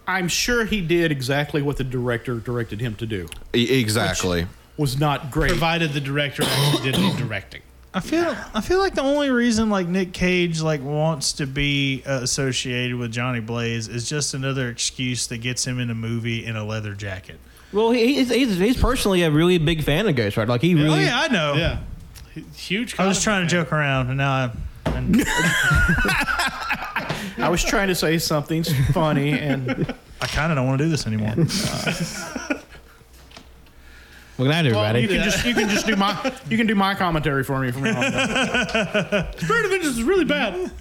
[0.10, 3.28] I'm sure he did exactly what the director directed him to do.
[3.56, 4.48] E- exactly.
[4.78, 5.50] Was not great.
[5.52, 7.62] Provided the director actually did any directing.
[7.94, 12.04] I feel I feel like the only reason like Nick Cage like wants to be
[12.06, 16.46] uh, associated with Johnny Blaze is just another excuse that gets him in a movie
[16.46, 17.40] in a leather jacket.
[17.74, 20.50] well, he, he's, he's he's personally a really big fan of Ghost Rider.
[20.52, 21.00] Like he really.
[21.00, 21.54] Oh yeah, I know.
[21.56, 21.80] Yeah,
[22.56, 22.98] huge.
[23.00, 24.52] I was comic trying to joke around, and now I.
[24.86, 25.16] And
[27.40, 30.90] I was trying to say something funny, and I kind of don't want to do
[30.90, 31.34] this anymore.
[31.38, 32.60] Uh,
[34.38, 35.02] well, good night, everybody.
[35.02, 37.72] you can just you can just do my you can do my commentary for me
[37.72, 38.04] from now on.
[39.38, 40.72] Spirit of Vengeance is really bad.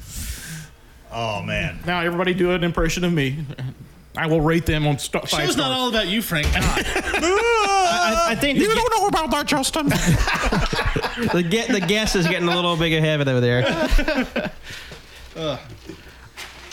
[1.12, 3.44] oh man, Now everybody do an impression of me.
[4.16, 5.76] I will rate them on st- five Show's not stars.
[5.78, 6.47] all about you, Frank.
[6.52, 9.86] I, I think the, You don't know about that, Justin.
[11.32, 14.51] the, ge- the guest is getting a little big ahead over there.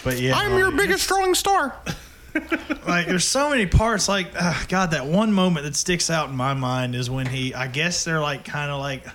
[0.06, 1.76] but yeah, I'm your biggest strong star.
[2.88, 6.36] like there's so many parts like uh, god that one moment that sticks out in
[6.36, 9.06] my mind is when he i guess they're like kind of like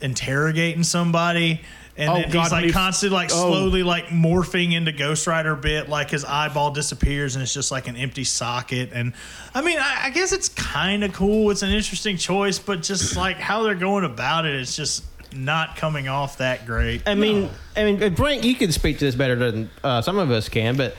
[0.00, 1.60] interrogating somebody
[1.98, 3.50] and Oh, then God, he's like he- constantly like oh.
[3.50, 7.88] slowly like morphing into ghost rider bit like his eyeball disappears and it's just like
[7.88, 9.12] an empty socket and
[9.54, 13.16] i mean i, I guess it's kind of cool it's an interesting choice but just
[13.16, 17.02] like how they're going about it it's just not coming off that great.
[17.06, 20.30] I mean, I mean, Frank, you can speak to this better than uh, some of
[20.30, 20.94] us can, but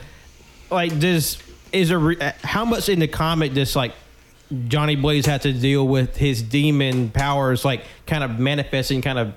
[0.70, 1.38] like, does
[1.72, 3.94] is a re- how much in the comic does like
[4.68, 9.34] Johnny Blaze have to deal with his demon powers, like kind of manifesting, kind of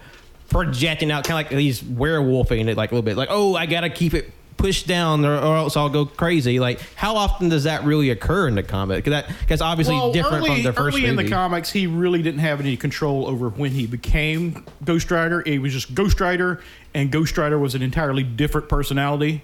[0.49, 3.65] projecting out, kind of like he's werewolfing it, like a little bit, like oh, I
[3.65, 4.31] gotta keep it
[4.65, 6.59] pushed down, or, or else I'll go crazy.
[6.59, 9.03] Like, how often does that really occur in the comic?
[9.03, 11.85] Because that because obviously Well, different early, from the first early in the comics, he
[11.85, 15.43] really didn't have any control over when he became Ghost Rider.
[15.45, 16.63] He was just Ghost Rider,
[16.95, 19.43] and Ghost Rider was an entirely different personality.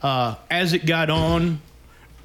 [0.00, 1.60] Uh, as it got on,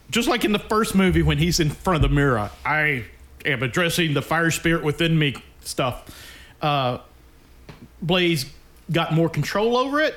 [0.09, 3.03] just like in the first movie when he's in front of the mirror, I
[3.43, 6.05] am addressing the fire spirit within me stuff.
[6.61, 6.99] Uh,
[8.01, 8.45] Blaze
[8.89, 10.15] got more control over it,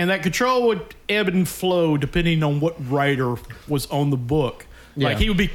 [0.00, 3.34] and that control would ebb and flow depending on what writer
[3.68, 4.64] was on the book.
[4.96, 5.50] Like he would be.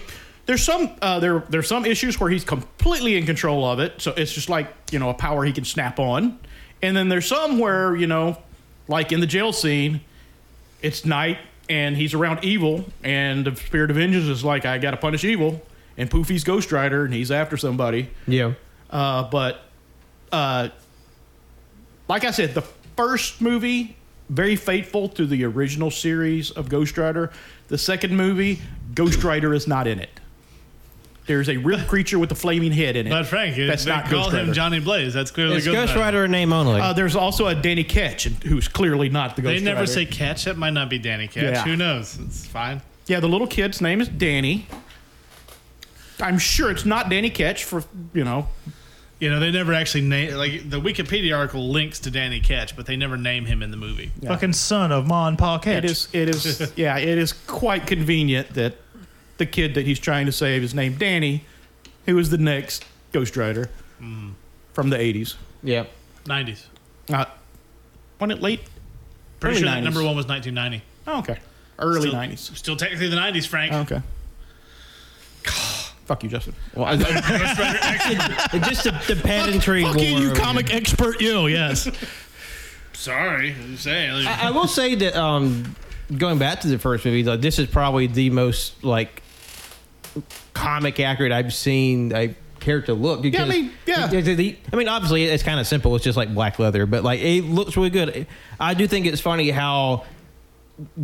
[0.45, 4.11] There's some uh, there there's some issues where he's completely in control of it, so
[4.11, 6.37] it's just like you know a power he can snap on,
[6.83, 8.37] and then there's some where you know,
[8.87, 10.01] like in the jail scene,
[10.83, 14.91] it's night and he's around evil, and the spirit of vengeance is like I got
[14.91, 15.59] to punish evil,
[15.97, 18.11] and Poofy's Ghost Rider and he's after somebody.
[18.27, 18.53] yeah.
[18.91, 19.61] Uh, but
[20.31, 20.69] uh,
[22.07, 22.61] like I said, the
[22.95, 23.97] first movie
[24.29, 27.31] very faithful to the original series of Ghost Rider.
[27.67, 28.61] The second movie,
[28.93, 30.09] Ghost Rider is not in it.
[31.27, 33.09] There's a real creature with a flaming head in it.
[33.09, 34.53] But Frank, That's they not call Ghost him Rider.
[34.53, 35.11] Johnny Blaze.
[35.13, 36.19] That's clearly It's Ghost, Ghost Rider.
[36.19, 36.79] Rider name only.
[36.79, 39.59] Uh, there's also a Danny Ketch, who's clearly not the Ghost Rider.
[39.59, 39.91] They never Rider.
[39.91, 40.45] say catch.
[40.45, 41.43] That might not be Danny Ketch.
[41.55, 41.63] Yeah.
[41.63, 42.19] Who knows?
[42.19, 42.81] It's fine.
[43.07, 44.67] Yeah, the little kid's name is Danny.
[46.19, 47.83] I'm sure it's not Danny Ketch for
[48.13, 48.47] you know.
[49.25, 52.85] You know, they never actually name like the Wikipedia article links to Danny Ketch, but
[52.85, 54.11] they never name him in the movie.
[54.23, 55.83] fucking son of Ma and Pa Ketch.
[55.83, 56.07] It is.
[56.13, 56.73] It is.
[56.75, 58.75] yeah, it is quite convenient that
[59.37, 61.43] the kid that he's trying to save is named Danny,
[62.05, 65.33] who is the next Ghost Rider from the '80s.
[65.63, 65.85] yeah.
[66.27, 66.67] Nineties.
[67.11, 67.25] Uh,
[68.19, 68.59] wasn't it late?
[69.39, 69.85] Pretty Early sure that 90s.
[69.85, 70.85] number one was 1990.
[71.07, 71.39] Oh, okay.
[71.79, 72.55] Early Still- '90s.
[72.55, 73.73] Still technically the 90s, Frank.
[73.73, 74.01] Okay.
[76.05, 76.53] Fuck you, Justin.
[76.75, 79.83] Well, I, I- just the, the pedantry.
[79.83, 81.19] Fuck you, you over comic expert.
[81.19, 81.89] You, yes.
[82.93, 84.27] Sorry, I'm saying.
[84.27, 85.75] I, I will say that um,
[86.15, 89.21] going back to the first movie, though, this is probably the most like
[90.53, 93.21] comic accurate I've seen a character look.
[93.21, 94.07] Because, I mean, yeah.
[94.07, 95.95] because the- I mean, obviously, it's kind of simple.
[95.95, 98.27] It's just like black leather, but like it looks really good.
[98.59, 100.05] I do think it's funny how.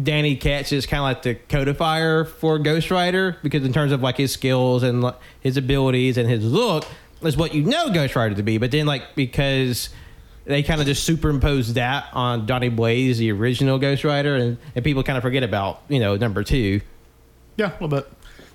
[0.04, 4.02] Danny Ketch is kind of like the codifier for Ghost Rider because in terms of
[4.02, 6.86] like his skills and like, his abilities and his look
[7.22, 8.58] is what you know Ghost Rider to be.
[8.58, 9.90] But then like because
[10.46, 14.84] they kind of just superimpose that on Johnny Blaze, the original Ghost Rider, and, and
[14.84, 16.82] people kind of forget about you know number two.
[17.58, 18.12] Yeah, a little bit.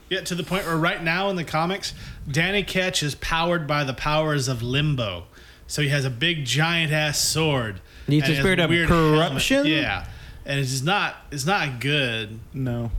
[0.08, 1.92] Yeah, to the point where right now in the comics,
[2.30, 5.24] Danny Ketch is powered by the powers of limbo.
[5.66, 7.80] So he has a big giant ass sword.
[8.06, 9.18] He's and the spirit a of weird helmet.
[9.18, 9.66] corruption?
[9.66, 10.06] Yeah.
[10.46, 12.38] And it's just not it's not good.
[12.54, 12.90] No.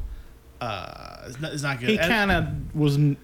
[0.62, 1.90] Uh it's not, it's not good.
[1.90, 3.18] He kind of was n-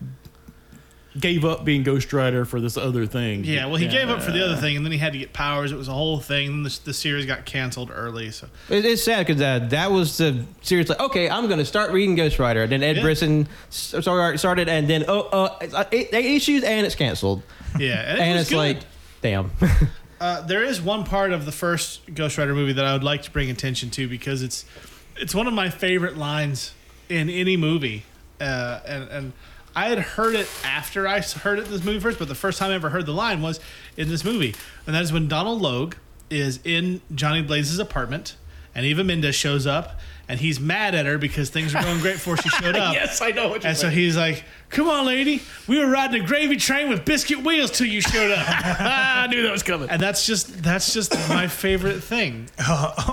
[1.20, 3.44] gave up being Ghost Rider for this other thing.
[3.44, 5.32] Yeah, well, he gave up for the other thing, and then he had to get
[5.32, 5.72] powers.
[5.72, 6.48] It was a whole thing.
[6.48, 8.32] And the, the series got canceled early.
[8.32, 10.90] So It, it's sad because uh, that was the series.
[10.90, 12.64] Like, okay, I'm going to start reading Ghost Rider.
[12.64, 13.02] And then Ed Yeah.
[13.04, 16.96] Brisson s- started, started, and then oh, uh, it's, uh, eight, eight issues, and it's
[16.96, 17.44] canceled.
[17.78, 18.58] yeah, and, it and was it's good.
[18.58, 18.80] like,
[19.22, 19.52] damn.
[20.24, 23.24] Uh, there is one part of the first Ghost Rider movie that I would like
[23.24, 24.64] to bring attention to because it's
[25.18, 26.74] it's one of my favorite lines
[27.10, 28.06] in any movie,
[28.40, 29.34] uh, and and
[29.76, 32.58] I had heard it after I heard it in this movie first, but the first
[32.58, 33.60] time I ever heard the line was
[33.98, 34.56] in this movie,
[34.88, 35.96] and that is when Donald Logue
[36.30, 38.38] is in Johnny Blaze's apartment,
[38.74, 40.00] and Eva Mendes shows up.
[40.30, 42.94] And he's mad at her because things were going great before she showed up.
[42.94, 46.24] Yes, I know what you're And so he's like, "Come on, lady, we were riding
[46.24, 49.90] a gravy train with biscuit wheels till you showed up." I knew that was coming.
[49.90, 52.50] and that's just that's just my favorite thing.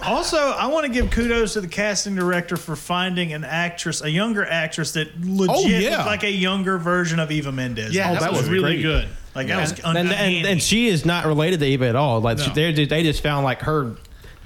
[0.03, 4.11] Also, I want to give kudos to the casting director for finding an actress, a
[4.11, 5.91] younger actress that oh, legit Oh, yeah.
[5.97, 7.95] looked like a younger version of Eva Mendes.
[7.95, 9.05] Yeah, Oh, that, that was, was really great.
[9.05, 9.09] good.
[9.35, 12.20] like that was and, and, and she is not related to Eva at all.
[12.20, 12.47] Like No.
[12.55, 13.97] they're just, they just found like her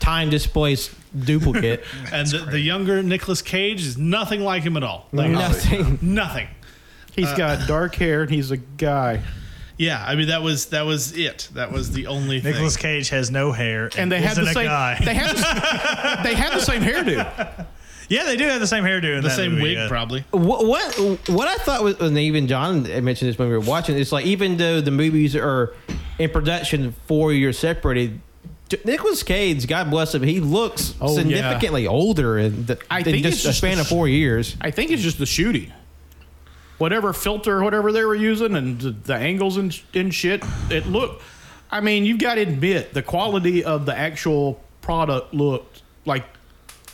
[0.00, 1.84] time displaced duplicate.
[2.12, 5.08] And the, the younger Nicolas Cage is nothing like him at all.
[5.12, 5.98] Like Nothing.
[6.02, 6.48] nothing.
[7.14, 9.22] He's uh, got dark hair and he's a guy.
[9.76, 11.48] Yeah, I mean that was that was it.
[11.54, 12.52] That was the only thing.
[12.52, 14.66] Nicolas Cage has no hair, And they have the same.
[14.66, 14.98] guy.
[15.04, 15.36] They have.
[15.36, 17.66] The, they have the same hairdo.
[18.08, 19.88] yeah, they do have the same hairdo in the that same movie, wig yeah.
[19.88, 20.24] probably.
[20.30, 23.98] what, what what I thought was, and even John mentioned this when we were watching.
[23.98, 25.74] It's like even though the movies are
[26.20, 28.20] in production four years separated.
[28.84, 31.22] Nicolas Cage, God bless him, he looks Oh, yeah.
[31.22, 34.56] significantly older in, the, I in think just it's a just span of four years.
[34.60, 35.72] I think it's just the shooting.
[36.78, 41.22] Whatever filter, whatever they were using, and the, the angles and, and shit, it looked.
[41.70, 46.24] I mean, you've got to admit the quality of the actual product looked like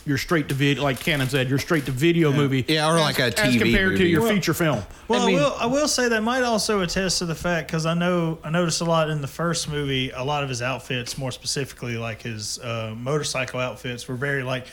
[0.05, 2.65] your straight to video, like Cannon said, your straight to video movie.
[2.67, 4.83] Yeah, or as- like a TV as TV compared to your Well- feature film.
[5.07, 5.55] Well, I I, mean- will.
[5.59, 8.81] I will say that might also attest to the fact because I know I noticed
[8.81, 10.09] a lot in the first movie.
[10.11, 14.65] A lot of his outfits, more specifically, like his uh, motorcycle outfits, were very like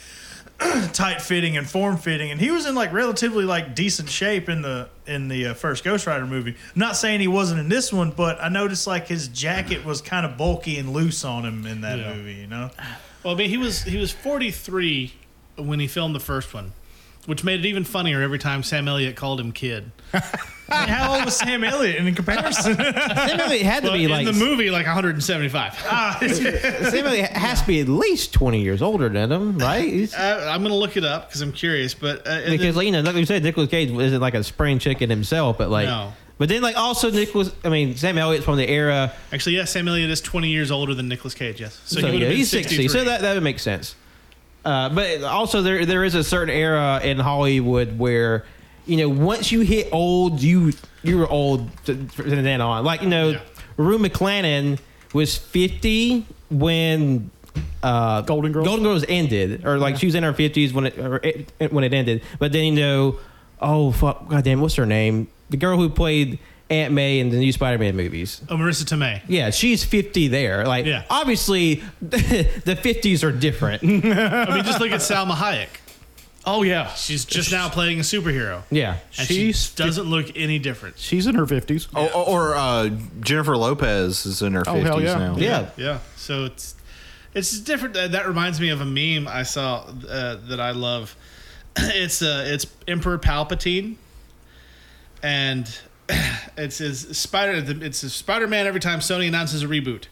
[0.92, 4.62] tight fitting and form fitting, and he was in like relatively like decent shape in
[4.62, 6.50] the in the uh, first Ghost Rider movie.
[6.50, 10.00] I'm not saying he wasn't in this one, but I noticed like his jacket was
[10.02, 12.12] kind of bulky and loose on him in that Yeah.
[12.14, 12.34] movie.
[12.34, 12.70] You know,
[13.24, 15.12] Well, I mean he was he was 43
[15.56, 16.72] when he filmed the first one,
[17.26, 19.90] which made it even funnier every time Sam Elliott called him kid.
[20.70, 22.74] I mean, how old was Sam Elliott in comparison?
[22.76, 25.74] Sam Elliott had to But be in like the movie, like 175.
[25.74, 29.88] Sam Elliott has to be at least twenty years older than him, right?
[29.90, 31.94] He's- Uh, I'm gonna look it up because I'm curious.
[31.94, 34.44] But uh, and because then- you know, like we said, Nicolas Cage isn't like a
[34.44, 36.12] spring chicken himself, but like, No.
[36.38, 39.88] But then like also Nicolas, I mean, Sam Elliott's from the era, actually, yes, Sam
[39.88, 41.60] Elliott is 20 years older than Nicolas Cage.
[41.60, 43.96] Yes, so, he would yeah, been he's sixty, so that that would make sense.
[44.64, 48.44] Uh, but also there there is a certain era in Hollywood where
[48.86, 52.84] you know once you hit old, you you were old to, from then on.
[52.84, 53.40] Like you know, Yeah.
[53.76, 54.78] Rue McClanahan
[55.12, 57.30] was fifty when.
[57.82, 58.66] Uh, Golden Girls?
[58.66, 61.82] Golden Girls ended, or like she was in her fifties when it, or it when
[61.82, 62.22] it ended.
[62.38, 63.18] But then you know,
[63.60, 65.26] oh fuck, goddamn, what's her name?
[65.50, 66.38] The girl who played
[66.70, 68.42] Aunt May in the new Spider-Man movies.
[68.48, 69.22] Oh, Marisa Tomei.
[69.28, 70.66] Yeah, she's 50 there.
[70.66, 71.04] Like, Yeah.
[71.08, 73.82] obviously, the 50s are different.
[73.84, 75.68] I mean, just look at Salma Hayek.
[76.46, 78.98] Oh yeah, She's just now playing a superhero, yeah.
[79.18, 80.96] and She's she doesn't look any different.
[80.98, 81.88] she's in her fifties.
[81.94, 82.88] Or, or uh,
[83.20, 85.18] Jennifer Lopez is in her Oh, 50s hell yeah.
[85.18, 85.36] now.
[85.36, 85.70] Yeah.
[85.76, 86.74] Yeah, so it's
[87.34, 87.96] it's different.
[87.98, 91.16] Uh, That reminds me of a meme I saw uh, that I love.
[91.76, 93.96] It's uh, it's Emperor Palpatine,
[95.22, 95.78] and
[96.56, 97.62] it's his Spider.
[97.84, 98.66] It's a Spider-Man.
[98.66, 100.04] Every time Sony announces a reboot,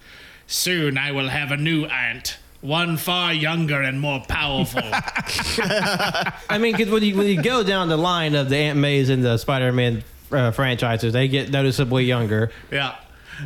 [0.46, 4.82] soon I will have a new aunt, one far younger and more powerful.
[4.84, 9.08] I mean, because when you, when you go down the line of the Aunt Mays
[9.08, 12.50] and the Spider Man uh, franchises, they get noticeably younger.
[12.70, 12.96] yeah,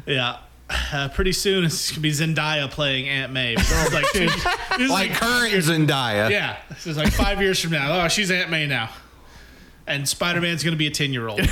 [0.07, 0.39] yeah.
[0.93, 3.55] Uh, pretty soon it's gonna be Zendaya playing Aunt May.
[3.55, 4.33] It's like, this
[4.79, 6.31] is Like current Zendaya.
[6.31, 8.05] Yeah, this is like five years from now.
[8.05, 8.89] Oh, she's Aunt May now,
[9.87, 11.41] and Spider Man's gonna be a ten year old.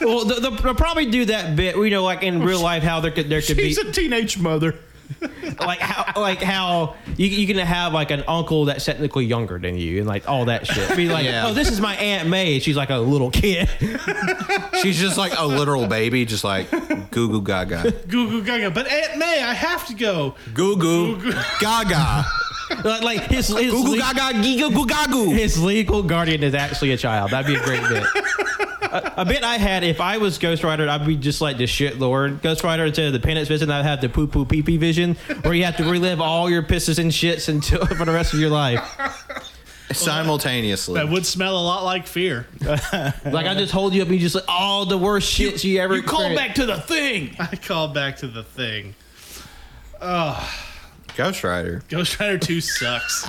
[0.00, 3.00] Well, the, the, they'll probably do that bit, you know, like in real life, how
[3.00, 4.74] there could there could be She's a teenage mother.
[5.60, 9.76] like how like how you you can have like an uncle that's technically younger than
[9.76, 10.96] you and like all that shit.
[10.96, 11.46] Be like, Yeah.
[11.46, 12.58] oh, this is my Aunt May.
[12.58, 13.68] She's like a little kid.
[14.82, 16.70] She's just like a literal baby, just like
[17.10, 17.92] goo goo gaga.
[18.08, 18.70] Goo goo gaga.
[18.70, 20.34] But Aunt May, I have to go.
[20.52, 22.24] Goo goo gaga.
[22.82, 25.34] like, like his his, Goo goo le- gaga giga goo gagoo.
[25.36, 27.30] his legal guardian is actually a child.
[27.30, 28.04] That'd be a great bit.
[28.94, 31.66] A, a bit I had if I was Ghost Rider, I'd be just like the
[31.66, 32.40] shit lord.
[32.42, 35.16] Ghost Rider instead of the penance vision, I'd have the poo poo pee pee vision,
[35.42, 38.40] where you have to relive all your pisses and shits until for the rest of
[38.40, 38.82] your life.
[39.92, 40.94] Simultaneously.
[40.94, 42.46] That would smell a lot like fear.
[43.24, 45.80] Like I just hold you up and you just like all the worst shits you,
[45.80, 45.96] ever.
[45.96, 47.34] You call back to the thing.
[47.38, 48.94] I call back to the thing.
[51.16, 51.82] Ghost Rider.
[51.88, 53.26] Ghost Rider 2 sucks.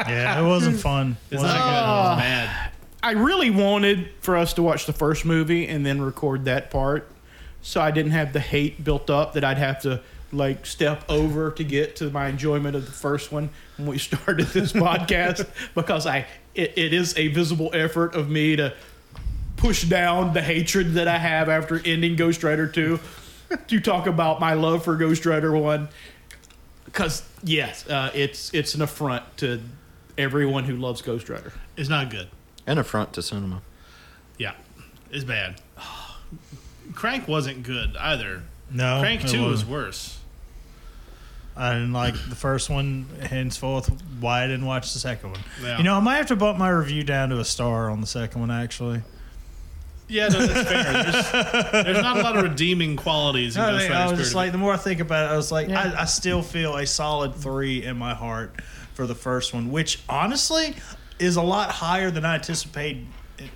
[0.00, 1.16] Yeah, it wasn't fun.
[1.30, 1.70] It's Wasn't not good.
[1.70, 2.70] It was bad.
[3.02, 7.10] I really wanted for us to watch the first movie and then record that part,
[7.62, 10.02] so I didn't have the hate built up that I'd have to
[10.32, 14.46] like step over to get to my enjoyment of the first one when we started
[14.48, 18.74] this podcast because I it, it is a visible effort of me to
[19.56, 22.98] push down the hatred that I have after ending Ghost Rider 2
[23.66, 25.88] to talk about my love for Ghost Rider 1
[26.84, 29.60] because yes, uh, it's it's an affront to
[30.18, 31.52] everyone who loves Ghost Rider.
[31.76, 32.28] It's not good.
[32.70, 33.62] And affront to cinema.
[34.38, 34.54] Yeah.
[35.10, 35.60] It's bad.
[36.94, 38.44] Crank wasn't good either.
[38.70, 39.70] No, Crank 2 was wasn't.
[39.70, 40.18] worse.
[41.56, 43.06] I didn't like the first one.
[43.20, 43.88] Henceforth,
[44.20, 45.40] why I didn't watch the second one.
[45.60, 45.78] Yeah.
[45.78, 48.06] You know, I might have to bump my review down to a star on the
[48.06, 48.52] second one.
[48.52, 49.02] Actually,
[50.06, 50.84] Yeah, no, that's fair.
[51.72, 54.52] There's, there's not a lot of redeeming qualities in I, mean, I was just like,
[54.52, 57.34] the more I think about it, I was like, I, I still feel a solid
[57.34, 58.60] three in my heart
[58.94, 60.76] for the first one, which honestly
[61.20, 63.06] is a lot higher than I anticipated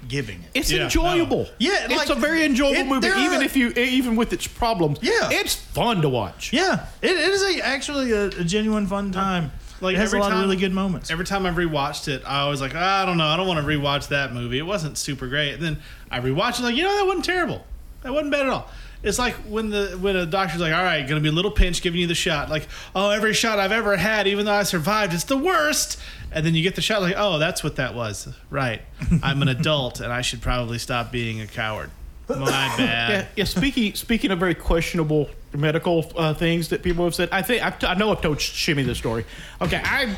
[0.08, 0.48] giving it.
[0.54, 1.46] It's Yeah, enjoyable.
[1.58, 4.98] Yeah, it's a very enjoyable it- movie, even are- if you, even with its problems.
[5.02, 5.28] Yeah.
[5.30, 6.52] it's fun to watch.
[6.54, 9.52] Yeah, it, it is a, actually a, a genuine fun time.
[9.82, 11.10] Like, it has a every lot of time- really good moments.
[11.10, 13.60] Every time I rewatched it, I was like, "Ah, I don't know, I don't want
[13.60, 14.56] to rewatch that movie.
[14.58, 15.54] It wasn't super great.
[15.54, 15.78] And then
[16.10, 17.66] I rewatched it, like, you know, that wasn't terrible.
[18.02, 18.70] That wasn't bad at all.
[19.04, 21.82] It's like when the when a doctor's like, all right, gonna be a little pinch
[21.82, 22.48] giving you the shot.
[22.48, 26.00] Like, oh, every shot I've ever had, even though I survived, it's the worst.
[26.32, 28.26] And then you get the shot, like, oh, that's what that was.
[28.50, 28.82] Right.
[29.22, 31.90] I'm an adult and I should probably stop being a coward.
[32.28, 32.36] My
[32.76, 32.78] bad.
[33.10, 33.44] Yeah, yeah.
[33.44, 37.78] Speaking speaking of very questionable medical uh, things that people have said, I think I've
[37.78, 39.26] t- I know I've told Shimmy this story.
[39.60, 40.16] Okay, I'm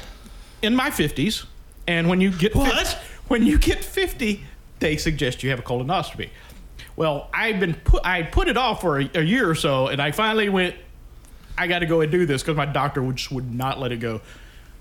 [0.63, 1.45] in my fifties,
[1.89, 2.87] and when you get What?
[2.87, 4.45] fif- when you get fifty,
[4.79, 6.31] they suggest you have a colonoscopy.
[6.97, 10.01] Well, I've been put I put it off for a, a year or so, and
[10.01, 10.75] I finally went.
[11.59, 13.93] I got to go and do this because my doctor would just would not let
[13.93, 14.21] it go.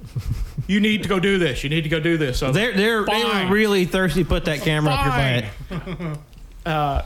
[0.67, 1.63] you need to go do this.
[1.63, 2.39] You need to go do this.
[2.39, 4.23] So They're they're they were really thirsty.
[4.23, 5.79] Put that camera up your
[6.09, 6.19] butt.
[6.65, 7.05] Uh,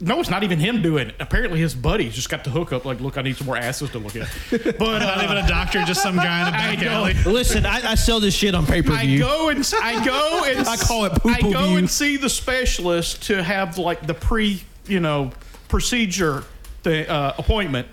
[0.00, 1.14] no, it's not even him doing it.
[1.20, 2.84] Apparently, his buddies just got the hookup.
[2.86, 4.28] Like, look, I need some more asses to look at.
[4.50, 7.14] But Not uh, even a doctor, just some guy in a I back alley.
[7.26, 9.18] Listen, I, I sell this shit on pay per I view.
[9.18, 11.76] go and I go and I call it I poo-poo go view.
[11.76, 15.32] and see the specialist to have like the pre, you know,
[15.68, 16.44] procedure
[16.82, 17.86] the uh, appointment,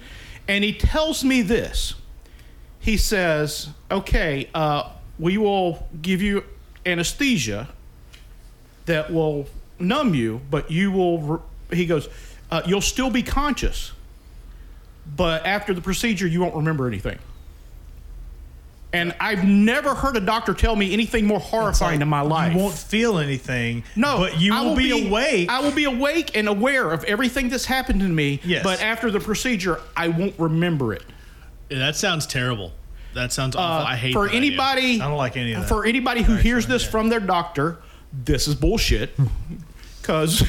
[0.48, 1.94] and he tells me this.
[2.80, 6.46] He says, "Okay, uh, we will give you
[6.86, 7.68] anesthesia
[8.86, 9.48] that will
[9.78, 11.40] numb you, but you will." Re-,
[11.72, 12.10] he goes,
[12.52, 13.92] uh, "You'll still be conscious,
[15.16, 17.20] but after the procedure, you won't remember anything."
[18.94, 22.54] And I've never heard a doctor tell me anything more horrifying in my life.
[22.54, 23.84] You won't feel anything.
[23.98, 25.50] No, but you I will, be, awake.
[25.50, 28.40] I will be awake and aware of everything that's happened to me.
[28.46, 28.64] Yes.
[28.64, 31.04] But after the procedure, I won't remember it.
[31.70, 32.72] Yeah, that sounds terrible.
[33.14, 33.86] That sounds awful.
[33.86, 34.52] Uh, I hate for that idea.
[34.52, 35.02] anybody.
[35.02, 35.68] I don't like any of that.
[35.68, 37.80] For anybody who hears this from their doctor,
[38.14, 39.12] this is bullshit.
[40.02, 40.42] Because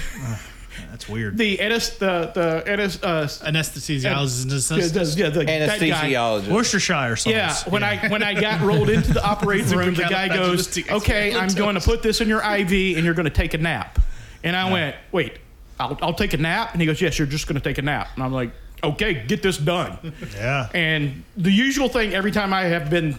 [0.99, 1.39] That's weird.
[1.39, 5.17] the anes- the the anes- uh, Anesthesiologist.
[5.17, 6.49] yeah, the, yeah, the, that guy- Anesthesiologist.
[6.49, 7.33] Worcestershire sauce.
[7.33, 11.35] Yeah, when I when I got rolled into the operating room, the guy goes, "Okay,
[11.37, 13.99] I'm going to put this in your IV, and you're going to take a nap."
[14.43, 15.39] And I went, "Wait,
[15.79, 17.83] I'll, I'll take a nap." And he goes, "Yes, you're just going to take a
[17.83, 18.51] nap." And I'm like,
[18.83, 20.69] "Okay, get this done." Yeah.
[20.75, 23.15] And the usual thing every time I have been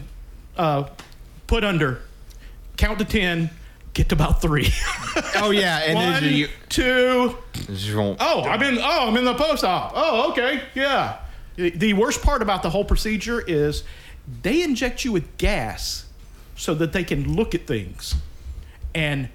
[0.58, 0.84] uh,
[1.46, 2.02] put under,
[2.76, 3.48] count to ten,
[3.94, 4.68] get to about three.
[5.36, 7.36] Oh yeah, and One, then you, two.
[8.20, 8.78] Oh, I'm in.
[8.78, 9.92] Oh, I'm in the post op.
[9.94, 11.18] Oh, okay, yeah.
[11.56, 13.82] The, the worst part about the whole procedure is
[14.42, 16.06] they inject you with gas
[16.56, 18.14] so that they can look at things,
[18.94, 19.28] and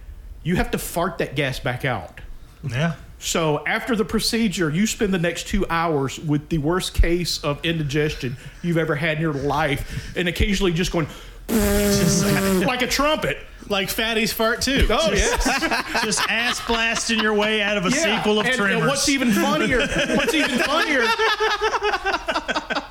[0.44, 2.22] you have to fart that gas back out.
[2.64, 2.95] Yeah.
[3.19, 7.64] So after the procedure, you spend the next two hours with the worst case of
[7.65, 11.07] indigestion you've ever had in your life, and occasionally just going
[12.65, 13.38] like a trumpet.
[13.67, 14.87] Like fatty's fart too.
[14.89, 16.01] Oh yeah.
[16.03, 18.77] Just ass blasting your way out of a Yeah, sequel of and, Tremors.
[18.79, 19.79] And what's even funnier?
[19.79, 21.01] what's even funnier?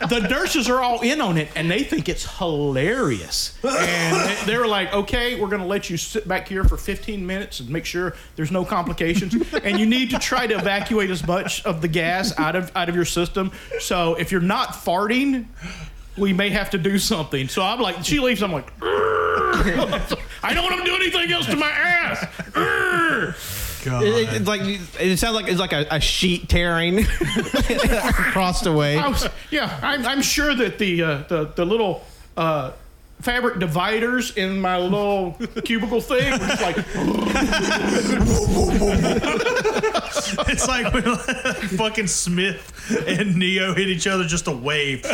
[0.08, 3.56] the nurses are all in on it, and they think it's hilarious.
[3.62, 7.24] And they- they're like, "Okay, we're going to let you sit back here for 15
[7.26, 9.34] minutes and make sure there's no complications.
[9.62, 12.88] and you need to try to evacuate as much of the gas out of out
[12.88, 13.52] of your system.
[13.80, 15.46] So if you're not farting."
[16.16, 17.48] we may have to do something.
[17.48, 18.40] So I'm like, she leaves.
[18.40, 18.70] I'm like,
[20.44, 22.26] I don't want to do anything else to my ass.
[23.84, 24.02] God.
[24.02, 27.00] It, it- it's like it sounds like it's like a, a sheet tearing
[27.68, 28.96] across the way.
[28.98, 32.02] I was, yeah, I'm, I'm sure that the uh, the the little
[32.36, 32.72] uh,
[33.20, 35.32] fabric dividers in my little
[35.64, 36.76] cubicle thing were just like
[40.48, 41.02] It's like when
[41.78, 42.70] fucking Smith
[43.06, 45.04] and Neo hit each other, just a wave.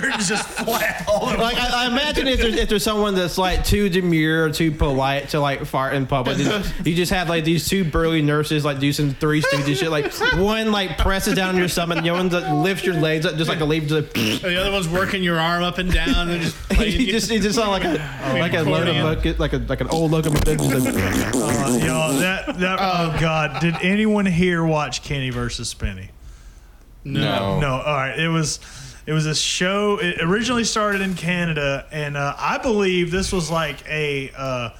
[0.00, 1.36] the curtains just flap all over.
[1.38, 4.70] Like I, I imagine if there's, if there's someone that's like too demure or too
[4.70, 8.78] polite to like fart in public, you just have like these two burly nurses like
[8.78, 9.90] do some three stooges shit.
[9.90, 13.26] Like one like presses down on your stomach, the other one that lifts your legs
[13.26, 13.86] up just like a leaf.
[13.88, 14.12] Just
[14.46, 17.00] The other one's working your arm up and down and just playing.
[17.00, 20.10] you just you just sound like a like a locomotive, like a like an old
[20.12, 20.58] locomotive.
[20.58, 23.60] Just like, Uh, y'all, that, that, oh, God.
[23.60, 26.08] Did anyone here watch Kenny versus Spenny?
[27.04, 27.60] No.
[27.60, 28.18] No, all right.
[28.18, 28.58] It was
[29.06, 29.98] it was a show.
[29.98, 34.70] It originally started in Canada, and uh, I believe this was like a uh,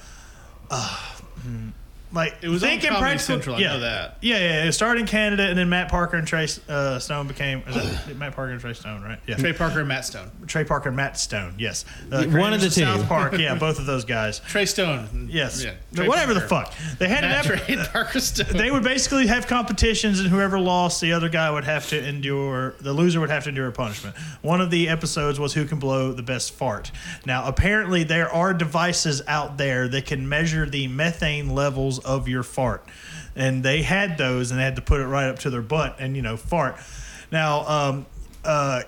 [0.69, 0.95] uh,
[1.41, 1.69] hmm,
[2.17, 4.17] like It was on think Comedy Impractical- Central, I yeah, know that.
[4.21, 4.63] Yeah, yeah.
[4.65, 8.17] It started in Canada, and then Matt Parker and Trey uh, Stone became is that
[8.17, 9.19] Matt Parker and Trey Stone, right?
[9.27, 10.29] Yeah, Trey Parker and Matt Stone.
[10.47, 11.55] Trey Parker and Matt Stone.
[11.57, 12.81] Yes, uh, One of the two.
[12.81, 13.37] South Park.
[13.37, 14.39] Yeah, both of those guys.
[14.41, 15.29] Trey Stone.
[15.31, 15.73] Yes, Yeah.
[15.95, 16.73] Trey whatever the fuck.
[16.99, 18.57] They had Matt an Trey Parker Stone.
[18.57, 22.75] they would basically have competitions, and whoever lost, the other guy would have to endure.
[22.81, 24.15] The loser would have to endure a punishment.
[24.41, 26.91] One of the episodes was who can blow the best fart.
[27.25, 32.43] Now, apparently, there are devices out there that can measure the methane levels of your
[32.43, 32.83] fart,
[33.35, 35.97] and they had those, and they had to put it right up to their butt
[35.99, 36.77] and you know fart.
[37.31, 38.05] Now, um,
[38.43, 38.83] uh,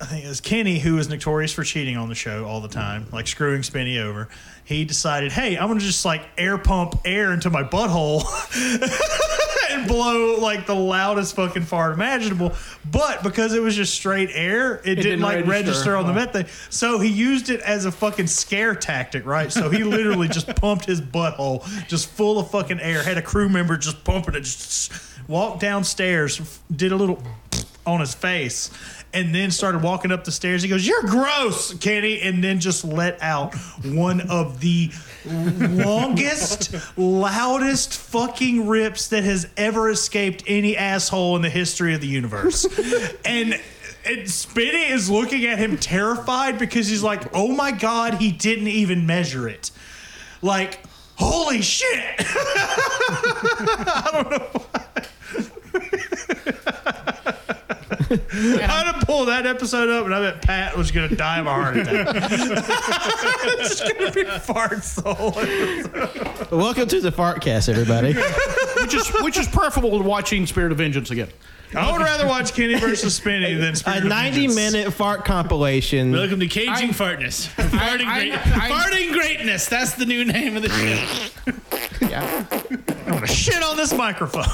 [0.00, 2.68] I think it was Kenny who was notorious for cheating on the show all the
[2.68, 4.28] time, like screwing Spenny over.
[4.64, 8.22] He decided, hey, I'm gonna just like air pump air into my butthole
[9.74, 12.52] and blow like the loudest fucking fart imaginable.
[12.90, 15.96] But because it was just straight air, it, didn't, didn't like register, register.
[15.96, 16.46] on the methane.
[16.70, 19.52] So he used it as a fucking scare tactic, right?
[19.52, 23.02] So he literally just pumped his butthole just full of fucking air.
[23.02, 24.92] Had a crew member just pumping it, just
[25.28, 27.22] walked downstairs, did a little
[27.86, 28.70] on his face
[29.14, 30.62] and then started walking up the stairs.
[30.62, 32.20] He goes, You're gross, Kenny.
[32.20, 33.54] And then just let out
[33.84, 34.90] one of the
[35.24, 42.08] longest, loudest fucking rips that has ever escaped any asshole in the history of the
[42.08, 42.64] universe.
[43.24, 43.60] and
[44.06, 48.68] and Spenny is looking at him terrified because he's like, Oh my God, he didn't
[48.68, 49.70] even measure it.
[50.42, 50.80] Like,
[51.16, 52.20] holy shit.
[58.10, 61.46] I'd have pulled that episode up, and I bet Pat was going to die of
[61.46, 62.08] a heart attack.
[63.58, 66.50] it's going to be farts the whole episode.
[66.50, 68.12] Welcome to the Fartcast, everybody.
[68.82, 71.28] which is which is preferable to watching Spirit of Vengeance again.
[71.76, 74.54] I would rather watch Kenny versus Spenny than A Spirit of 90 Vengeance.
[74.54, 76.12] minute fart compilation.
[76.12, 77.48] Welcome to Caging Fartness.
[77.56, 79.66] Farting, I- great- I- farting Greatness.
[79.68, 81.52] That's the new name of the show.
[82.20, 84.42] I'm going to shit on this microphone.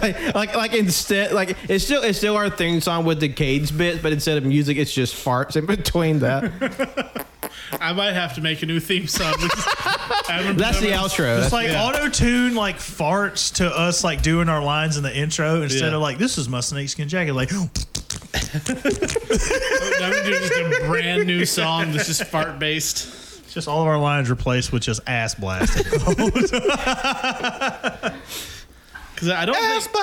[0.00, 3.76] like, like, like instead, like it's still it's still our theme song with the cage
[3.76, 7.26] bits, but instead of music, it's just farts in between that.
[7.80, 9.34] I might have to make a new theme song.
[10.28, 11.42] That's the outro.
[11.42, 11.84] It's like Yeah.
[11.84, 15.96] auto tune like farts to us like doing our lines in the intro instead Yeah.
[15.96, 17.68] of like this is my snakeskin jacket like I'm
[19.98, 23.27] gonna do just a brand new song that's just fart based.
[23.58, 25.84] Just all of our lines replaced with just ass blasted.
[25.84, 26.12] Because
[29.32, 29.96] I don't think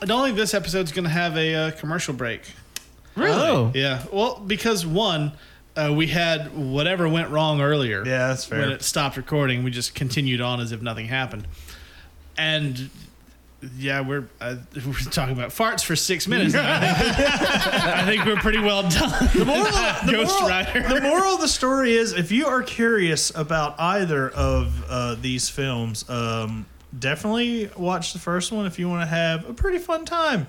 [0.00, 2.50] I don't think this episode's gonna have a uh, commercial break.
[3.18, 4.02] Oh, Yeah.
[4.10, 5.32] Well, because one,
[5.76, 8.06] uh, we had whatever went wrong earlier.
[8.06, 8.60] Yeah, that's fair.
[8.60, 11.46] When it stopped recording, we just continued on as if nothing happened.
[12.38, 12.88] And
[13.76, 16.54] yeah, we're uh, we're talking about farts for six minutes.
[16.54, 16.80] now.
[16.80, 17.30] I, think,
[17.86, 19.28] I think we're pretty well done.
[19.34, 19.64] The moral,
[20.06, 20.88] the, Ghost moral, Rider.
[20.88, 25.48] the moral of the story is if you are curious about either of uh, these
[25.48, 26.66] films, um,
[26.98, 30.46] definitely watch the first one if you want to have a pretty fun time.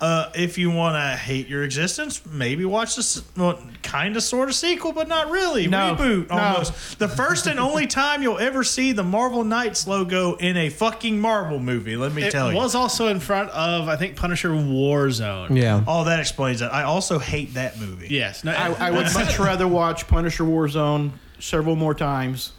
[0.00, 4.48] Uh, if you want to hate your existence, maybe watch this well, kind of sort
[4.48, 5.66] of sequel, but not really.
[5.66, 5.94] No.
[5.94, 6.36] Reboot No.
[6.38, 6.98] almost.
[6.98, 11.20] The first and only time you'll ever see the Marvel Knights logo in a fucking
[11.20, 12.56] Marvel movie, let me It tell you.
[12.58, 15.56] It was also in front of I think Punisher Warzone.
[15.60, 15.84] yeah.
[15.86, 16.66] All that explains it.
[16.72, 18.08] I also hate that movie.
[18.08, 18.42] Yes.
[18.42, 22.52] No, I, I would much rather watch Punisher Warzone several more times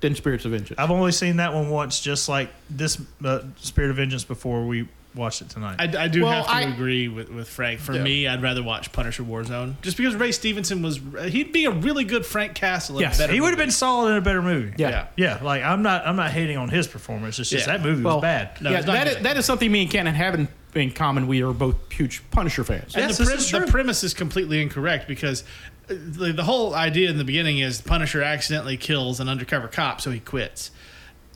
[0.00, 0.78] than Spirits of Vengeance.
[0.78, 4.88] I've only seen that one once, just like this uh, Spirit of Vengeance before we
[5.18, 5.76] watched it tonight.
[5.78, 7.80] I, I do Well, have to I- agree with, with Frank.
[7.80, 8.02] For Yeah.
[8.02, 12.04] me, I'd rather watch Punisher Warzone just because Ray Stevenson was he'd be a really
[12.04, 12.96] good Frank Castle.
[12.98, 13.18] in a Yes.
[13.18, 14.72] better he would have been solid in a better movie.
[14.78, 15.08] Yeah.
[15.16, 15.38] yeah.
[15.42, 17.38] Like I'm not, I'm not hating on his performance.
[17.38, 17.76] It's just Yeah.
[17.76, 18.60] that movie Well, was bad.
[18.62, 21.52] No, yeah, that is, that is something me and Cannon haven't in common, we are
[21.52, 22.94] both huge Punisher fans.
[22.94, 25.42] And Yes, the, this the premise is completely incorrect because
[25.90, 30.00] uh, the, the whole idea in the beginning is Punisher accidentally kills an undercover cop,
[30.00, 30.70] so he quits.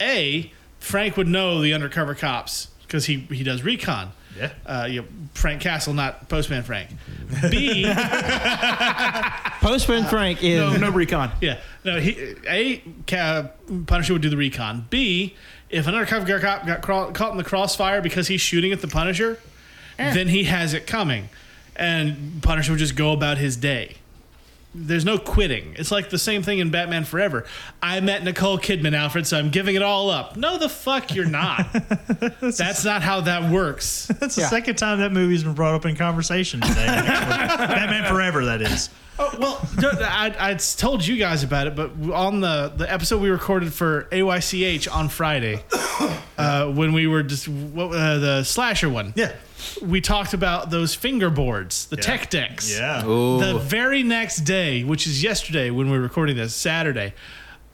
[0.01, 4.11] A, Frank would know the undercover cops because he, he does recon.
[4.39, 4.51] Yeah.
[4.67, 6.91] Uh, you know, Frank Castle, not Postman Frank.
[7.49, 7.85] B,
[9.61, 11.31] Postman Frank is No, no recon.
[11.41, 13.47] yeah, no, he A, ca-
[13.87, 14.85] Punisher would do the recon.
[14.91, 15.35] B,
[15.71, 18.87] if an undercover cop got craw- caught in the crossfire because he's shooting at the
[18.87, 19.39] Punisher,
[19.97, 21.29] then he has it coming,
[21.75, 23.95] and Punisher would just go about his day.
[24.75, 25.75] There's no quitting.
[25.77, 27.45] It's like the same thing in Batman Forever.
[27.81, 30.35] I met Nicole Kidman, Alfred, so I'm giving it all up.
[30.35, 31.71] No, the fuck you're not.
[32.41, 34.07] That's not how that works.
[34.19, 36.85] That's the second time that movie's been brought up in conversation today.
[36.87, 38.89] Batman Forever, that is.
[39.19, 39.69] Oh, well,
[40.01, 44.07] I, I told you guys about it, but on the, the episode we recorded for
[44.11, 45.63] AYCH on Friday,
[46.39, 49.33] uh, when we were just what, uh, the slasher one, Yeah.
[49.81, 52.77] We talked about those fingerboards, the tech decks.
[52.77, 53.01] Yeah.
[53.03, 57.13] The very next day, which is yesterday when we're recording this, Saturday,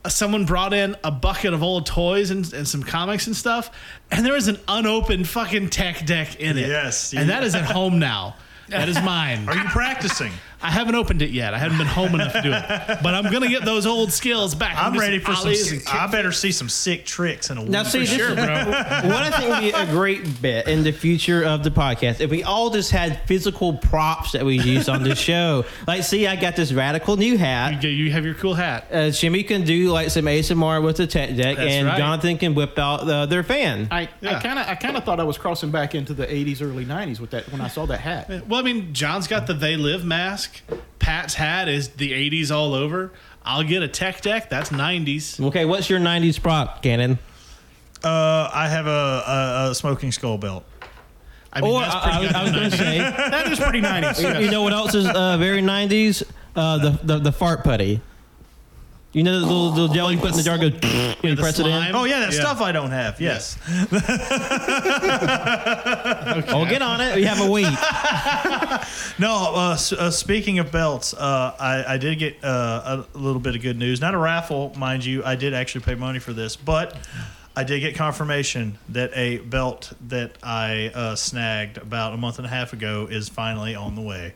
[0.04, 3.70] uh, someone brought in a bucket of old toys and, and some comics and stuff,
[4.12, 6.68] and there was an unopened fucking tech deck in it.
[6.68, 8.36] Yes, And that is at home now.
[8.70, 9.50] That is mine.
[9.50, 10.32] Are you practicing?
[10.62, 11.54] I haven't opened it yet.
[11.54, 13.00] I haven't been home enough to do it.
[13.02, 14.76] But I'm gonna get those old skills back.
[14.78, 15.48] I'm Just ready for some.
[15.48, 17.92] ollies and sick- I better see some sick tricks in a Now, week.
[17.92, 18.46] see, this sure, bro.
[18.46, 22.30] what I think would be a great bet in the future of the podcast if
[22.30, 25.64] we all just had physical props that we use on the show.
[25.88, 27.82] Like, see, I got this radical new hat.
[27.84, 28.88] You, you have your cool hat.
[28.92, 31.98] Uh, Jimmy can do like some ASMR with the tech deck, That's and right.
[31.98, 33.88] Jonathan can whip out uh, their fan.
[33.92, 36.86] I kind of I kind of thought I was crossing back into the 80s, early
[36.86, 38.46] 90s with that when I saw that hat.
[38.48, 40.49] Well, I mean, John's got the They Live mask.
[41.00, 43.12] Pat's hat is the 80s all over.
[43.44, 44.50] I'll get a tech deck.
[44.50, 45.44] That's 90s.
[45.48, 47.18] Okay, what's your '90s prop, Cannon?
[48.04, 50.66] Uh, I have a, a, a smoking skull belt.
[51.52, 52.36] I mean, Or that's pretty I, good.
[52.36, 54.44] I was going to say, That is pretty 90s.
[54.44, 56.24] you know what else is uh, very '90s?
[56.56, 58.02] Uh, the, the the fart putty.
[59.12, 61.42] You know the little, little jelly you put in the jar, go when you the
[61.42, 61.90] press it slime.
[61.90, 61.96] in.
[61.96, 63.20] Oh yeah, that stuff I don't have.
[63.20, 63.58] Yes.
[66.52, 67.16] Oh, get on it.
[67.16, 67.66] We have a week.
[69.20, 69.54] No.
[69.54, 73.56] Uh, s- uh, speaking of belts, uh, I, I did get uh, a little bit
[73.56, 74.00] of good news.
[74.00, 75.24] Not a raffle, mind you.
[75.26, 76.96] I did actually pay money for this, but
[77.56, 82.46] I did get confirmation that a belt that I uh, snagged about a month and
[82.46, 84.34] a half ago is finally on the way.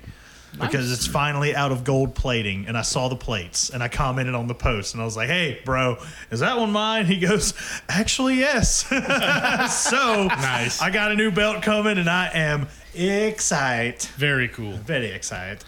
[0.59, 4.35] Because it's finally out of gold plating, and I saw the plates, and I commented
[4.35, 5.97] on the post, and I was like, "Hey, bro,
[6.29, 7.53] is that one mine?" He goes,
[7.89, 10.79] "Actually, yes." so Nice.
[10.81, 14.73] I got a new belt coming, and I am excited, Very cool.
[14.73, 15.63] very excited.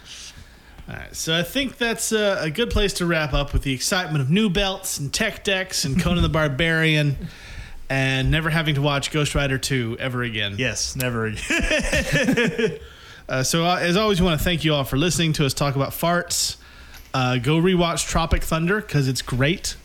[0.88, 3.74] All right, so I think that's a, a good place to wrap up with the
[3.74, 7.18] excitement of new belts and tech decks and Conan the Barbarian
[7.90, 10.56] and never having to watch Ghost Rider 2 ever again.
[10.60, 11.40] Yes, never again.
[13.28, 15.54] Uh, so, uh, as always, we want to thank you all for listening to us
[15.54, 16.58] talk about farts.
[17.14, 19.78] Uh, go rewatch Tropic Thunder because it's great.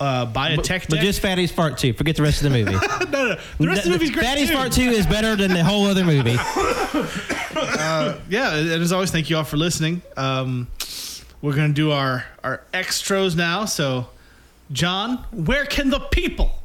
[0.00, 1.92] Uh, buy a tech But just Fatty's Fart 2.
[1.92, 2.72] Forget the rest of the movie.
[3.10, 4.24] no, no, the rest of the movie's great.
[4.24, 4.54] Fatty's too.
[4.54, 6.32] Fart 2 is better than the whole other movie.
[8.28, 10.02] yeah, and as always, thank you all for listening.
[10.16, 10.68] Um,
[11.42, 13.64] we're going to do our, our extras now.
[13.64, 14.08] So,
[14.70, 16.62] John, where can the people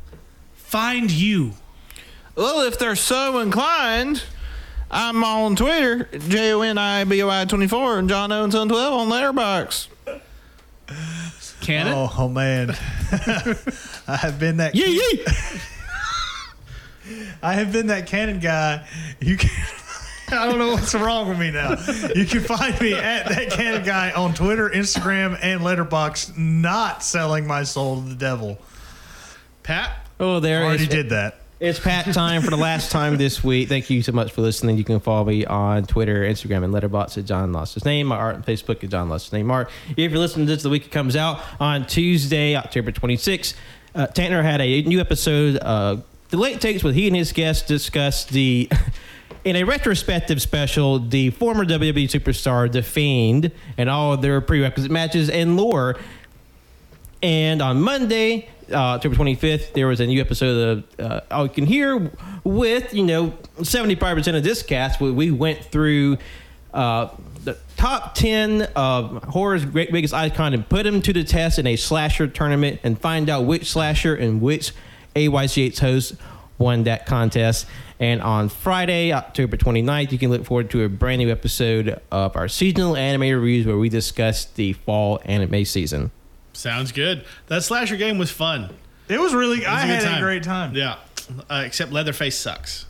[0.55, 1.53] find you?
[2.35, 4.23] Well, if they're so inclined,
[4.93, 8.69] I'm on Twitter, J O N I B O I 24, and John Owens on
[8.69, 9.87] 12 on Letterboxd.
[11.61, 11.93] Cannon?
[11.95, 12.71] oh, oh, man,
[14.07, 14.75] I have been that.
[14.75, 15.25] Yee yee!
[17.41, 18.85] I have been that cannon guy.
[19.19, 19.49] You can.
[20.31, 21.71] I don't know what's wrong with me now.
[22.15, 26.37] You can find me at that cannon guy on Twitter, Instagram, and Letterboxd.
[26.37, 28.57] Not selling my soul to the devil.
[29.63, 30.07] Pat?
[30.19, 30.89] Oh, there Already is.
[30.89, 31.42] did that.
[31.59, 33.69] It's Pat time for the last time this week.
[33.69, 34.77] Thank you so much for listening.
[34.77, 38.07] You can follow me on Twitter, Instagram, and Letterboxd at John Lost His Name.
[38.07, 39.69] My art on Facebook at John Lost His Name Art.
[39.91, 43.53] If you're listening to this the week it comes out on Tuesday, October 26th,
[43.95, 45.97] uh, Tanner had a new episode, uh,
[46.29, 48.69] The Late Takes, with he and his guests discuss the.
[49.45, 54.89] In a retrospective special, the former WWE superstar, The Fiend, and all of their prerequisite
[54.89, 55.97] matches and lore.
[57.21, 61.51] And on Monday, uh, October 25th, there was a new episode of uh, All You
[61.51, 62.11] Can Hear
[62.43, 64.99] with, you know, 75% of this cast.
[64.99, 66.17] We, we went through
[66.73, 67.09] uh,
[67.43, 71.67] the top 10 of horror's great biggest icon and put them to the test in
[71.67, 74.71] a slasher tournament and find out which slasher and which
[75.15, 76.15] AYCH host
[76.57, 77.67] won that contest.
[77.99, 82.35] And on Friday, October 29th, you can look forward to a brand new episode of
[82.35, 86.11] our seasonal anime reviews where we discuss the fall anime season.
[86.53, 87.25] Sounds good.
[87.47, 88.69] That slasher game was fun.
[89.09, 89.59] It was really.
[89.63, 90.75] It I was a good had a great time.
[90.75, 90.97] Yeah.
[91.49, 92.85] Uh, except Leatherface sucks.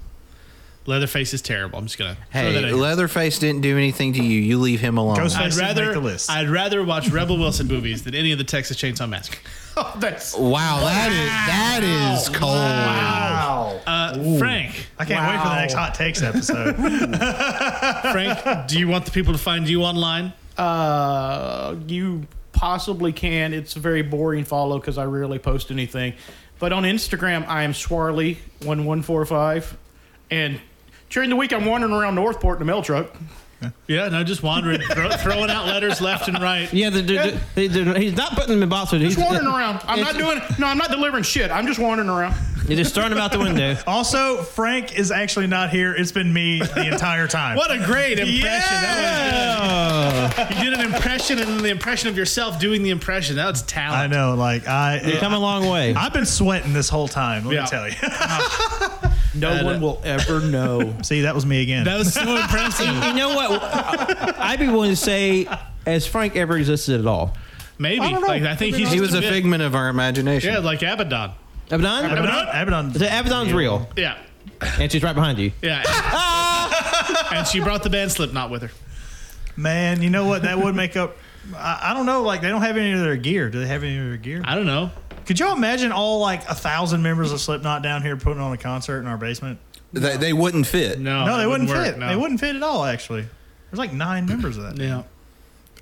[0.85, 1.79] Leatherface is terrible.
[1.79, 2.75] I'm just gonna throw Hey, that.
[2.75, 4.41] Leatherface didn't do anything to you.
[4.41, 5.15] You leave him alone.
[5.15, 6.29] Ghostface I'd rather make the list.
[6.29, 9.39] I'd rather watch Rebel Wilson movies than any of the Texas Chainsaw Massacre.
[9.75, 12.51] Oh, that's Wow, that is that is cold.
[12.53, 13.81] Wow.
[13.87, 16.75] Uh, Frank, I can't wait for the next hot takes episode.
[18.11, 20.31] Frank, do you want the people to find you online?
[20.59, 23.53] Uh, you possibly can.
[23.53, 26.13] It's a very boring follow because I rarely post anything.
[26.59, 29.75] But on Instagram, I am Swarley one one four five,
[30.31, 30.61] and
[31.09, 33.13] during the week I'm wandering around Northport in a mail truck.
[33.87, 36.71] Yeah, no, just wandering, throw, throwing out letters left and right.
[36.73, 39.01] Yeah, the, the, the, the- he's not putting them in boxes.
[39.01, 39.79] He's Just wandering around.
[39.85, 40.39] I'm not doing.
[40.59, 41.49] No, I'm not delivering shit.
[41.51, 42.35] I'm just wandering around.
[42.67, 43.77] He's just throwing them out the window.
[43.87, 45.93] also, Frank is actually not here.
[45.93, 47.57] It's been me the entire time.
[47.57, 48.41] What a great impression!
[48.71, 50.57] That was good.
[50.57, 53.35] You did an impression and then the impression of yourself doing the impression.
[53.35, 53.99] That was talent.
[53.99, 55.93] I know, like I, You've come a long way.
[55.93, 57.45] I've been sweating this whole time.
[57.45, 57.61] Let Yeah.
[57.63, 57.95] me tell you.
[59.35, 60.95] No That, one uh, will ever know.
[61.01, 61.85] See, that was me again.
[61.85, 62.85] That was so impressive.
[62.85, 63.63] You know what?
[64.39, 65.47] I'd be willing to say,
[65.87, 67.35] has Frank ever existed at all?
[67.79, 68.01] Maybe.
[68.05, 70.53] I, like, I think he's He just was a bit- figment of our imagination.
[70.53, 71.31] Yeah, like Abaddon.
[71.71, 72.11] Abaddon?
[72.11, 72.93] Abaddon, Abaddon.
[72.93, 74.17] The Abaddon's real, Yeah.
[74.79, 75.51] and she's right behind you.
[75.61, 75.83] Yeah.
[77.33, 78.71] and she brought the band Slipknot with her.
[79.55, 80.43] Man, you know what?
[80.43, 81.15] That would make up.
[81.55, 82.23] I, I don't know.
[82.23, 83.49] Like they don't have any of their gear.
[83.49, 84.41] Do they have any of their gear?
[84.45, 84.91] I don't know.
[85.25, 88.51] Could you all imagine all like a thousand members of Slipknot down here putting on
[88.51, 89.59] a concert in our basement?
[89.93, 90.99] They, they wouldn't fit.
[90.99, 91.97] No, no, they that wouldn't, work, fit.
[91.99, 92.09] no.
[92.09, 92.83] They wouldn't fit at all.
[92.83, 93.21] Actually,
[93.69, 94.77] there's like nine members of that.
[94.77, 95.03] Yeah.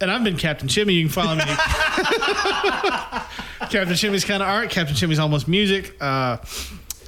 [0.01, 0.95] And I've been Captain Chimmy.
[0.95, 1.43] You can follow me.
[3.69, 4.69] Captain Chimmy's kind of art.
[4.69, 5.95] Captain Chimmy's almost music.
[6.01, 6.37] Uh,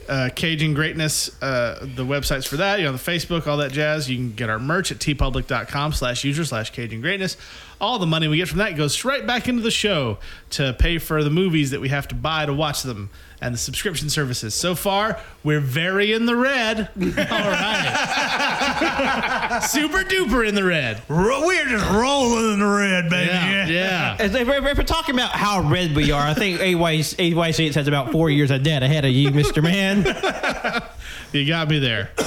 [0.09, 4.09] uh, Caging Greatness, uh, the websites for that, you know, the Facebook, all that jazz.
[4.09, 7.37] You can get our merch at teepublic.com slash user slash Caging Greatness.
[7.79, 10.17] All the money we get from that goes right back into the show
[10.51, 13.09] to pay for the movies that we have to buy to watch them
[13.41, 14.53] and the subscription services.
[14.53, 16.89] So far, we're very in the red.
[16.97, 18.72] All right.
[19.67, 21.01] Super duper in the red.
[21.07, 23.27] Ro- We're just rolling in the red, baby.
[23.31, 23.67] Yeah.
[23.67, 24.17] Yeah.
[24.19, 27.87] If, if, if we're talking about how red we are, I think AYC AYC has
[27.87, 29.63] about four years of debt ahead of you, Mr.
[29.63, 30.03] Man.
[31.33, 32.11] You got me there.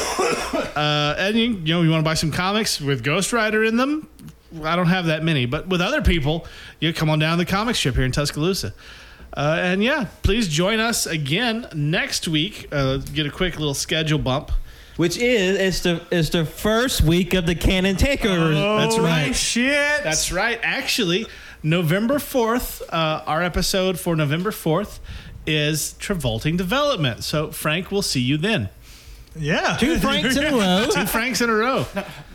[0.75, 3.77] uh, and you, you know, you want to buy some comics with Ghost Rider in
[3.77, 4.09] them?
[4.65, 6.45] I don't have that many, but with other people,
[6.81, 8.75] you come on down to the comic strip here in Tuscaloosa.
[9.33, 12.67] Uh, and yeah, please join us again next week.
[12.73, 14.51] Uh, get a quick little schedule bump.
[14.97, 18.55] Which is it's the it's the first week of the Cannon takeovers.
[18.79, 19.35] That's Holy right.
[19.37, 20.03] Shit.
[20.03, 20.59] That's right.
[20.63, 21.27] Actually,
[21.63, 24.99] November 4th, uh, our episode for November 4th
[25.47, 27.23] is Travolting Development.
[27.23, 28.69] So, Frank, we'll see you then.
[29.39, 29.77] yeah.
[29.79, 30.87] Two Franks in a row.
[30.91, 31.85] Two Franks in a row.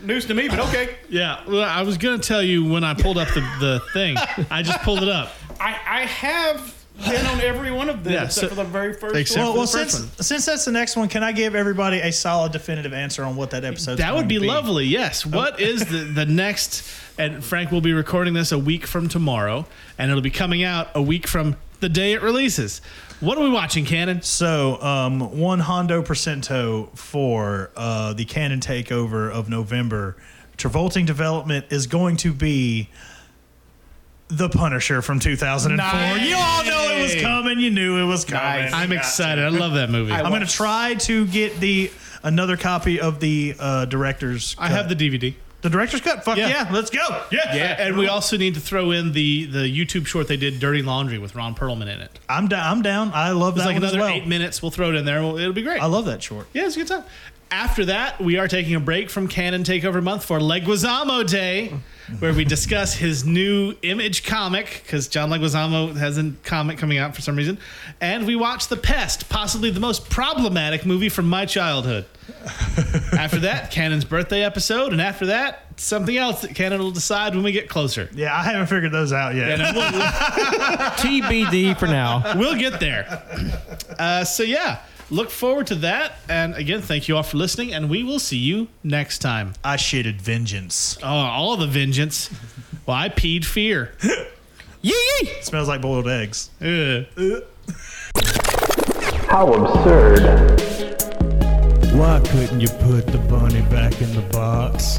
[0.02, 0.96] News to me, but okay.
[1.08, 4.16] Yeah, well, I was gonna tell you when I pulled up the, the thing.
[4.50, 5.32] I just pulled it up.
[5.58, 8.94] I, I have been on every one of them Yeah, except so- for the very
[8.94, 9.46] first Except one.
[9.48, 12.00] Well, well for the first since since that's the next one, can I give everybody
[12.00, 13.92] a solid, definitive answer on what that episode?
[13.92, 13.98] Is?
[13.98, 14.84] That would be, lovely.
[14.86, 15.26] Yes.
[15.26, 16.88] What is the the next?
[17.18, 19.66] And Frank will be recording this a week from tomorrow,
[19.98, 22.80] and it'll be coming out a week from the day it releases.
[23.20, 24.22] What are we watching, Cannon?
[24.22, 30.16] So, um, one Hondo Percento for uh, the Cannon takeover of November.
[30.56, 32.88] Travolting development is going to be
[34.36, 36.18] the Punisher from 2004.
[36.18, 37.58] You all know it was coming.
[37.60, 38.72] You knew it was coming.
[38.72, 39.44] I'm got excited.
[39.44, 40.12] I love that movie.
[40.12, 41.90] I'm going to try to get the
[42.22, 44.54] another copy of the uh, director's.
[44.54, 44.64] cut.
[44.64, 45.34] I have the DVD.
[45.60, 46.24] the director's cut.
[46.24, 46.48] Fuck Yeah.
[46.48, 47.24] yeah, let's go.
[47.30, 50.58] Yeah, Yeah, and we also need to throw in the the YouTube short they did,
[50.60, 52.18] "Dirty Laundry" with Ron Perlman in it.
[52.28, 52.66] I'm down.
[52.66, 53.10] I'm down.
[53.14, 54.14] I love It's that like one another as well.
[54.14, 54.60] eight minutes.
[54.62, 55.18] We'll throw it in there.
[55.22, 55.80] It'll be great.
[55.82, 56.46] I love that short.
[56.52, 57.04] Yeah, it's a good time.
[57.52, 61.74] After that, we are taking a break from Cannon Takeover Month for Leguizamo Day,
[62.18, 67.14] where we discuss his new image comic, because John Leguizamo has a comic coming out
[67.14, 67.58] for some reason.
[68.00, 72.06] And we watch The Pest, possibly the most problematic movie from my childhood.
[73.18, 74.92] after that, Cannon's birthday episode.
[74.92, 78.08] And after that, something else that Canon will decide when we get closer.
[78.14, 79.60] Yeah, I haven't figured those out yet.
[79.60, 82.38] And we'll, TBD for now.
[82.38, 83.22] we'll get there.
[83.98, 84.78] Uh, so, yeah,
[85.12, 86.14] look forward to that.
[86.28, 89.52] And again, thank you all for listening, and we will see you next time.
[89.62, 90.98] I shitted vengeance.
[91.02, 92.30] Oh, all the vengeance.
[92.86, 93.92] Well, I peed fear.
[94.82, 95.28] Yee yee.
[95.42, 96.50] smells like boiled eggs.
[96.60, 97.06] Ugh.
[99.28, 100.60] How absurd.
[101.94, 104.98] Why couldn't you put the bunny back in the box?